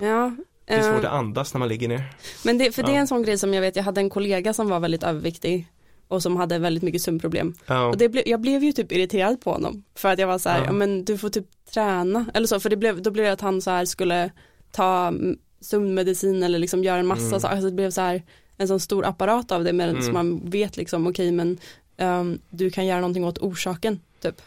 Ja. 0.00 0.36
Det 0.70 0.76
är 0.76 0.92
svårt 0.94 1.04
eh, 1.04 1.12
att 1.12 1.18
andas 1.18 1.54
när 1.54 1.58
man 1.58 1.68
ligger 1.68 1.88
ner. 1.88 2.02
men 2.44 2.58
det, 2.58 2.72
för 2.72 2.82
det 2.82 2.90
är 2.90 2.96
en 2.96 3.06
sån 3.08 3.22
grej 3.22 3.38
som 3.38 3.54
jag 3.54 3.60
vet, 3.60 3.76
jag 3.76 3.82
hade 3.82 4.00
en 4.00 4.10
kollega 4.10 4.52
som 4.54 4.68
var 4.68 4.80
väldigt 4.80 5.02
överviktig 5.02 5.66
och 6.08 6.22
som 6.22 6.36
hade 6.36 6.58
väldigt 6.58 6.82
mycket 6.82 7.02
sömnproblem. 7.02 7.54
Ja, 7.66 7.86
Och 7.86 7.96
det 7.96 8.08
ble, 8.08 8.22
jag 8.26 8.40
blev 8.40 8.64
ju 8.64 8.72
typ 8.72 8.92
irriterad 8.92 9.40
på 9.40 9.52
honom 9.52 9.84
för 9.94 10.08
att 10.12 10.18
jag 10.18 10.26
var 10.26 10.38
så 10.38 10.48
här, 10.48 10.58
Ja. 10.58 10.64
ja. 10.66 10.72
men 10.72 11.04
du 11.04 11.18
får 11.18 11.28
typ 11.30 11.46
träna 11.74 12.26
eller 12.34 12.46
så, 12.46 12.60
för 12.60 12.70
det 12.70 12.76
blev, 12.76 13.02
då 13.02 13.10
blev 13.10 13.24
det 13.26 13.32
att 13.32 13.40
han 13.40 13.62
så 13.62 13.70
här 13.70 13.84
skulle 13.84 14.30
ta 14.72 15.12
sömnmedicin 15.60 16.42
eller 16.42 16.58
liksom 16.58 16.84
göra 16.84 16.98
en 16.98 17.06
massa 17.06 17.26
Mm. 17.26 17.40
saker, 17.40 17.54
alltså 17.54 17.68
det 17.70 17.74
blev 17.76 17.90
så 17.90 18.00
här 18.00 18.22
en 18.56 18.68
sån 18.68 18.80
stor 18.80 19.04
apparat 19.06 19.52
av 19.52 19.64
det 19.64 19.72
men 19.72 19.96
Mm. 19.96 20.12
man 20.12 20.40
vet 20.50 20.76
liksom, 20.76 21.06
okej 21.06 21.32
men 21.32 21.58
ehm, 21.96 22.38
du 22.50 22.70
kan 22.70 22.86
göra 22.86 23.00
någonting 23.00 23.24
åt 23.24 23.38
orsaken 23.38 24.00
typ. 24.22 24.42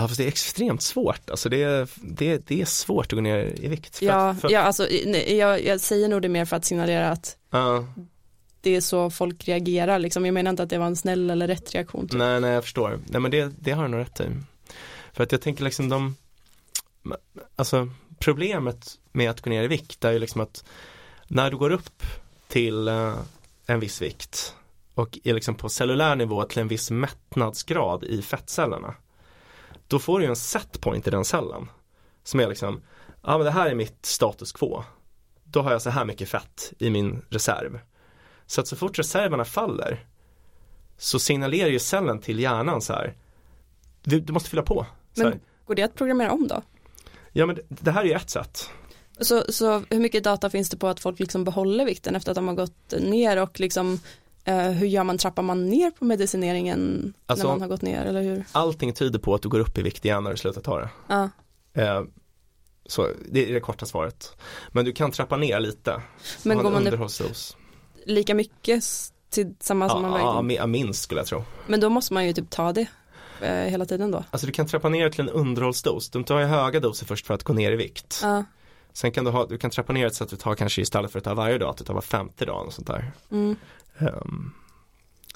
Ja 0.00 0.08
fast 0.08 0.18
det 0.18 0.24
är 0.24 0.28
extremt 0.28 0.82
svårt, 0.82 1.30
alltså 1.30 1.48
det 1.48 1.62
är, 1.62 1.88
det, 1.94 2.46
det 2.46 2.60
är 2.60 2.64
svårt 2.64 3.06
att 3.06 3.12
gå 3.12 3.20
ner 3.20 3.52
i 3.60 3.68
vikt. 3.68 3.96
För 3.96 4.06
Ja, 4.06 4.30
att- 4.30 4.40
för, 4.40 4.50
ja 4.50 4.60
alltså 4.60 4.86
nej, 5.06 5.36
jag, 5.36 5.64
jag 5.64 5.80
säger 5.80 6.08
nog 6.08 6.22
det 6.22 6.28
mer 6.28 6.44
för 6.44 6.56
att 6.56 6.64
signalera 6.64 7.10
att 7.10 7.36
ja. 7.50 7.84
det 8.60 8.76
är 8.76 8.80
så 8.80 9.10
folk 9.10 9.48
reagerar 9.48 9.98
liksom, 9.98 10.24
jag 10.26 10.32
menar 10.34 10.50
inte 10.50 10.62
att 10.62 10.70
det 10.70 10.78
var 10.78 10.86
en 10.86 10.96
snäll 10.96 11.30
eller 11.30 11.46
rätt 11.48 11.74
reaktion. 11.74 12.08
Typ. 12.08 12.18
Nej, 12.18 12.40
nej 12.40 12.50
jag 12.50 12.64
förstår. 12.64 13.00
Nej 13.06 13.20
men 13.20 13.30
det, 13.30 13.52
det 13.60 13.70
har 13.72 13.82
du 13.82 13.88
nog 13.88 14.00
rätt 14.00 14.20
i. 14.20 14.24
För 15.12 15.22
att 15.24 15.32
jag 15.32 15.40
tänker 15.40 15.64
liksom 15.64 15.88
de, 15.88 16.16
alltså 17.56 17.88
problemet 18.18 18.98
med 19.12 19.30
att 19.30 19.40
gå 19.40 19.50
ner 19.50 19.62
i 19.62 19.66
vikt 19.66 20.04
är 20.04 20.12
ju 20.12 20.18
liksom 20.18 20.40
att 20.40 20.64
när 21.26 21.50
du 21.50 21.56
går 21.56 21.70
upp 21.70 22.02
till 22.48 22.88
eh, 22.88 23.14
en 23.66 23.80
viss 23.80 24.02
vikt 24.02 24.54
och 24.94 25.18
är 25.24 25.34
liksom 25.34 25.54
på 25.54 25.68
cellulär 25.68 26.16
nivå 26.16 26.44
till 26.44 26.58
en 26.58 26.68
viss 26.68 26.90
mättnadsgrad 26.90 28.04
i 28.04 28.22
fettcellerna 28.22 28.94
då 29.90 29.98
får 29.98 30.18
du 30.18 30.24
ju 30.24 30.28
en 30.30 30.36
setpoint 30.36 31.06
i 31.06 31.10
den 31.10 31.24
cellen 31.24 31.68
som 32.24 32.40
är 32.40 32.48
liksom, 32.48 32.82
ja 33.22 33.38
men 33.38 33.44
det 33.44 33.50
här 33.50 33.70
är 33.70 33.74
mitt 33.74 34.06
status 34.06 34.52
quo 34.52 34.84
då 35.44 35.62
har 35.62 35.72
jag 35.72 35.82
så 35.82 35.90
här 35.90 36.04
mycket 36.04 36.28
fett 36.28 36.72
i 36.78 36.90
min 36.90 37.22
reserv 37.28 37.80
så 38.46 38.60
att 38.60 38.68
så 38.68 38.76
fort 38.76 38.98
reserverna 38.98 39.44
faller 39.44 40.06
så 40.96 41.18
signalerar 41.18 41.68
ju 41.68 41.78
cellen 41.78 42.18
till 42.20 42.38
hjärnan 42.40 42.80
så 42.80 42.92
här 42.92 43.16
du, 44.02 44.20
du 44.20 44.32
måste 44.32 44.50
fylla 44.50 44.62
på. 44.62 44.86
Så 45.12 45.22
Men- 45.22 45.32
här. 45.32 45.40
Går 45.64 45.74
det 45.74 45.82
att 45.82 45.94
programmera 45.94 46.32
om 46.32 46.48
då? 46.48 46.62
Ja 47.32 47.46
men 47.46 47.56
det, 47.56 47.62
det 47.68 47.90
här 47.90 48.00
är 48.00 48.06
ju 48.06 48.12
ett 48.12 48.30
sätt. 48.30 48.70
Så, 49.20 49.52
så 49.52 49.82
hur 49.90 50.00
mycket 50.00 50.24
data 50.24 50.50
finns 50.50 50.70
det 50.70 50.76
på 50.76 50.88
att 50.88 51.00
folk 51.00 51.18
liksom 51.18 51.44
behåller 51.44 51.84
vikten 51.84 52.16
efter 52.16 52.30
att 52.30 52.36
de 52.36 52.48
har 52.48 52.54
gått 52.54 52.94
ner 53.00 53.42
och 53.42 53.60
liksom 53.60 54.00
hur 54.44 54.86
gör 54.86 55.04
man, 55.04 55.18
trappar 55.18 55.42
man 55.42 55.68
ner 55.68 55.90
på 55.90 56.04
medicineringen 56.04 57.12
Alltså- 57.26 57.46
när 57.46 57.54
man 57.54 57.60
har 57.60 57.68
gått 57.68 57.82
ner 57.82 58.04
eller 58.06 58.22
hur? 58.22 58.44
Allting 58.52 58.92
tyder 58.92 59.18
på 59.18 59.34
att 59.34 59.42
du 59.42 59.48
går 59.48 59.60
upp 59.60 59.78
i 59.78 59.82
vikt 59.82 60.04
igen 60.04 60.24
när 60.24 60.30
du 60.30 60.36
slutar 60.36 60.60
ta 60.60 60.78
det. 60.78 60.88
Ja. 61.08 61.30
Eh, 61.74 62.02
så 62.86 63.08
det 63.30 63.48
är 63.50 63.54
det 63.54 63.60
korta 63.60 63.86
svaret. 63.86 64.36
Men 64.68 64.84
du 64.84 64.92
kan 64.92 65.10
trappa 65.10 65.36
ner 65.36 65.60
lite. 65.60 66.02
Men 66.42 66.58
går 66.58 66.70
man 66.70 66.86
upp 66.86 67.10
lika 68.06 68.34
mycket 68.34 68.84
till 69.30 69.54
samma 69.60 69.88
som 69.88 70.02
man 70.02 70.12
vägde? 70.12 70.54
ja, 70.54 70.66
minst 70.66 71.02
skulle 71.02 71.20
jag 71.20 71.26
tro. 71.26 71.44
Men 71.66 71.80
då 71.80 71.88
måste 71.88 72.14
man 72.14 72.26
ju 72.26 72.32
typ 72.32 72.50
ta 72.50 72.72
det 72.72 72.86
eh, 73.40 73.52
hela 73.54 73.84
tiden 73.84 74.10
då. 74.10 74.24
Alltså 74.30 74.46
du 74.46 74.52
kan 74.52 74.66
trappa 74.66 74.88
ner 74.88 75.10
till 75.10 75.20
en 75.20 75.28
underhållsdos. 75.28 76.10
Du 76.10 76.22
tar 76.22 76.38
ju 76.40 76.46
höga 76.46 76.80
doser 76.80 77.06
först 77.06 77.26
för 77.26 77.34
att 77.34 77.42
gå 77.42 77.52
ner 77.52 77.72
i 77.72 77.76
vikt. 77.76 78.20
Ja. 78.22 78.44
Sen 78.92 79.12
kan 79.12 79.24
du 79.24 79.30
ha, 79.30 79.46
du 79.46 79.58
kan 79.58 79.70
trappa 79.70 79.92
ner 79.92 80.04
det 80.04 80.14
så 80.14 80.24
att 80.24 80.30
du 80.30 80.36
tar 80.36 80.54
kanske 80.54 80.82
istället 80.82 81.10
för 81.10 81.18
att 81.18 81.24
ta 81.24 81.34
varje 81.34 81.58
dag, 81.58 81.70
att 81.70 81.76
du 81.76 81.84
tar 81.84 81.94
var 81.94 82.00
femte 82.00 82.44
dag 82.44 82.66
och 82.66 82.72
sånt 82.72 82.86
där. 82.86 83.12
Mm. 83.30 83.56
Ehm, 83.98 84.52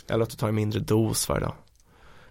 eller 0.09 0.23
att 0.23 0.31
du 0.31 0.37
tar 0.37 0.49
en 0.49 0.55
mindre 0.55 0.81
dos 0.81 1.29
varje 1.29 1.41
dag. 1.41 1.55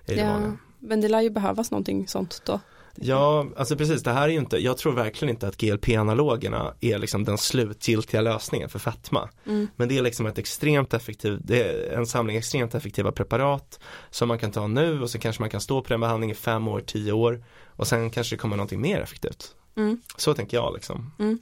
Det 0.05 0.15
ja. 0.15 0.39
Men 0.79 1.01
det 1.01 1.07
lär 1.07 1.21
ju 1.21 1.29
behövas 1.29 1.71
någonting 1.71 2.07
sånt 2.07 2.41
då. 2.45 2.59
Ja, 2.95 3.45
alltså 3.57 3.75
precis, 3.75 4.03
det 4.03 4.11
här 4.11 4.23
är 4.23 4.31
ju 4.31 4.39
inte, 4.39 4.57
jag 4.57 4.77
tror 4.77 4.93
verkligen 4.93 5.35
inte 5.35 5.47
att 5.47 5.57
GLP-analogerna 5.57 6.73
är 6.81 6.99
liksom 6.99 7.23
den 7.23 7.37
slutgiltiga 7.37 8.21
lösningen 8.21 8.69
för 8.69 8.79
fetma. 8.79 9.29
Mm. 9.45 9.67
Men 9.75 9.89
det 9.89 9.97
är 9.97 10.01
liksom 10.01 10.25
ett 10.25 10.37
extremt 10.37 10.93
effektivt, 10.93 11.39
det 11.43 11.63
är 11.63 11.97
en 11.97 12.05
samling 12.05 12.37
extremt 12.37 12.75
effektiva 12.75 13.11
preparat 13.11 13.79
som 14.09 14.27
man 14.27 14.39
kan 14.39 14.51
ta 14.51 14.67
nu 14.67 15.01
och 15.01 15.09
så 15.09 15.19
kanske 15.19 15.41
man 15.41 15.49
kan 15.49 15.61
stå 15.61 15.81
på 15.81 15.89
den 15.89 16.01
behandlingen 16.01 16.35
i 16.35 16.39
fem 16.39 16.67
år, 16.67 16.81
tio 16.81 17.11
år 17.11 17.43
och 17.67 17.87
sen 17.87 18.09
kanske 18.09 18.35
det 18.35 18.39
kommer 18.39 18.57
någonting 18.57 18.81
mer 18.81 18.99
effektivt. 18.99 19.55
Mm. 19.75 20.01
Så 20.17 20.33
tänker 20.33 20.57
jag 20.57 20.73
liksom. 20.73 21.11
Mm. 21.19 21.39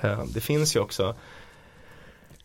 Eh, 0.00 0.24
Det 0.34 0.40
finns 0.40 0.76
ju 0.76 0.80
också 0.80 1.14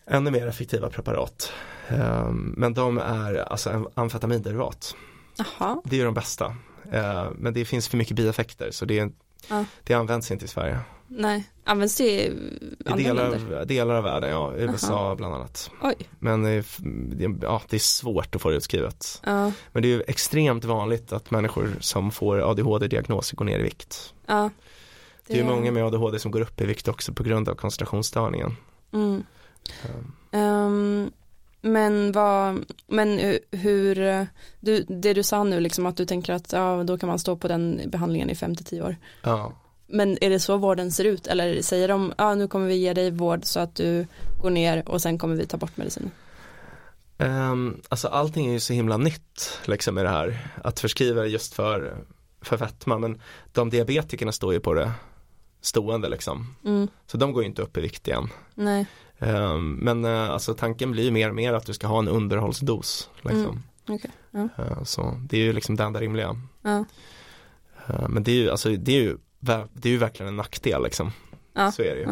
ännu 0.06 0.30
mer 0.30 0.46
effektiva 0.46 0.90
preparat. 0.90 1.52
Eh, 1.88 2.30
Men 2.32 2.74
de 2.74 2.98
är 2.98 3.34
alltså 3.52 3.70
am- 3.70 3.88
amfetaminderivat. 3.94 4.96
Jaha, 5.36 5.82
Det 5.84 6.00
är 6.00 6.04
de 6.04 6.14
bästa. 6.14 6.56
Eh, 6.92 7.26
Men 7.36 7.54
det 7.54 7.64
finns 7.64 7.88
för 7.88 7.96
mycket 7.96 8.16
bieffekter 8.16 8.70
så 8.70 8.84
det, 8.84 9.12
Ja. 9.48 9.64
det 9.84 9.94
används 9.94 10.30
inte 10.30 10.44
i 10.44 10.48
Sverige. 10.48 10.78
nej. 11.06 11.50
Används 11.64 11.96
det 11.96 12.04
i 12.04 12.26
I 12.26 12.92
delar, 12.96 13.30
länder? 13.30 13.60
av- 13.60 13.66
delar 13.66 13.94
av 13.94 14.04
världen, 14.04 14.30
ja, 14.30 14.52
USA 14.56 14.94
Aha. 14.94 15.14
bland 15.14 15.34
annat. 15.34 15.70
Oj, 15.82 15.94
Men 16.18 16.44
ja, 17.42 17.62
det 17.68 17.76
är 17.76 17.78
svårt 17.78 18.34
att 18.34 18.42
få 18.42 18.50
det 18.50 18.56
utskrivet. 18.56 19.20
ja, 19.26 19.52
Men 19.72 19.82
det 19.82 19.88
är 19.88 19.90
ju 19.90 20.02
extremt 20.08 20.64
vanligt 20.64 21.12
att 21.12 21.30
människor 21.30 21.76
som 21.80 22.10
får 22.10 22.50
ADHD-diagnoser 22.50 23.36
går 23.36 23.44
ner 23.44 23.58
i 23.58 23.62
vikt. 23.62 24.14
ja. 24.26 24.50
Det 25.28 25.34
är 25.34 25.38
ju 25.38 25.44
många 25.44 25.70
med 25.70 25.84
ADHD 25.84 26.18
som 26.18 26.30
går 26.30 26.40
upp 26.40 26.60
i 26.60 26.66
vikt 26.66 26.88
också 26.88 27.12
på 27.12 27.22
grund 27.22 27.48
av 27.48 27.54
koncentrationsstörningen. 27.54 28.56
Mm. 28.92 29.24
Um, 30.32 31.10
men 31.60 32.12
vad, 32.12 32.64
men 32.86 33.18
hu- 33.18 33.38
hur, 33.50 34.26
du, 34.60 34.82
det 34.88 35.14
du 35.14 35.22
sa 35.22 35.44
nu 35.44 35.60
liksom 35.60 35.86
att 35.86 35.96
du 35.96 36.04
tänker 36.06 36.32
att 36.32 36.52
ja, 36.52 36.82
då 36.84 36.98
kan 36.98 37.08
man 37.08 37.18
stå 37.18 37.36
på 37.36 37.48
den 37.48 37.80
behandlingen 37.86 38.30
i 38.30 38.34
5-10 38.34 38.82
år. 38.86 38.96
Ja, 39.22 39.52
Men 39.86 40.18
är 40.20 40.30
det 40.30 40.40
så 40.40 40.56
vården 40.56 40.92
ser 40.92 41.04
ut 41.04 41.26
eller 41.26 41.62
säger 41.62 41.88
de, 41.88 42.12
ja 42.18 42.34
nu 42.34 42.48
kommer 42.48 42.66
vi 42.66 42.74
ge 42.74 42.94
dig 42.94 43.10
vård 43.10 43.40
så 43.44 43.60
att 43.60 43.74
du 43.74 44.06
går 44.42 44.50
ner 44.50 44.88
och 44.88 45.02
sen 45.02 45.18
kommer 45.18 45.34
vi 45.36 45.46
ta 45.46 45.56
bort 45.56 45.76
medicinen? 45.76 46.10
um, 47.18 47.80
alltså 47.88 48.08
allting 48.08 48.46
är 48.46 48.52
ju 48.52 48.60
så 48.60 48.72
himla 48.72 48.96
nytt 48.96 49.58
liksom 49.64 49.94
med 49.94 50.04
det 50.04 50.10
här. 50.10 50.46
Att 50.64 50.80
förskriva 50.80 51.22
det 51.22 51.28
just 51.28 51.54
för, 51.54 51.96
för 52.42 52.56
fetma 52.56 52.98
men 52.98 53.20
de 53.52 53.70
diabetikerna 53.70 54.32
står 54.32 54.52
ju 54.52 54.60
på 54.60 54.74
det 54.74 54.90
stående 55.60 56.08
liksom. 56.08 56.54
Mm, 56.64 56.88
Så 57.06 57.16
de 57.16 57.32
går 57.32 57.42
ju 57.42 57.48
inte 57.48 57.62
upp 57.62 57.76
i 57.76 57.80
vikt 57.80 58.08
igen. 58.08 58.28
nej, 58.54 58.86
Um, 59.20 59.74
men 59.74 60.04
uh, 60.04 60.30
alltså 60.30 60.54
tanken 60.54 60.90
blir 60.92 61.10
mer 61.10 61.28
och 61.28 61.34
mer 61.34 61.52
att 61.52 61.66
du 61.66 61.72
ska 61.72 61.86
ha 61.86 61.98
en 61.98 62.08
underhållsdos. 62.08 63.10
Liksom. 63.22 63.40
Mm. 63.40 63.62
okej. 63.88 64.10
Ja. 64.30 64.48
Uh, 64.58 64.82
så 64.84 65.20
det 65.28 65.36
är 65.36 65.40
ju 65.40 65.52
liksom 65.52 65.76
det 65.76 65.84
enda 65.84 66.00
rimliga. 66.00 66.40
Ja, 66.62 66.84
Uh, 67.90 68.08
men 68.08 68.22
det 68.22 68.30
är 68.30 68.34
ju, 68.34 68.50
alltså, 68.50 68.68
det 68.70 68.92
är 68.92 69.02
ju, 69.02 69.16
det 69.72 69.88
är 69.88 69.92
ju 69.92 69.98
verkligen 69.98 70.28
en 70.28 70.36
nackdel 70.36 70.82
liksom. 70.82 71.12
Ja, 71.54 71.72
Så 71.72 71.82
är 71.82 71.94
det 71.94 72.00
ju. 72.00 72.06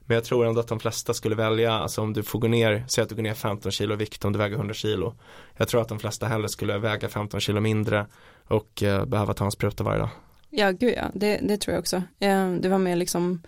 Men 0.00 0.14
jag 0.14 0.24
tror 0.24 0.46
ändå 0.46 0.60
att 0.60 0.68
de 0.68 0.80
flesta 0.80 1.14
skulle 1.14 1.34
välja, 1.34 1.72
alltså 1.72 2.02
om 2.02 2.12
du 2.12 2.22
får 2.22 2.38
gå 2.38 2.48
ner, 2.48 2.84
säg 2.88 3.02
att 3.02 3.08
du 3.08 3.14
går 3.14 3.22
ner 3.22 3.34
15 3.34 3.72
kilo 3.72 3.94
i 3.94 3.96
vikt 3.96 4.24
om 4.24 4.32
du 4.32 4.38
väger 4.38 4.56
100 4.56 4.74
kilo. 4.74 5.14
Jag 5.56 5.68
tror 5.68 5.80
att 5.82 5.88
de 5.88 5.98
flesta 5.98 6.26
hellre 6.26 6.48
skulle 6.48 6.78
väga 6.78 7.08
15 7.08 7.40
kilo 7.40 7.60
mindre 7.60 8.06
och 8.46 8.82
eh, 8.82 9.04
behöva 9.04 9.34
ta 9.34 9.44
en 9.44 9.50
spruta 9.50 9.84
varje 9.84 9.98
dag. 9.98 10.08
Ja 10.50 10.70
gud 10.70 10.94
ja, 10.96 11.10
det, 11.14 11.40
det 11.42 11.56
tror 11.56 11.74
jag 11.74 11.80
också. 11.80 12.02
Ehm, 12.18 12.60
det 12.60 12.68
var 12.68 12.78
mer 12.78 12.96
liksom, 12.96 13.42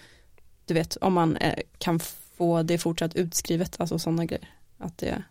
du 0.66 0.74
vet, 0.74 0.96
om 1.00 1.12
man 1.12 1.36
eh, 1.36 1.58
kan 1.78 2.00
få 2.36 2.62
det 2.62 2.78
fortsatt 2.78 3.16
utskrivet, 3.16 3.80
alltså 3.80 3.98
sådana 3.98 4.24
grejer. 4.24 4.48
Att 4.78 4.98
det, 4.98 5.22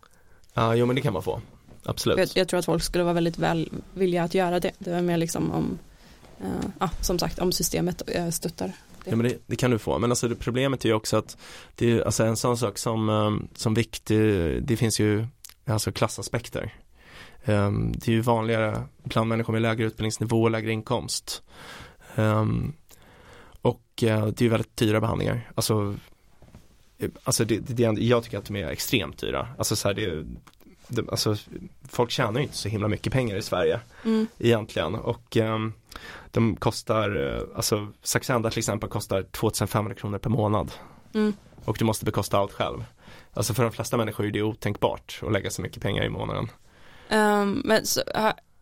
Ja, 0.54 0.74
jo 0.74 0.86
men 0.86 0.96
det 0.96 1.02
kan 1.02 1.12
man 1.12 1.22
få. 1.22 1.40
Absolut. 1.84 2.18
jag, 2.18 2.28
jag 2.34 2.48
tror 2.48 2.58
att 2.58 2.64
folk 2.64 2.82
skulle 2.82 3.04
vara 3.04 3.14
väldigt 3.14 3.38
väl 3.38 3.68
villiga 3.94 4.22
att 4.22 4.34
göra 4.34 4.60
det. 4.60 4.70
Det 4.78 4.90
var 4.90 5.00
mer 5.00 5.16
liksom 5.16 5.50
om, 5.50 5.78
eh, 6.40 6.70
ja, 6.80 6.90
som 7.00 7.18
sagt, 7.18 7.38
om 7.38 7.52
systemet 7.52 8.02
eh, 8.06 8.30
stöttar. 8.30 8.72
Ja 9.04 9.16
men 9.16 9.28
det, 9.28 9.38
det 9.46 9.56
kan 9.56 9.70
du 9.70 9.78
få, 9.78 9.98
men 9.98 10.12
alltså 10.12 10.28
det, 10.28 10.34
problemet 10.34 10.84
är 10.84 10.88
ju 10.88 10.94
också 10.94 11.16
att 11.16 11.36
det 11.74 11.92
är 11.92 12.00
alltså 12.02 12.24
en 12.24 12.36
sån 12.36 12.56
sak 12.58 12.78
som, 12.78 13.48
som 13.54 13.74
vikt, 13.74 14.06
det, 14.06 14.60
det 14.60 14.76
finns 14.76 15.00
ju 15.00 15.26
alltså 15.66 15.92
klassaspekter. 15.92 16.74
Um, 17.44 17.92
det 17.92 18.08
är 18.08 18.12
ju 18.12 18.20
vanligare 18.20 18.82
bland 19.02 19.28
människor 19.28 19.52
med 19.52 19.62
lägre 19.62 19.84
utbildningsnivå 19.84 20.42
och 20.42 20.50
lägre 20.50 20.72
inkomst. 20.72 21.42
Um, 22.16 22.72
och 23.62 23.82
uh, 24.02 24.26
det 24.26 24.40
är 24.40 24.42
ju 24.42 24.48
väldigt 24.48 24.76
dyra 24.76 25.00
behandlingar. 25.00 25.50
Alltså, 25.54 25.94
eh, 26.98 27.10
alltså 27.24 27.44
det, 27.44 27.58
det, 27.58 27.74
det, 27.74 28.02
jag 28.04 28.24
tycker 28.24 28.38
att 28.38 28.44
de 28.44 28.56
är 28.56 28.68
extremt 28.68 29.18
dyra. 29.18 29.48
Alltså 29.58 29.76
så 29.76 29.88
här, 29.88 29.94
det, 29.94 30.24
det, 30.88 31.10
alltså, 31.10 31.36
folk 31.88 32.10
tjänar 32.10 32.40
ju 32.40 32.42
inte 32.42 32.56
så 32.56 32.68
himla 32.68 32.88
mycket 32.88 33.12
pengar 33.12 33.36
i 33.36 33.42
Sverige 33.42 33.80
Mm, 34.04 34.26
egentligen 34.38 34.94
och 34.94 35.36
ehm, 35.36 35.72
de 36.30 36.56
kostar, 36.56 37.36
eh, 37.36 37.56
alltså 37.56 37.88
Saxenda 38.02 38.50
till 38.50 38.58
exempel 38.58 38.88
kostar 38.88 39.22
2500 39.22 39.94
kronor 39.94 40.18
per 40.18 40.30
månad 40.30 40.72
mm, 41.14 41.32
och 41.64 41.76
du 41.78 41.84
måste 41.84 42.04
bekosta 42.04 42.38
allt 42.38 42.52
själv. 42.52 42.84
Alltså 43.34 43.54
för 43.54 43.62
de 43.62 43.72
flesta 43.72 43.96
människor 43.96 44.26
är 44.26 44.30
det 44.30 44.42
otänkbart 44.42 45.20
att 45.22 45.32
lägga 45.32 45.50
så 45.50 45.62
mycket 45.62 45.82
pengar 45.82 46.04
i 46.04 46.08
månaden. 46.08 46.48
Ehm, 47.10 47.62
men 47.64 47.86
så, 47.86 48.02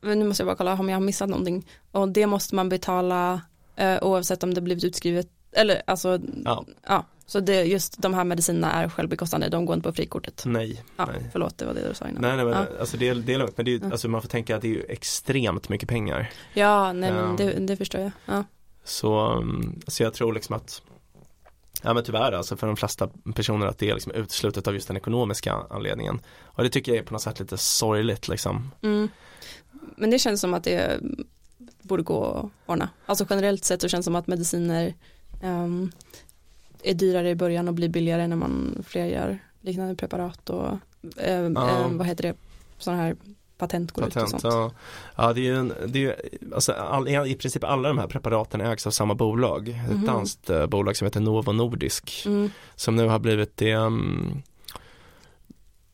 nu 0.02 0.24
måste 0.24 0.42
jag 0.42 0.46
bara 0.48 0.56
kolla 0.56 0.72
om 0.72 0.88
jag 0.88 0.96
har 0.96 1.00
missat 1.00 1.28
någonting. 1.28 1.66
Och 1.92 2.08
det 2.08 2.26
måste 2.26 2.54
man 2.54 2.68
betala 2.68 3.40
eh, 3.76 3.98
oavsett 4.02 4.42
om 4.42 4.54
det 4.54 4.60
blivit 4.60 4.84
utskrivet, 4.84 5.28
eller 5.52 5.82
alltså, 5.86 6.18
Ja. 6.44 6.64
ja. 6.88 7.04
Så 7.26 7.40
det, 7.40 7.62
just 7.64 8.02
de 8.02 8.14
här 8.14 8.24
medicinerna 8.24 8.72
är 8.72 8.88
självbekostande, 8.88 9.48
de 9.48 9.66
går 9.66 9.74
inte 9.76 9.88
på 9.88 9.94
frikortet. 9.94 10.42
Nej, 10.46 10.82
Ja, 10.96 11.06
nej. 11.06 11.28
förlåt, 11.32 11.58
det 11.58 11.64
var 11.66 11.74
det 11.74 11.88
du 11.88 11.94
sa 11.94 12.08
innan. 12.08 12.22
Nej, 12.22 12.36
nej 12.36 12.44
men 12.44 12.54
Ja. 12.54 12.66
alltså 12.80 12.96
det 12.96 13.14
det 13.14 13.34
är 13.34 13.38
lugnt, 13.38 13.56
men 13.56 13.64
det 13.66 13.74
är, 13.74 13.78
Ja. 13.82 13.90
alltså 13.90 14.08
man 14.08 14.22
får 14.22 14.28
tänka 14.28 14.56
att 14.56 14.62
det 14.62 14.68
är 14.68 14.72
ju 14.72 14.82
extremt 14.88 15.68
mycket 15.68 15.88
pengar. 15.88 16.30
Ja, 16.54 16.92
nej 16.92 17.12
men 17.12 17.36
det, 17.36 17.50
det 17.52 17.76
förstår 17.76 18.00
jag. 18.00 18.10
Ja. 18.26 18.44
Så, 18.84 19.18
mm, 19.18 19.80
så 19.86 20.02
jag 20.02 20.14
tror 20.14 20.32
liksom 20.32 20.56
att 20.56 20.82
Ja 21.82 21.94
men 21.94 22.04
tyvärr 22.04 22.32
alltså 22.32 22.56
för 22.56 22.66
de 22.66 22.76
flesta 22.76 23.08
personer 23.34 23.66
att 23.66 23.78
det 23.78 23.90
är 23.90 23.94
liksom 23.94 24.12
uteslutet 24.12 24.66
av 24.68 24.74
just 24.74 24.88
den 24.88 24.96
ekonomiska 24.96 25.54
anledningen. 25.70 26.20
Och 26.42 26.62
det 26.62 26.70
tycker 26.70 26.92
jag 26.92 26.98
är 26.98 27.04
på 27.04 27.12
något 27.12 27.22
sätt 27.22 27.40
lite 27.40 27.58
sorgligt 27.58 28.28
liksom. 28.28 28.70
Mm. 28.82 29.08
Men 29.96 30.10
det 30.10 30.18
känns 30.18 30.40
som 30.40 30.54
att 30.54 30.64
det 30.64 31.00
borde 31.82 32.02
gå 32.02 32.24
att 32.24 32.70
ordna. 32.70 32.88
Alltså 33.06 33.26
generellt 33.30 33.64
sett 33.64 33.80
så 33.82 33.88
känns 33.88 34.04
det 34.04 34.08
som 34.08 34.16
att 34.16 34.26
mediciner 34.26 34.94
ehm, 35.42 35.92
är 36.82 36.94
dyrare 36.94 37.30
i 37.30 37.34
början 37.34 37.68
och 37.68 37.74
blir 37.74 37.88
billigare 37.88 38.26
när 38.26 38.36
man 38.36 38.84
fler 38.86 39.06
gör 39.06 39.38
liknande 39.60 39.94
preparat 39.94 40.50
och 40.50 40.66
Ja. 41.16 41.22
ehm, 41.22 41.98
vad 41.98 42.06
heter 42.06 42.22
det, 42.22 42.34
sådana 42.78 43.02
här 43.02 43.16
patent 43.58 43.92
går 43.92 44.04
ut 44.04 44.16
och 44.16 44.22
Patent, 44.22 44.40
sånt. 44.42 44.54
ja. 44.54 44.70
ja 45.16 45.32
det 45.32 45.40
är 45.40 45.42
ju 45.42 45.56
en, 45.56 45.72
det 45.86 45.98
är 45.98 46.00
ju, 46.02 46.14
alltså 46.54 46.72
all, 46.72 47.08
i 47.08 47.34
princip 47.34 47.64
alla 47.64 47.88
de 47.88 47.98
här 47.98 48.06
preparaten 48.06 48.60
ägs 48.60 48.86
av 48.86 48.90
samma 48.90 49.14
bolag, 49.14 49.68
ett 49.68 49.90
Mhm. 49.96 50.04
danskt 50.06 50.50
bolag 50.68 50.96
som 50.96 51.04
heter 51.04 51.20
Novo 51.20 51.52
Nordisk 51.52 52.22
Mm, 52.26 52.50
som 52.74 52.96
nu 52.96 53.08
har 53.08 53.18
blivit 53.18 53.56
det 53.56 53.74
um, 53.74 54.42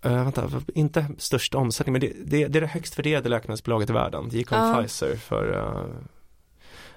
eh, 0.03 0.13
vänta, 0.25 0.51
inte 0.75 1.07
största 1.19 1.59
omsättning 1.59 1.93
men 1.93 2.01
det, 2.01 2.13
det, 2.25 2.47
det 2.49 2.59
är 2.59 2.61
det 2.61 2.67
högst 2.67 2.99
värderade 2.99 3.29
läkemedelsbolaget 3.29 3.91
i 3.91 3.93
världen. 3.93 4.29
Det 4.31 4.37
gick 4.37 4.53
om 4.53 4.59
Ja. 4.59 4.83
Pfizer 4.83 5.17
för 5.17 5.49
uh, 5.57 5.85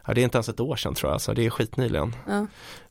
ja, 0.07 0.13
det 0.13 0.21
är 0.21 0.23
inte 0.23 0.37
ens 0.37 0.49
ett 0.49 0.59
år 0.59 0.75
sedan 0.75 0.93
tror 0.93 1.11
jag, 1.11 1.21
så 1.21 1.33
det 1.33 1.45
är 1.45 1.49
skitnyligen. 1.49 2.15
ja. 2.27 2.47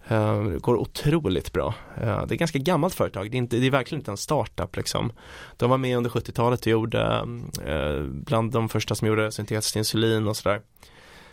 Det 0.08 0.58
går 0.58 0.76
otroligt 0.76 1.52
bra. 1.52 1.74
Eh, 1.96 2.02
det 2.02 2.10
är 2.10 2.32
ett 2.32 2.38
ganska 2.38 2.58
gammalt 2.58 2.94
företag, 2.94 3.30
det 3.30 3.36
är, 3.36 3.38
inte, 3.38 3.56
det 3.56 3.66
är 3.66 3.70
verkligen 3.70 4.00
inte 4.00 4.10
en 4.10 4.16
startup 4.16 4.76
liksom. 4.76 5.12
De 5.56 5.70
var 5.70 5.78
med 5.78 5.96
under 5.96 6.10
70-talet 6.10 6.60
och 6.60 6.66
gjorde 6.66 7.26
eh, 7.64 8.02
bland 8.02 8.52
de 8.52 8.68
första 8.68 8.94
som 8.94 9.08
gjorde 9.08 9.32
syntetiskt 9.32 9.76
insulin 9.76 10.28
och 10.28 10.36
sådär. 10.36 10.60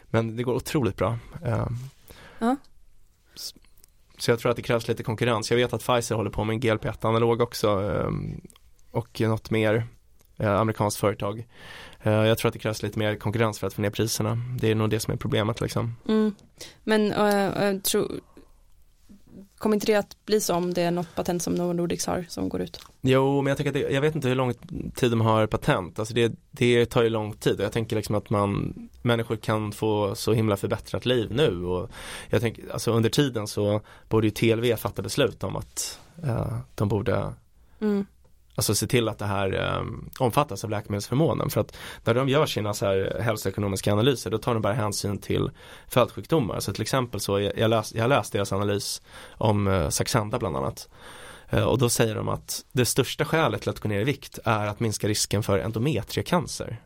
Men 0.05 0.35
det 0.35 0.43
går 0.43 0.53
otroligt 0.53 0.95
bra. 0.95 1.17
Ja. 1.43 1.67
Så 4.17 4.31
jag 4.31 4.39
tror 4.39 4.49
att 4.49 4.55
det 4.55 4.63
krävs 4.63 4.87
lite 4.87 5.03
konkurrens. 5.03 5.51
Jag 5.51 5.57
vet 5.57 5.73
att 5.73 5.85
Pfizer 5.85 6.15
håller 6.15 6.29
på 6.29 6.43
med 6.43 6.53
en 6.53 6.61
GLP-1 6.61 7.07
analog 7.07 7.41
också 7.41 7.69
och 8.91 9.21
något 9.21 9.49
mer 9.49 9.87
amerikanskt 10.37 10.99
företag. 10.99 11.47
Eh, 12.03 12.13
jag 12.13 12.37
tror 12.37 12.47
att 12.49 12.53
det 12.53 12.59
krävs 12.59 12.83
lite 12.83 12.99
mer 12.99 13.15
konkurrens 13.15 13.59
för 13.59 13.67
att 13.67 13.73
få 13.73 13.81
ner 13.81 13.89
priserna. 13.89 14.37
Det 14.59 14.71
är 14.71 14.75
nog 14.75 14.89
det 14.89 14.99
som 14.99 15.13
är 15.13 15.17
problemet 15.17 15.61
liksom. 15.61 15.95
Mm. 16.07 16.35
Men 16.83 17.07
jag 17.07 17.83
tror 17.83 18.11
Kommer 19.63 19.75
inte 19.75 19.85
det 19.85 19.95
att 19.95 20.25
bli 20.25 20.41
så 20.41 20.55
om 20.55 20.73
det 20.73 20.81
är 20.81 20.91
något 20.91 21.15
patent 21.15 21.43
som 21.43 21.55
Novo 21.55 21.73
Nordisk 21.73 22.07
har 22.07 22.25
som 22.29 22.49
går 22.49 22.61
ut? 22.61 22.79
Jo, 23.01 23.41
men 23.41 23.51
jag 23.51 23.57
tycker 23.57 23.69
att 23.69 23.73
det, 23.73 23.93
jag 23.93 24.01
vet 24.01 24.15
inte 24.15 24.27
hur 24.27 24.35
lång 24.35 24.53
tid 24.95 25.11
de 25.11 25.21
har 25.21 25.47
patent. 25.47 25.99
Alltså 25.99 26.13
det, 26.13 26.31
det 26.51 26.85
tar 26.85 27.03
ju 27.03 27.09
lång 27.09 27.33
tid. 27.33 27.59
Jag 27.59 27.71
tänker 27.71 27.95
liksom 27.95 28.15
att 28.15 28.29
man, 28.29 28.73
människor 29.01 29.35
kan 29.35 29.71
få 29.71 30.15
så 30.15 30.33
himla 30.33 30.57
förbättrat 30.57 31.05
liv 31.05 31.31
nu 31.31 31.65
och 31.65 31.89
jag 32.29 32.41
tänker, 32.41 32.73
alltså 32.73 32.91
under 32.91 33.09
tiden 33.09 33.47
så 33.47 33.81
borde 34.09 34.27
ju 34.27 34.31
TLV 34.31 34.75
fatta 34.75 35.01
beslut 35.01 35.43
om 35.43 35.55
att 35.55 35.99
eh, 36.23 36.57
de 36.75 36.87
borde 36.87 37.33
Mm. 37.79 38.05
Alltså 38.55 38.75
se 38.75 38.87
till 38.87 39.09
att 39.09 39.19
det 39.19 39.25
här 39.25 39.53
eh, 39.53 39.85
omfattas 40.19 40.63
av 40.63 40.69
läkemedelsförmånen 40.69 41.49
för 41.49 41.61
att 41.61 41.77
när 42.03 42.13
de 42.13 42.29
gör 42.29 42.45
sina 42.45 42.73
så 42.73 42.85
här 42.85 43.17
hälsoekonomiska 43.21 43.91
analyser 43.93 44.31
då 44.31 44.37
tar 44.37 44.53
de 44.53 44.61
bara 44.61 44.73
hänsyn 44.73 45.17
till 45.17 45.51
följdsjukdomar. 45.87 46.59
Så 46.59 46.73
till 46.73 46.81
exempel 46.81 47.19
så, 47.19 47.39
jag, 47.39 47.57
jag, 47.57 47.69
läs, 47.69 47.93
jag 47.93 48.09
läste 48.09 48.37
deras 48.37 48.53
analys 48.53 49.01
om 49.31 49.67
eh, 49.67 49.89
Saxenda 49.89 50.39
bland 50.39 50.57
annat. 50.57 50.89
Eh, 51.49 51.63
och 51.63 51.77
då 51.77 51.89
säger 51.89 52.15
de 52.15 52.29
att 52.29 52.65
det 52.71 52.85
största 52.85 53.25
skälet 53.25 53.61
till 53.61 53.69
att 53.69 53.79
gå 53.79 53.89
ner 53.89 53.99
i 53.99 54.03
vikt 54.03 54.39
är 54.43 54.67
att 54.67 54.79
minska 54.79 55.07
risken 55.07 55.43
för 55.43 55.59
endometriecancer. 55.59 56.81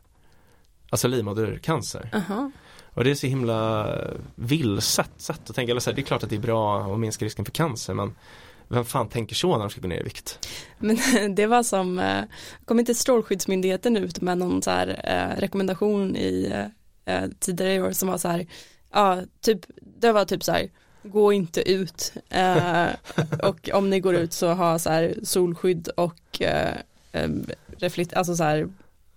Alltså 0.90 1.08
livmodercancer. 1.08 2.10
Aha. 2.14 2.52
Och 2.94 3.04
det 3.04 3.12
är 3.12 3.16
så 3.16 3.28
himla 3.28 3.94
vilset 4.36 5.12
sätt 5.18 5.50
att 5.50 5.56
tänka. 5.56 5.72
Eller 5.72 5.82
så 5.82 5.90
här, 5.90 5.96
det 5.96 6.02
är 6.02 6.06
klart 6.06 6.24
att 6.24 6.30
det 6.30 6.36
är 6.36 6.40
bra 6.40 6.94
att 6.94 7.00
minska 7.00 7.26
risken 7.26 7.46
för 7.46 7.52
cancer 7.52 7.94
men 7.94 8.16
vem 8.70 8.86
fan 8.86 9.10
tänker 9.10 9.36
så 9.36 9.52
när 9.52 9.60
de 9.60 9.70
ska 9.70 9.82
gå 9.82 9.88
ner 9.88 10.00
i 10.00 10.04
vikt? 10.04 10.48
Men 10.78 10.98
det 11.36 11.48
var 11.48 11.64
som, 11.64 12.00
eh, 12.00 12.24
kom 12.66 12.80
inte 12.80 12.96
Strålskyddsmyndigheten 12.96 13.98
ut 13.98 14.22
med 14.22 14.38
någon 14.38 14.62
så 14.62 14.72
här 14.72 15.02
eh, 15.04 15.40
rekommendation 15.42 16.16
i 16.16 16.54
eh, 17.06 17.24
tidigare 17.40 17.74
i 17.74 17.82
år 17.82 17.92
som 17.92 18.10
var 18.10 18.18
så 18.18 18.28
här, 18.28 18.48
ja, 18.94 19.22
typ, 19.42 19.60
det 19.82 20.12
var 20.12 20.26
typ 20.26 20.44
så 20.44 20.52
här, 20.52 20.70
gå 21.04 21.34
inte 21.34 21.72
ut 21.72 22.14
eh, 22.30 22.88
och 23.44 23.70
om 23.74 23.90
ni 23.90 24.00
går 24.00 24.16
ut 24.16 24.34
så 24.34 24.54
ha 24.54 24.80
så 24.80 24.90
här 24.90 25.16
solskydd 25.24 25.88
och 25.88 26.42
reflekt, 27.78 28.14
alltså 28.14 28.36
så 28.36 28.44
här 28.44 28.68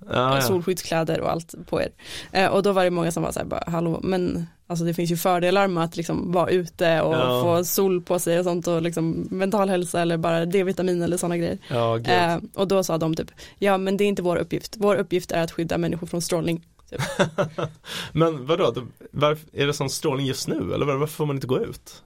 Ja, 0.08 0.34
ja. 0.34 0.40
solskyddskläder 0.40 1.20
och 1.20 1.30
allt 1.30 1.54
på 1.66 1.82
er. 1.82 2.48
Och 2.50 2.62
då 2.62 2.72
var 2.72 2.84
det 2.84 2.90
många 2.90 3.12
som 3.12 3.22
var 3.22 3.32
så 3.32 3.38
här, 3.38 3.46
bara, 3.46 3.64
hallå, 3.66 4.00
men 4.02 4.46
Alltså 4.70 4.84
det 4.84 4.94
finns 4.94 5.10
ju 5.10 5.16
fördelar 5.16 5.68
med 5.68 5.84
att 5.84 5.96
liksom 5.96 6.32
vara 6.32 6.50
ute 6.50 7.00
och 7.00 7.14
Ja. 7.14 7.42
få 7.42 7.64
sol 7.64 8.02
på 8.02 8.18
sig 8.18 8.38
och 8.38 8.44
sånt 8.44 8.66
och 8.66 8.82
liksom 8.82 9.10
mental 9.30 9.68
hälsa 9.68 10.00
eller 10.00 10.16
bara 10.16 10.46
D-vitamin 10.46 11.02
eller 11.02 11.16
sådana 11.16 11.36
grejer. 11.36 11.58
Ja. 11.68 11.98
Eh, 11.98 12.38
och 12.54 12.68
då 12.68 12.84
sa 12.84 12.98
de 12.98 13.14
typ, 13.14 13.30
ja 13.58 13.78
men 13.78 13.96
det 13.96 14.04
är 14.04 14.08
inte 14.08 14.22
vår 14.22 14.36
uppgift, 14.36 14.74
vår 14.78 14.96
uppgift 14.96 15.32
är 15.32 15.42
att 15.42 15.50
skydda 15.50 15.78
människor 15.78 16.06
från 16.06 16.22
strålning. 16.22 16.66
Men 18.12 18.46
vadå, 18.46 18.70
då- 18.70 18.86
varför, 19.10 19.46
är 19.52 19.66
det 19.66 19.72
sån 19.72 19.90
strålning 19.90 20.26
just 20.26 20.48
nu 20.48 20.74
eller 20.74 20.86
var- 20.86 20.96
varför 20.96 21.14
får 21.14 21.26
man 21.26 21.36
inte 21.36 21.46
gå 21.46 21.60
ut? 21.60 22.02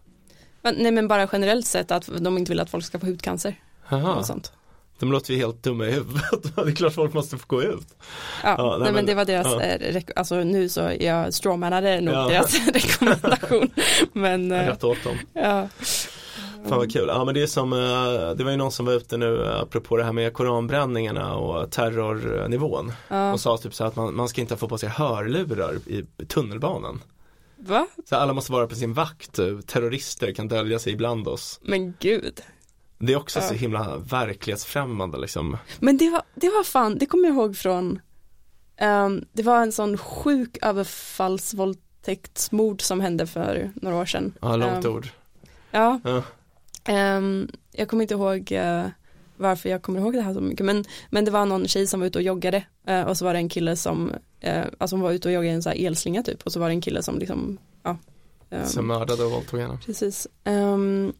Men, 0.62 0.74
nej 0.78 0.92
men 0.92 1.08
bara 1.08 1.28
generellt 1.32 1.66
sett 1.66 1.90
att 1.90 2.10
de 2.20 2.38
inte 2.38 2.50
vill 2.52 2.60
att 2.60 2.70
folk 2.70 2.84
ska 2.84 2.98
få 2.98 3.06
hudcancer 3.06 3.54
Jaha, 3.88 4.14
och 4.14 4.26
sånt. 4.26 4.52
De 4.98 5.12
låter 5.12 5.32
ju 5.32 5.38
helt 5.38 5.62
dumma 5.62 5.86
i 5.86 5.90
huvudet. 5.90 6.22
det 6.56 6.62
är 6.62 6.74
klart 6.74 6.92
folk 6.94 7.14
måste 7.14 7.38
få 7.38 7.44
gå 7.46 7.62
ut. 7.62 7.86
Ja, 8.42 8.54
Ja, 8.58 8.70
nej, 8.70 8.84
men, 8.84 8.94
men- 8.94 9.06
det 9.06 9.14
var 9.14 9.24
deras, 9.24 9.46
ja. 9.52 9.60
eh, 9.62 10.02
alltså 10.16 10.36
nu 10.36 10.68
så 10.68 10.90
jag 11.00 11.34
strawmanade 11.34 12.00
nog 12.00 12.14
Ja. 12.14 12.28
deras 12.28 12.68
rekommendation. 12.74 13.70
Men 14.12 14.52
eh, 14.52 14.66
Rätt 14.66 14.84
åt 14.84 15.04
dem. 15.04 15.16
ja. 15.32 15.68
Fan 16.68 16.78
vad 16.78 16.92
kul. 16.92 17.04
Ja 17.08 17.24
men 17.24 17.34
det 17.34 17.42
är 17.42 17.46
som, 17.46 17.72
eh, 17.72 18.30
det 18.36 18.44
var 18.44 18.50
ju 18.50 18.56
någon 18.56 18.72
som 18.72 18.86
var 18.86 18.92
ute 18.92 19.16
nu 19.16 19.46
apropå 19.46 19.96
det 19.96 20.04
här 20.04 20.12
med 20.12 20.32
koranbränningarna 20.32 21.34
och 21.36 21.70
terrornivån. 21.70 22.92
ja. 23.08 23.32
Och 23.32 23.40
sa 23.40 23.56
typ 23.58 23.74
så 23.74 23.84
att 23.84 23.96
man, 23.96 24.14
man 24.16 24.28
ska 24.28 24.40
inte 24.40 24.56
få 24.56 24.68
på 24.68 24.78
sig 24.78 24.88
hörlurar 24.88 25.74
i 25.86 26.04
tunnelbanan. 26.28 27.02
Va? 27.56 27.86
Så 28.08 28.16
alla 28.16 28.32
måste 28.32 28.52
vara 28.52 28.66
på 28.66 28.74
sin 28.74 28.92
vakt, 28.92 29.32
terrorister 29.66 30.32
kan 30.32 30.48
dölja 30.48 30.78
sig 30.78 30.92
ibland 30.92 31.28
oss. 31.28 31.60
Men 31.62 31.94
gud. 32.00 32.40
Det 32.98 33.12
är 33.12 33.16
också 33.16 33.38
Ja. 33.38 33.48
så 33.48 33.54
himla 33.54 33.96
verklighetsfrämmande 33.98 35.18
liksom. 35.18 35.56
Men 35.80 35.96
det 35.96 36.10
var, 36.10 36.22
det 36.34 36.48
var 36.48 36.64
fan, 36.64 36.98
det 36.98 37.06
kommer 37.06 37.28
jag 37.28 37.34
ihåg 37.36 37.56
från, 37.56 38.00
ehm, 38.76 39.24
det 39.32 39.42
var 39.42 39.62
en 39.62 39.72
sån 39.72 39.98
sjuk 39.98 40.58
överfallsvåldtäktsmord 40.62 42.82
som 42.82 43.00
hände 43.00 43.26
för 43.26 43.70
några 43.74 43.96
år 43.96 44.06
sedan. 44.06 44.32
Ja, 44.40 44.56
långt 44.56 44.84
Ehm, 44.84 44.92
ord. 44.92 45.08
Ja, 45.70 46.00
Ja. 46.04 46.22
Ehm, 46.84 47.48
jag 47.72 47.88
kommer 47.88 48.02
inte 48.02 48.14
ihåg 48.14 48.52
eh, 48.52 48.84
varför 49.36 49.68
jag 49.68 49.82
kommer 49.82 50.00
ihåg 50.00 50.12
det 50.12 50.20
här 50.22 50.34
så 50.34 50.40
mycket 50.40 50.66
men, 50.66 50.84
men 51.10 51.24
det 51.24 51.30
var 51.30 51.46
någon 51.46 51.68
tjej 51.68 51.86
som 51.86 52.00
var 52.00 52.06
ute 52.06 52.18
och 52.18 52.22
joggade 52.22 52.64
eh, 52.86 53.02
och 53.02 53.16
så 53.18 53.24
var 53.24 53.32
det 53.32 53.38
en 53.38 53.48
kille 53.48 53.76
som, 53.76 54.12
eh, 54.40 54.64
alltså 54.78 54.96
hon 54.96 55.02
var 55.02 55.12
ute 55.12 55.28
och 55.28 55.34
joggade 55.34 55.52
i 55.52 55.54
en 55.54 55.62
sån 55.62 55.72
här 55.72 55.86
elslinga 55.86 56.22
typ 56.22 56.42
och 56.42 56.52
så 56.52 56.60
var 56.60 56.68
det 56.68 56.74
en 56.74 56.80
kille 56.80 57.02
som 57.02 57.18
liksom, 57.18 57.58
ja. 57.82 57.96
ehm, 58.50 58.66
Som 58.66 58.86
mördade 58.86 59.24
och 59.24 59.30
våldtog 59.30 59.60
henne. 59.60 59.78
precis. 59.86 60.26
Ehm, 60.44 61.12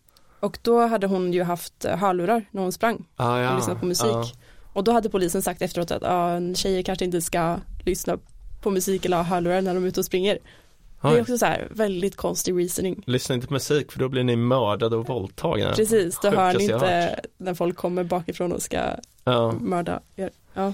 och 0.44 0.58
då 0.62 0.86
hade 0.86 1.06
hon 1.06 1.32
ju 1.32 1.42
haft 1.42 1.84
eh, 1.84 1.96
hörlurar 1.96 2.44
när 2.50 2.62
hon 2.62 2.72
sprang 2.72 3.04
Ah, 3.16 3.38
ja. 3.40 3.50
och 3.50 3.56
lyssnade 3.56 3.80
på 3.80 3.86
musik. 3.86 4.06
Ja. 4.12 4.24
Och 4.72 4.84
då 4.84 4.92
hade 4.92 5.10
polisen 5.10 5.42
sagt 5.42 5.62
efteråt 5.62 5.90
att 5.90 6.02
ja, 6.02 6.54
tjejer 6.54 6.82
kanske 6.82 7.04
inte 7.04 7.20
ska 7.22 7.56
lyssna 7.84 8.18
på 8.62 8.70
musik 8.70 9.04
eller 9.04 9.16
ha 9.16 9.24
hörlurar 9.24 9.60
när 9.62 9.74
de 9.74 9.84
är 9.84 9.88
ute 9.88 10.00
och 10.00 10.06
springer. 10.06 10.38
Det 11.02 11.08
är 11.08 11.14
Oj. 11.14 11.20
också 11.20 11.38
så 11.38 11.46
här 11.46 11.68
väldigt 11.70 12.16
konstig 12.16 12.58
reasoning. 12.58 13.02
Lyssna 13.06 13.34
inte 13.34 13.46
på 13.46 13.52
musik 13.52 13.92
för 13.92 13.98
då 13.98 14.08
blir 14.08 14.24
ni 14.24 14.36
mördade 14.36 14.96
och 14.96 15.06
våldtagna. 15.08 15.72
Precis, 15.72 16.18
då 16.22 16.30
hör 16.30 16.54
ni 16.54 16.64
inte 16.64 17.20
när 17.36 17.54
folk 17.54 17.76
kommer 17.76 18.04
bakifrån 18.04 18.52
och 18.52 18.62
ska 18.62 18.80
Ja, 19.24 19.52
mörda 19.52 20.00
er. 20.16 20.30
Ja, 20.54 20.72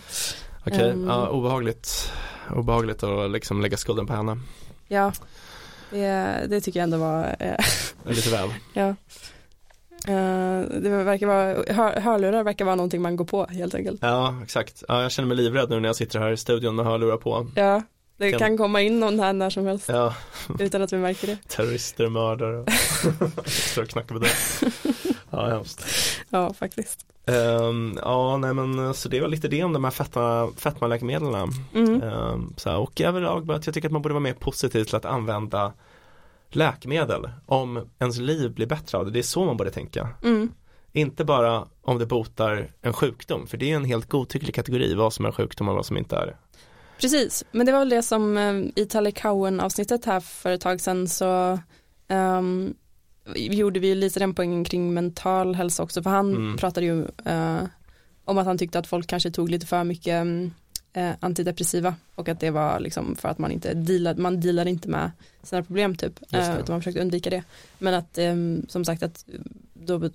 okej. 0.67 0.91
Ehm. 0.91 1.07
Ja, 1.09 1.29
obehagligt. 1.29 2.13
Obehagligt 2.57 3.03
att 3.03 3.31
liksom 3.31 3.61
lägga 3.63 3.77
skulden 3.77 4.07
på 4.07 4.13
henne. 4.13 4.39
ja. 4.89 5.13
Det, 5.93 6.47
det 6.49 6.61
tycker 6.61 6.81
jag 6.81 6.85
ändå 6.85 6.97
var, 6.99 7.37
eh, 7.39 7.65
Lite 8.05 8.31
väl. 8.31 8.49
ja. 8.73 8.95
Eh, 10.09 10.61
det 10.81 10.89
verkar 11.05 11.27
vara, 11.27 11.55
hör, 11.75 12.01
hörlurar 12.01 12.43
verkar 12.45 12.65
vara 12.65 12.77
någonting 12.77 13.03
man 13.03 13.17
går 13.17 13.25
på 13.25 13.47
helt 13.47 13.75
enkelt. 13.75 13.99
Ja, 14.03 14.35
exakt. 14.43 14.83
Ja, 14.89 15.03
jag 15.03 15.13
känner 15.13 15.29
mig 15.29 15.37
livrädd 15.37 15.71
nu 15.71 15.81
när 15.81 15.89
jag 15.89 15.97
sitter 15.97 16.19
här 16.19 16.31
i 16.31 16.37
studion 16.37 16.77
med 16.77 16.85
hörlurar 16.87 17.17
på. 17.17 17.47
Ja, 17.55 17.83
det 18.17 18.31
Kan- 18.31 18.39
kan 18.39 18.57
komma 18.59 18.81
in 18.81 19.01
någon 19.01 19.21
här 19.21 19.33
när 19.33 19.51
som 19.51 19.67
helst 19.67 19.89
Ja, 19.89 20.15
utan 20.59 20.83
att 20.83 20.93
vi 20.93 20.97
märker 20.97 21.27
det. 21.27 21.39
terrorister, 21.49 22.09
mördare. 22.09 22.59
Och 23.83 23.89
knackar 23.89 24.15
på 24.15 24.19
dörren. 24.19 24.73
Ja, 25.33 25.47
hemskt. 25.49 25.85
Ja, 26.29 26.53
faktiskt. 26.55 27.07
Ehm, 27.27 27.99
ja, 28.03 28.37
nej 28.37 28.55
men 28.55 28.95
så 28.95 29.09
det 29.09 29.21
var 29.21 29.29
lite 29.29 29.49
det 29.49 29.65
om 29.65 29.73
de 29.73 29.85
här 29.85 29.91
fetma, 29.91 30.51
fetmaläkemedlen. 30.57 31.49
Mm. 31.75 32.55
Så 32.57 32.71
här, 32.71 32.79
och 32.79 33.01
överlag 33.01 33.53
att 33.53 33.67
jag 33.67 33.75
tycker 33.75 33.89
att 33.89 33.93
man 33.93 34.03
borde 34.03 34.15
vara 34.15 34.23
mer 34.23 34.33
positiv 34.33 34.85
till 34.85 34.97
att 34.97 35.05
använda 35.05 35.73
läkemedel 36.57 37.31
om 37.47 37.89
ens 37.99 38.19
liv 38.19 38.55
blir 38.55 38.67
bättre 38.67 38.99
av 38.99 39.05
det. 39.05 39.11
Det 39.11 39.19
är 39.19 39.23
så 39.23 39.45
man 39.45 39.57
borde 39.57 39.71
tänka. 39.71 40.09
Mm. 40.23 40.53
Inte 40.93 41.25
bara 41.25 41.67
om 41.83 41.99
det 41.99 42.07
botar 42.07 42.71
en 42.83 42.93
sjukdom, 42.93 43.47
för 43.47 43.57
det 43.57 43.73
är 43.73 43.77
en 43.77 43.85
helt 43.85 44.09
godtycklig 44.09 44.55
kategori 44.55 44.95
vad 44.95 45.13
som 45.13 45.25
är 45.25 45.33
sjukdom 45.33 45.69
och 45.69 45.75
vad 45.75 45.87
som 45.87 45.97
inte 45.97 46.17
är 46.17 46.27
det. 46.27 46.37
Precis, 47.01 47.45
men 47.53 47.67
det 47.67 47.73
var 47.73 47.79
väl 47.79 47.89
det 47.89 48.03
som 48.03 48.37
eh, 48.37 48.83
i 48.83 48.87
Tally 48.87 49.13
Cowen 49.13 49.61
avsnittet 49.61 50.05
här 50.05 50.21
för 50.21 50.51
ett 50.53 50.61
tag 50.61 50.81
sedan 50.81 51.09
så 51.09 51.59
ehm, 52.09 52.75
gjorde 53.35 53.81
vi 53.81 53.95
lite 53.95 54.21
den 54.21 54.35
poängen 54.35 54.65
kring 54.65 54.95
mental 54.95 55.55
hälsa 55.55 55.83
också 55.83 56.03
för 56.03 56.11
han 56.11 56.35
Mm. 56.37 56.57
pratade 56.57 56.87
ju 56.87 57.05
eh, 57.25 57.63
om 58.25 58.39
att 58.39 58.47
han 58.47 58.59
tyckte 58.59 58.79
att 58.79 58.87
folk 58.87 59.07
kanske 59.07 59.31
tog 59.31 59.51
lite 59.51 59.67
för 59.67 59.85
mycket 59.85 60.13
mm, 60.13 60.51
eh, 60.93 61.11
antidepressiva 61.21 61.95
och 62.15 62.29
att 62.29 62.41
det 62.41 62.51
var 62.51 62.81
liksom 62.81 63.17
för 63.17 63.29
att 63.29 63.39
man 63.39 63.53
inte 63.53 63.75
dealade, 63.75 64.23
man 64.23 64.41
dealade 64.41 64.71
inte 64.71 64.89
med 64.89 65.11
sina 65.43 65.63
problem 65.63 65.97
typ 65.97 66.21
eh, 66.33 66.55
utan 66.55 66.65
man 66.69 66.81
försökte 66.81 67.01
undvika 67.01 67.31
det 67.31 67.43
men 67.79 67.95
att 67.95 68.19
ehm, 68.19 68.67
som 68.69 68.85
sagt 68.85 69.03
att 69.03 69.25
då 69.75 70.11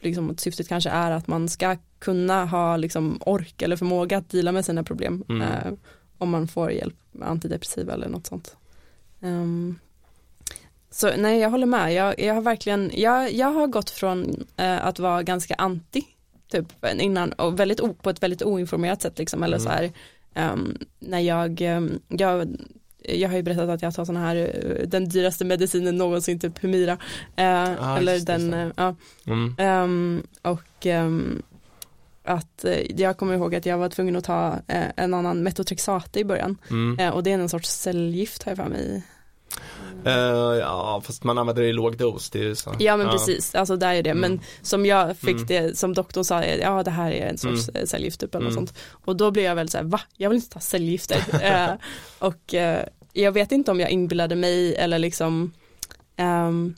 liksom 0.00 0.30
att 0.30 0.40
syftet 0.40 0.68
kanske 0.68 0.90
är 0.90 1.10
att 1.10 1.26
man 1.26 1.48
ska 1.48 1.76
kunna 1.98 2.44
ha 2.44 2.76
liksom 2.76 3.18
ork 3.26 3.62
eller 3.62 3.76
förmåga 3.76 4.18
att 4.18 4.30
deala 4.30 4.52
med 4.52 4.64
sina 4.64 4.82
problem 4.82 5.24
Mm. 5.28 5.42
eh, 5.42 5.72
om 6.18 6.30
man 6.30 6.48
får 6.48 6.72
hjälp 6.72 6.94
med 7.12 7.28
antidepressiva 7.28 7.92
eller 7.92 8.08
något 8.08 8.26
sånt. 8.26 8.56
Ehm, 9.20 9.78
så 10.90 11.10
nej, 11.16 11.38
jag 11.38 11.50
håller 11.50 11.66
med. 11.66 11.94
Jag, 11.94 12.20
jag 12.20 12.34
har 12.34 12.40
verkligen, 12.40 12.90
jag, 12.94 13.32
jag 13.32 13.48
har 13.52 13.66
gått 13.66 13.90
från 13.90 14.46
eh, 14.56 14.86
att 14.86 14.98
vara 14.98 15.22
ganska 15.22 15.54
anti, 15.54 16.02
typ 16.48 16.66
innan, 17.00 17.32
och 17.32 17.60
väldigt 17.60 18.02
på 18.02 18.10
ett 18.10 18.22
väldigt 18.22 18.42
oinformerat 18.42 19.02
sätt 19.02 19.18
liksom, 19.18 19.42
eller 19.42 19.56
Mm. 19.56 19.64
så 19.66 19.70
här, 19.70 19.92
ehm, 20.34 20.76
när 20.98 21.20
jag, 21.20 21.60
ehm, 21.60 21.98
jag, 22.08 22.56
jag 22.98 23.28
har 23.28 23.36
ju 23.36 23.42
berättat 23.42 23.68
att 23.68 23.82
jag 23.82 23.94
tar 23.94 24.04
sådana 24.04 24.26
här, 24.26 24.36
eh, 24.36 24.86
den 24.88 25.08
dyraste 25.08 25.44
medicinen 25.44 25.96
någonsin, 25.96 26.38
typ 26.38 26.58
Humira, 26.62 26.98
eh, 27.36 27.72
Ah, 27.80 27.98
eller 27.98 28.20
den, 28.26 28.54
eh, 28.54 28.68
ja, 28.76 28.94
Mm. 29.26 29.54
Ehm, 29.58 30.22
och 30.42 30.86
att 32.24 32.64
jag 32.96 33.16
kommer 33.16 33.34
ihåg 33.34 33.54
att 33.54 33.66
jag 33.66 33.78
var 33.78 33.88
tvungen 33.88 34.16
att 34.16 34.24
ta 34.24 34.58
en 34.96 35.14
annan 35.14 35.42
metotrexate 35.42 36.20
i 36.20 36.24
början 36.24 36.56
Mm. 36.70 37.12
Och 37.12 37.22
det 37.22 37.30
är 37.32 37.38
en 37.38 37.48
sorts 37.48 37.70
cellgift 37.70 38.42
har 38.42 38.50
jag 38.50 38.56
för 38.56 38.68
mig. 38.68 39.02
Eh, 40.04 40.12
ja, 40.60 41.02
fast 41.04 41.24
man 41.24 41.38
använder 41.38 41.62
det 41.62 41.68
i 41.68 41.72
låg 41.72 41.96
dos, 41.96 42.30
det 42.30 42.44
är 42.44 42.54
så. 42.54 42.74
Ja 42.78 42.96
men 42.96 43.08
precis, 43.08 43.54
alltså 43.54 43.76
där 43.76 43.94
är 43.94 44.02
det, 44.02 44.14
men 44.14 44.32
Mm. 44.32 44.44
som 44.62 44.86
jag 44.86 45.16
fick 45.16 45.30
Mm. 45.36 45.46
det, 45.46 45.78
som 45.78 45.94
doktorn 45.94 46.24
sa, 46.24 46.42
eh, 46.42 46.56
ja 46.60 46.82
det 46.82 46.90
här 46.90 47.10
är 47.10 47.26
en 47.26 47.38
sorts 47.38 47.68
Mm. 47.68 47.76
mm. 47.76 47.86
cellgift 47.86 48.20
typ 48.20 48.34
eller 48.34 48.44
något 48.44 48.52
Mm. 48.56 48.66
sånt. 48.66 48.78
Och 48.90 49.16
då 49.16 49.30
blev 49.30 49.44
jag 49.44 49.54
väl 49.54 49.68
så 49.68 49.78
här, 49.78 49.84
va? 49.84 50.00
Jag 50.16 50.30
vill 50.30 50.36
inte 50.36 50.50
ta 50.50 50.60
cellgifter. 50.60 51.16
Eh, 51.42 51.74
och 52.18 52.54
eh, 52.54 52.86
jag 53.12 53.32
vet 53.32 53.52
inte 53.52 53.70
om 53.70 53.80
jag 53.80 53.90
inbillade 53.90 54.36
mig 54.36 54.74
eller 54.76 54.98
liksom 54.98 55.52
ehm, 56.16 56.74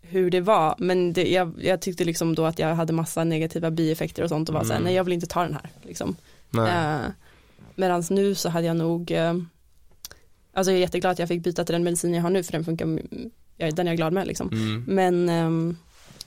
hur 0.00 0.30
det 0.30 0.40
var, 0.40 0.74
men 0.78 1.12
det, 1.12 1.30
jag, 1.32 1.52
jag 1.62 1.80
tyckte 1.80 2.04
liksom 2.04 2.34
då 2.34 2.44
att 2.44 2.58
jag 2.58 2.74
hade 2.74 2.92
massa 2.92 3.24
negativa 3.24 3.70
bieffekter 3.70 4.22
och 4.22 4.28
sånt 4.28 4.48
och 4.48 4.54
var 4.54 4.62
så 4.62 4.68
här, 4.68 4.76
Mm. 4.76 4.84
nej 4.84 4.94
jag 4.94 5.04
vill 5.04 5.12
inte 5.14 5.26
ta 5.26 5.42
den 5.42 5.54
här. 5.54 5.70
Liksom. 5.82 6.16
Eh, 6.56 7.10
Medan 7.74 8.04
nu 8.10 8.34
så 8.34 8.48
hade 8.48 8.66
jag 8.66 8.76
nog, 8.76 9.10
eh, 9.10 9.34
alltså 10.58 10.70
jag 10.70 10.76
är 10.76 10.80
jätteglad 10.80 11.12
att 11.12 11.18
jag 11.18 11.28
fick 11.28 11.42
byta 11.42 11.64
till 11.64 11.72
den 11.72 11.84
medicin 11.84 12.14
jag 12.14 12.22
har 12.22 12.30
nu 12.30 12.42
för 12.42 12.52
den 12.52 12.64
funkar, 12.64 12.98
jag, 13.56 13.74
den 13.74 13.86
är 13.86 13.90
jag 13.90 13.96
glad 13.96 14.12
med 14.12 14.26
liksom. 14.26 14.48
Mm. 14.52 14.84
Men 14.86 15.28
ehm, 15.28 15.76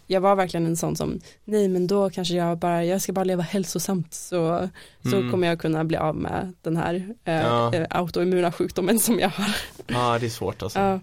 jag 0.08 0.22
var 0.22 0.36
verkligen 0.36 0.66
en 0.66 0.78
sån 0.78 0.96
som, 0.96 1.20
nej 1.46 1.68
men 1.68 1.88
då 1.88 2.10
kanske 2.10 2.34
jag 2.34 2.58
bara, 2.58 2.86
jag 2.86 3.02
ska 3.02 3.14
bara 3.14 3.24
leva 3.26 3.44
hälsosamt 3.44 4.14
så, 4.14 4.70
så 5.04 5.16
Mm. 5.18 5.32
kommer 5.32 5.48
jag 5.48 5.60
kunna 5.60 5.84
bli 5.84 5.98
av 5.98 6.16
med 6.16 6.54
den 6.62 6.78
här 6.78 7.14
eh, 7.26 7.34
Ja. 7.34 7.74
eh, 7.74 7.88
autoimmuna 7.90 8.52
sjukdomen 8.52 9.00
som 9.00 9.20
jag 9.20 9.30
har. 9.30 9.56
Ja, 9.88 10.18
det 10.20 10.26
är 10.26 10.30
svårt 10.30 10.64
alltså. 10.64 10.80
Ja, 10.80 11.00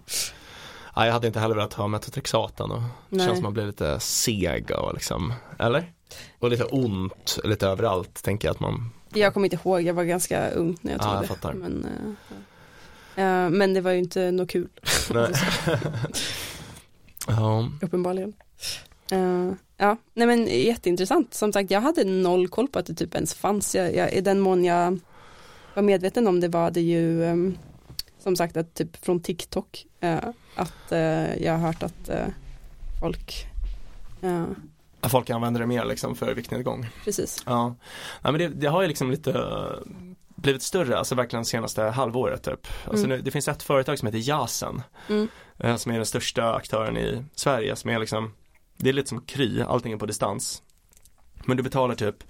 Ja, 0.96 1.06
jag 1.06 1.12
hade 1.12 1.26
inte 1.26 1.40
heller 1.40 1.54
velat 1.54 1.72
ha 1.74 1.86
metotrexaten 1.88 2.70
och 2.70 2.82
det 3.08 3.18
känns 3.18 3.32
som 3.34 3.42
man 3.42 3.52
blir 3.52 3.66
lite 3.66 4.00
seg 4.00 4.70
och 4.70 4.94
liksom, 4.94 5.32
eller? 5.58 5.92
Och 6.38 6.50
lite 6.50 6.64
ont 6.64 7.38
lite 7.44 7.66
överallt 7.66 8.22
tänker 8.22 8.48
jag 8.48 8.52
att 8.54 8.60
man, 8.60 8.90
jag 9.14 9.34
kommer 9.34 9.46
inte 9.46 9.56
ihåg, 9.64 9.82
jag 9.82 9.94
var 9.94 10.04
ganska 10.04 10.50
ung 10.50 10.76
när 10.80 10.92
jag 10.92 11.00
Ja, 11.00 11.22
tog 11.26 11.36
jag 11.44 11.52
det. 11.54 11.58
Men, 11.58 11.84
eh, 11.84 12.36
Eh, 13.18 13.50
men 13.50 13.74
det 13.74 13.80
var 13.80 13.90
ju 13.90 13.98
inte 13.98 14.30
något 14.30 14.50
kul, 14.50 14.68
nej. 15.10 15.32
ja, 17.26 17.70
uppenbarligen. 17.82 18.32
Eh, 19.12 19.52
ja, 19.76 19.96
nej 20.14 20.26
men 20.26 20.46
jätteintressant. 20.46 21.34
Som 21.34 21.52
sagt, 21.52 21.70
jag 21.70 21.80
hade 21.80 22.04
noll 22.04 22.48
koll 22.48 22.68
på 22.68 22.78
att 22.78 22.86
det 22.86 22.94
typ 22.94 23.14
ens 23.14 23.34
fanns. 23.34 23.74
Jag, 23.74 23.94
jag, 23.94 24.12
I 24.12 24.20
den 24.20 24.40
mån 24.40 24.64
jag 24.64 24.98
var 25.74 25.82
medveten 25.82 26.26
om 26.26 26.40
det 26.40 26.48
var 26.48 26.70
det 26.70 26.80
ju 26.80 27.24
ehm, 27.24 27.58
som 28.18 28.36
sagt 28.36 28.56
att 28.56 28.74
typ 28.74 29.04
från 29.04 29.20
TikTok 29.20 29.86
eh, 30.00 30.18
att 30.54 30.92
jag 31.40 31.52
har 31.52 31.58
hört 31.58 31.82
att 31.82 32.10
folk 33.00 33.46
folk 35.02 35.30
använder 35.30 35.60
det 35.60 35.66
mer 35.66 35.84
liksom 35.84 36.14
för 36.14 36.34
viktnedgång. 36.34 36.86
precis. 37.04 37.42
Ja, 37.46 37.74
ja 38.22 38.30
men 38.30 38.38
det, 38.38 38.48
det 38.48 38.66
har 38.66 38.82
ju 38.82 38.88
liksom 38.88 39.10
lite, 39.10 39.32
blivit 40.42 40.62
större, 40.62 40.98
alltså 40.98 41.14
verkligen 41.14 41.44
senaste 41.44 41.82
halvåret 41.82 42.42
typ. 42.42 42.66
Alltså 42.86 43.04
Mm. 43.06 43.16
nu, 43.16 43.22
det 43.22 43.30
finns 43.30 43.48
ett 43.48 43.62
företag 43.62 43.98
som 43.98 44.06
heter 44.06 44.28
Jasen 44.28 44.82
Mm. 45.08 45.28
eh, 45.58 45.76
som 45.76 45.92
är 45.92 45.96
den 45.96 46.06
största 46.06 46.54
aktören 46.54 46.96
i 46.96 47.24
Sverige 47.34 47.76
som 47.76 47.90
är 47.90 47.98
liksom 47.98 48.34
Det 48.76 48.88
är 48.88 48.92
lite 48.92 49.08
som 49.08 49.20
Kry, 49.20 49.60
allting 49.62 49.92
är 49.92 49.96
på 49.96 50.06
distans 50.06 50.62
Men 51.44 51.56
du 51.56 51.62
betalar 51.62 51.94
typ 51.94 52.24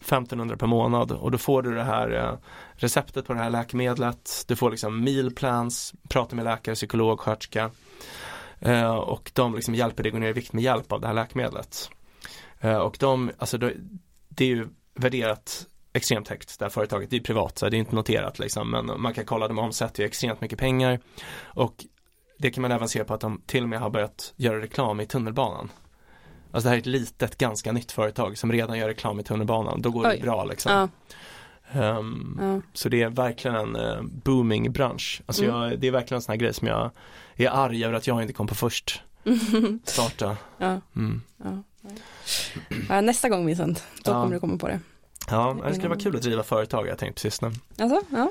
1500 0.00 0.56
per 0.56 0.66
månad 0.66 1.12
och 1.12 1.30
då 1.30 1.38
får 1.38 1.62
du 1.62 1.74
det 1.74 1.82
här 1.84 2.10
eh, 2.10 2.38
receptet 2.74 3.26
på 3.26 3.32
det 3.32 3.38
här 3.38 3.50
läkemedlet 3.50 4.44
Du 4.46 4.56
får 4.56 4.70
liksom 4.70 5.04
mealplans, 5.04 5.94
pratar 6.08 6.36
med 6.36 6.44
läkare, 6.44 6.74
psykolog, 6.74 7.20
sköterska 7.20 7.70
eh, 8.60 8.94
Och 8.94 9.30
de 9.34 9.54
liksom 9.54 9.74
hjälper 9.74 10.02
dig 10.02 10.12
gå 10.12 10.18
ner 10.18 10.28
i 10.28 10.32
vikt 10.32 10.52
med 10.52 10.64
hjälp 10.64 10.92
av 10.92 11.00
det 11.00 11.06
här 11.06 11.14
läkemedlet 11.14 11.90
Och 12.84 12.96
de, 13.00 13.30
alltså 13.38 13.58
då, 13.58 13.70
det 14.28 14.44
är 14.44 14.48
ju 14.48 14.68
värderat 14.94 15.66
extremt 15.94 16.28
högt 16.28 16.58
det 16.58 16.64
här 16.64 16.70
företaget, 16.70 17.10
det 17.10 17.16
är 17.16 17.20
privat 17.20 17.58
så 17.58 17.68
det 17.68 17.76
är 17.76 17.78
inte 17.78 17.94
noterat 17.94 18.38
liksom 18.38 18.70
men 18.70 19.00
man 19.00 19.14
kan 19.14 19.24
kolla, 19.24 19.48
de 19.48 19.58
omsätter 19.58 20.02
ju 20.02 20.06
extremt 20.06 20.40
mycket 20.40 20.58
pengar 20.58 21.00
och 21.44 21.84
det 22.38 22.50
kan 22.50 22.62
man 22.62 22.72
även 22.72 22.88
se 22.88 23.04
på 23.04 23.14
att 23.14 23.20
de 23.20 23.42
till 23.46 23.62
och 23.62 23.68
med 23.68 23.80
har 23.80 23.90
börjat 23.90 24.32
göra 24.36 24.60
reklam 24.60 25.00
i 25.00 25.06
tunnelbanan. 25.06 25.70
Alltså 26.52 26.64
det 26.66 26.68
här 26.68 26.76
är 26.76 26.80
ett 26.80 26.86
litet, 26.86 27.38
ganska 27.38 27.72
nytt 27.72 27.92
företag 27.92 28.38
som 28.38 28.52
redan 28.52 28.78
gör 28.78 28.88
reklam 28.88 29.20
i 29.20 29.22
tunnelbanan, 29.22 29.82
då 29.82 29.90
går 29.90 30.06
Oj. 30.08 30.16
det 30.16 30.22
bra 30.22 30.44
liksom. 30.44 30.72
Ja, 30.72 30.88
Ehm, 31.72 32.38
ja. 32.40 32.60
Så 32.72 32.88
det 32.88 33.02
är 33.02 33.08
verkligen 33.08 33.56
en 33.56 33.76
eh, 33.76 34.02
booming 34.02 34.72
bransch. 34.72 35.22
Alltså 35.26 35.44
Mm. 35.44 35.56
jag, 35.56 35.80
det 35.80 35.86
är 35.86 35.90
verkligen 35.90 36.16
en 36.18 36.22
sån 36.22 36.32
här 36.32 36.38
grej 36.38 36.54
som 36.54 36.68
jag 36.68 36.90
är 37.36 37.48
arg 37.48 37.84
över 37.84 37.94
att 37.94 38.06
jag 38.06 38.22
inte 38.22 38.32
kom 38.34 38.46
på 38.46 38.54
först. 38.54 39.02
Starta. 39.84 40.36
ja, 40.58 40.80
Mm. 40.96 41.22
ja. 42.88 43.00
Nästa 43.00 43.28
gång 43.28 43.46
Vincent, 43.46 43.84
då 44.04 44.12
kommer 44.12 44.34
du 44.34 44.40
komma 44.40 44.58
på 44.58 44.68
det. 44.68 44.80
Ja, 45.30 45.56
det 45.66 45.74
skulle 45.74 45.88
vara 45.88 45.98
kul 45.98 46.16
att 46.16 46.22
driva 46.22 46.42
företag, 46.42 46.86
jag 46.86 46.92
har 46.92 46.96
tänkt 46.96 47.14
precis 47.22 47.40
nu. 47.42 47.52
Alltså, 47.78 48.00
ja. 48.10 48.30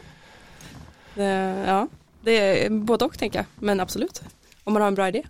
Det, 1.15 1.23
ja, 1.67 1.87
det 2.21 2.65
är 2.65 2.69
både 2.69 3.05
och 3.05 3.17
tänker 3.19 3.39
jag, 3.39 3.45
men 3.55 3.79
absolut. 3.79 4.21
Om 4.63 4.73
man 4.73 4.81
har 4.81 4.87
en 4.87 4.95
bra 4.95 5.07
idé. 5.07 5.23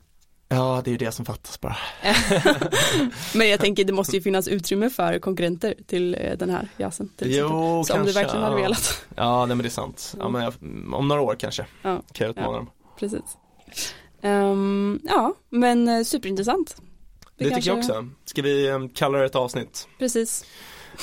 Ja, 0.47 0.81
det 0.85 0.89
är 0.89 0.91
ju 0.91 0.97
det 0.97 1.11
som 1.11 1.25
fattas 1.25 1.61
bara. 1.61 1.77
Men 3.35 3.49
jag 3.49 3.59
tänker 3.59 3.83
det 3.83 3.93
måste 3.93 4.15
ju 4.15 4.21
finnas 4.21 4.47
utrymme 4.47 4.89
för 4.89 5.19
konkurrenter 5.19 5.75
till 5.87 6.15
eh, 6.19 6.37
den 6.37 6.49
här 6.49 6.67
jasen. 6.77 7.09
Till 7.17 7.27
exempel. 7.29 7.51
Jo, 7.57 7.83
Så 7.83 7.93
om 7.99 8.05
du 8.05 8.11
verkligen 8.11 8.43
hade 8.43 8.55
velat. 8.55 9.05
Ja, 9.15 9.45
nej 9.45 9.55
men 9.55 9.63
det 9.63 9.67
är 9.67 9.69
sant. 9.69 10.15
Ja, 10.19 10.29
men 10.29 10.43
jag, 10.43 10.53
om 10.93 11.07
några 11.07 11.21
år 11.21 11.35
kanske 11.39 11.65
Ja, 11.81 12.01
kan 12.13 12.27
jag 12.27 12.29
utmana 12.29 12.47
Ja. 12.51 12.55
dem. 12.57 12.69
precis. 12.99 13.21
Ehm, 14.21 14.99
ja, 15.03 15.33
men 15.49 15.87
eh, 15.87 16.03
superintressant. 16.03 16.75
Vi 17.37 17.43
Det 17.45 17.49
kanske- 17.49 17.71
tycker 17.71 17.93
jag 17.93 17.99
också. 18.03 18.09
Ska 18.25 18.41
vi 18.41 18.67
eh, 18.67 18.79
kalla 18.95 19.17
det 19.17 19.25
ett 19.25 19.35
avsnitt? 19.35 19.87
Precis. 19.99 20.45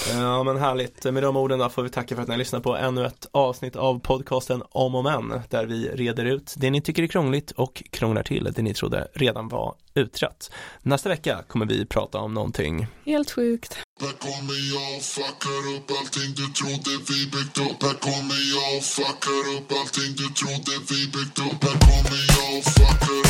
Ja 0.09 0.43
men 0.43 0.57
härligt, 0.57 1.05
med 1.05 1.23
de 1.23 1.37
orden 1.37 1.59
då 1.59 1.69
får 1.69 1.83
vi 1.83 1.89
tacka 1.89 2.15
för 2.15 2.23
att 2.23 2.29
ni 2.29 2.33
har 2.33 2.39
lyssnat 2.39 2.63
på 2.63 2.77
ännu 2.77 3.07
ett 3.07 3.27
avsnitt 3.33 3.77
av 3.77 4.01
podcasten 4.01 4.63
Om 4.71 4.95
och 4.95 5.05
Men 5.05 5.41
där 5.49 5.67
vi 5.67 5.89
reder 5.89 6.25
ut 6.25 6.55
det 6.57 6.71
ni 6.71 6.81
tycker 6.81 7.03
är 7.03 7.07
krångligt 7.07 7.51
och 7.51 7.83
krånglar 7.91 8.23
till 8.23 8.53
det 8.57 8.63
ni 8.63 8.75
trodde 8.75 9.09
redan 9.15 9.49
var 9.49 9.75
utrett. 9.95 10.51
Nästa 10.83 11.09
vecka 11.09 11.45
kommer 11.49 11.67
vi 11.67 11.87
prata 11.87 12.19
om 12.19 12.35
någonting 12.35 12.87
Helt 13.07 13.31
sjukt. 13.31 13.79
Här 14.01 14.13
kommer 14.13 14.75
jag 14.75 14.97
och 14.97 15.03
fuckar 15.03 15.77
upp 15.77 15.91
allting 15.99 16.31
du 16.37 16.47
trodde 16.53 16.91
vi 17.09 17.27
byggt 17.35 17.59
upp 17.59 17.83
Här 17.83 17.95
kommer 18.07 18.41
jag 18.55 18.77
och 18.79 18.85
fuckar 18.85 19.45
upp 19.57 19.73
allting 19.81 20.13
du 20.21 20.29
trodde 20.41 20.73
vi 20.91 21.01
byggt 21.15 21.39
upp 21.39 21.61
Här 21.65 21.79
kommer 21.87 22.21
jag 22.35 22.59
och 22.59 22.65
fuckar 22.65 23.19
upp 23.19 23.30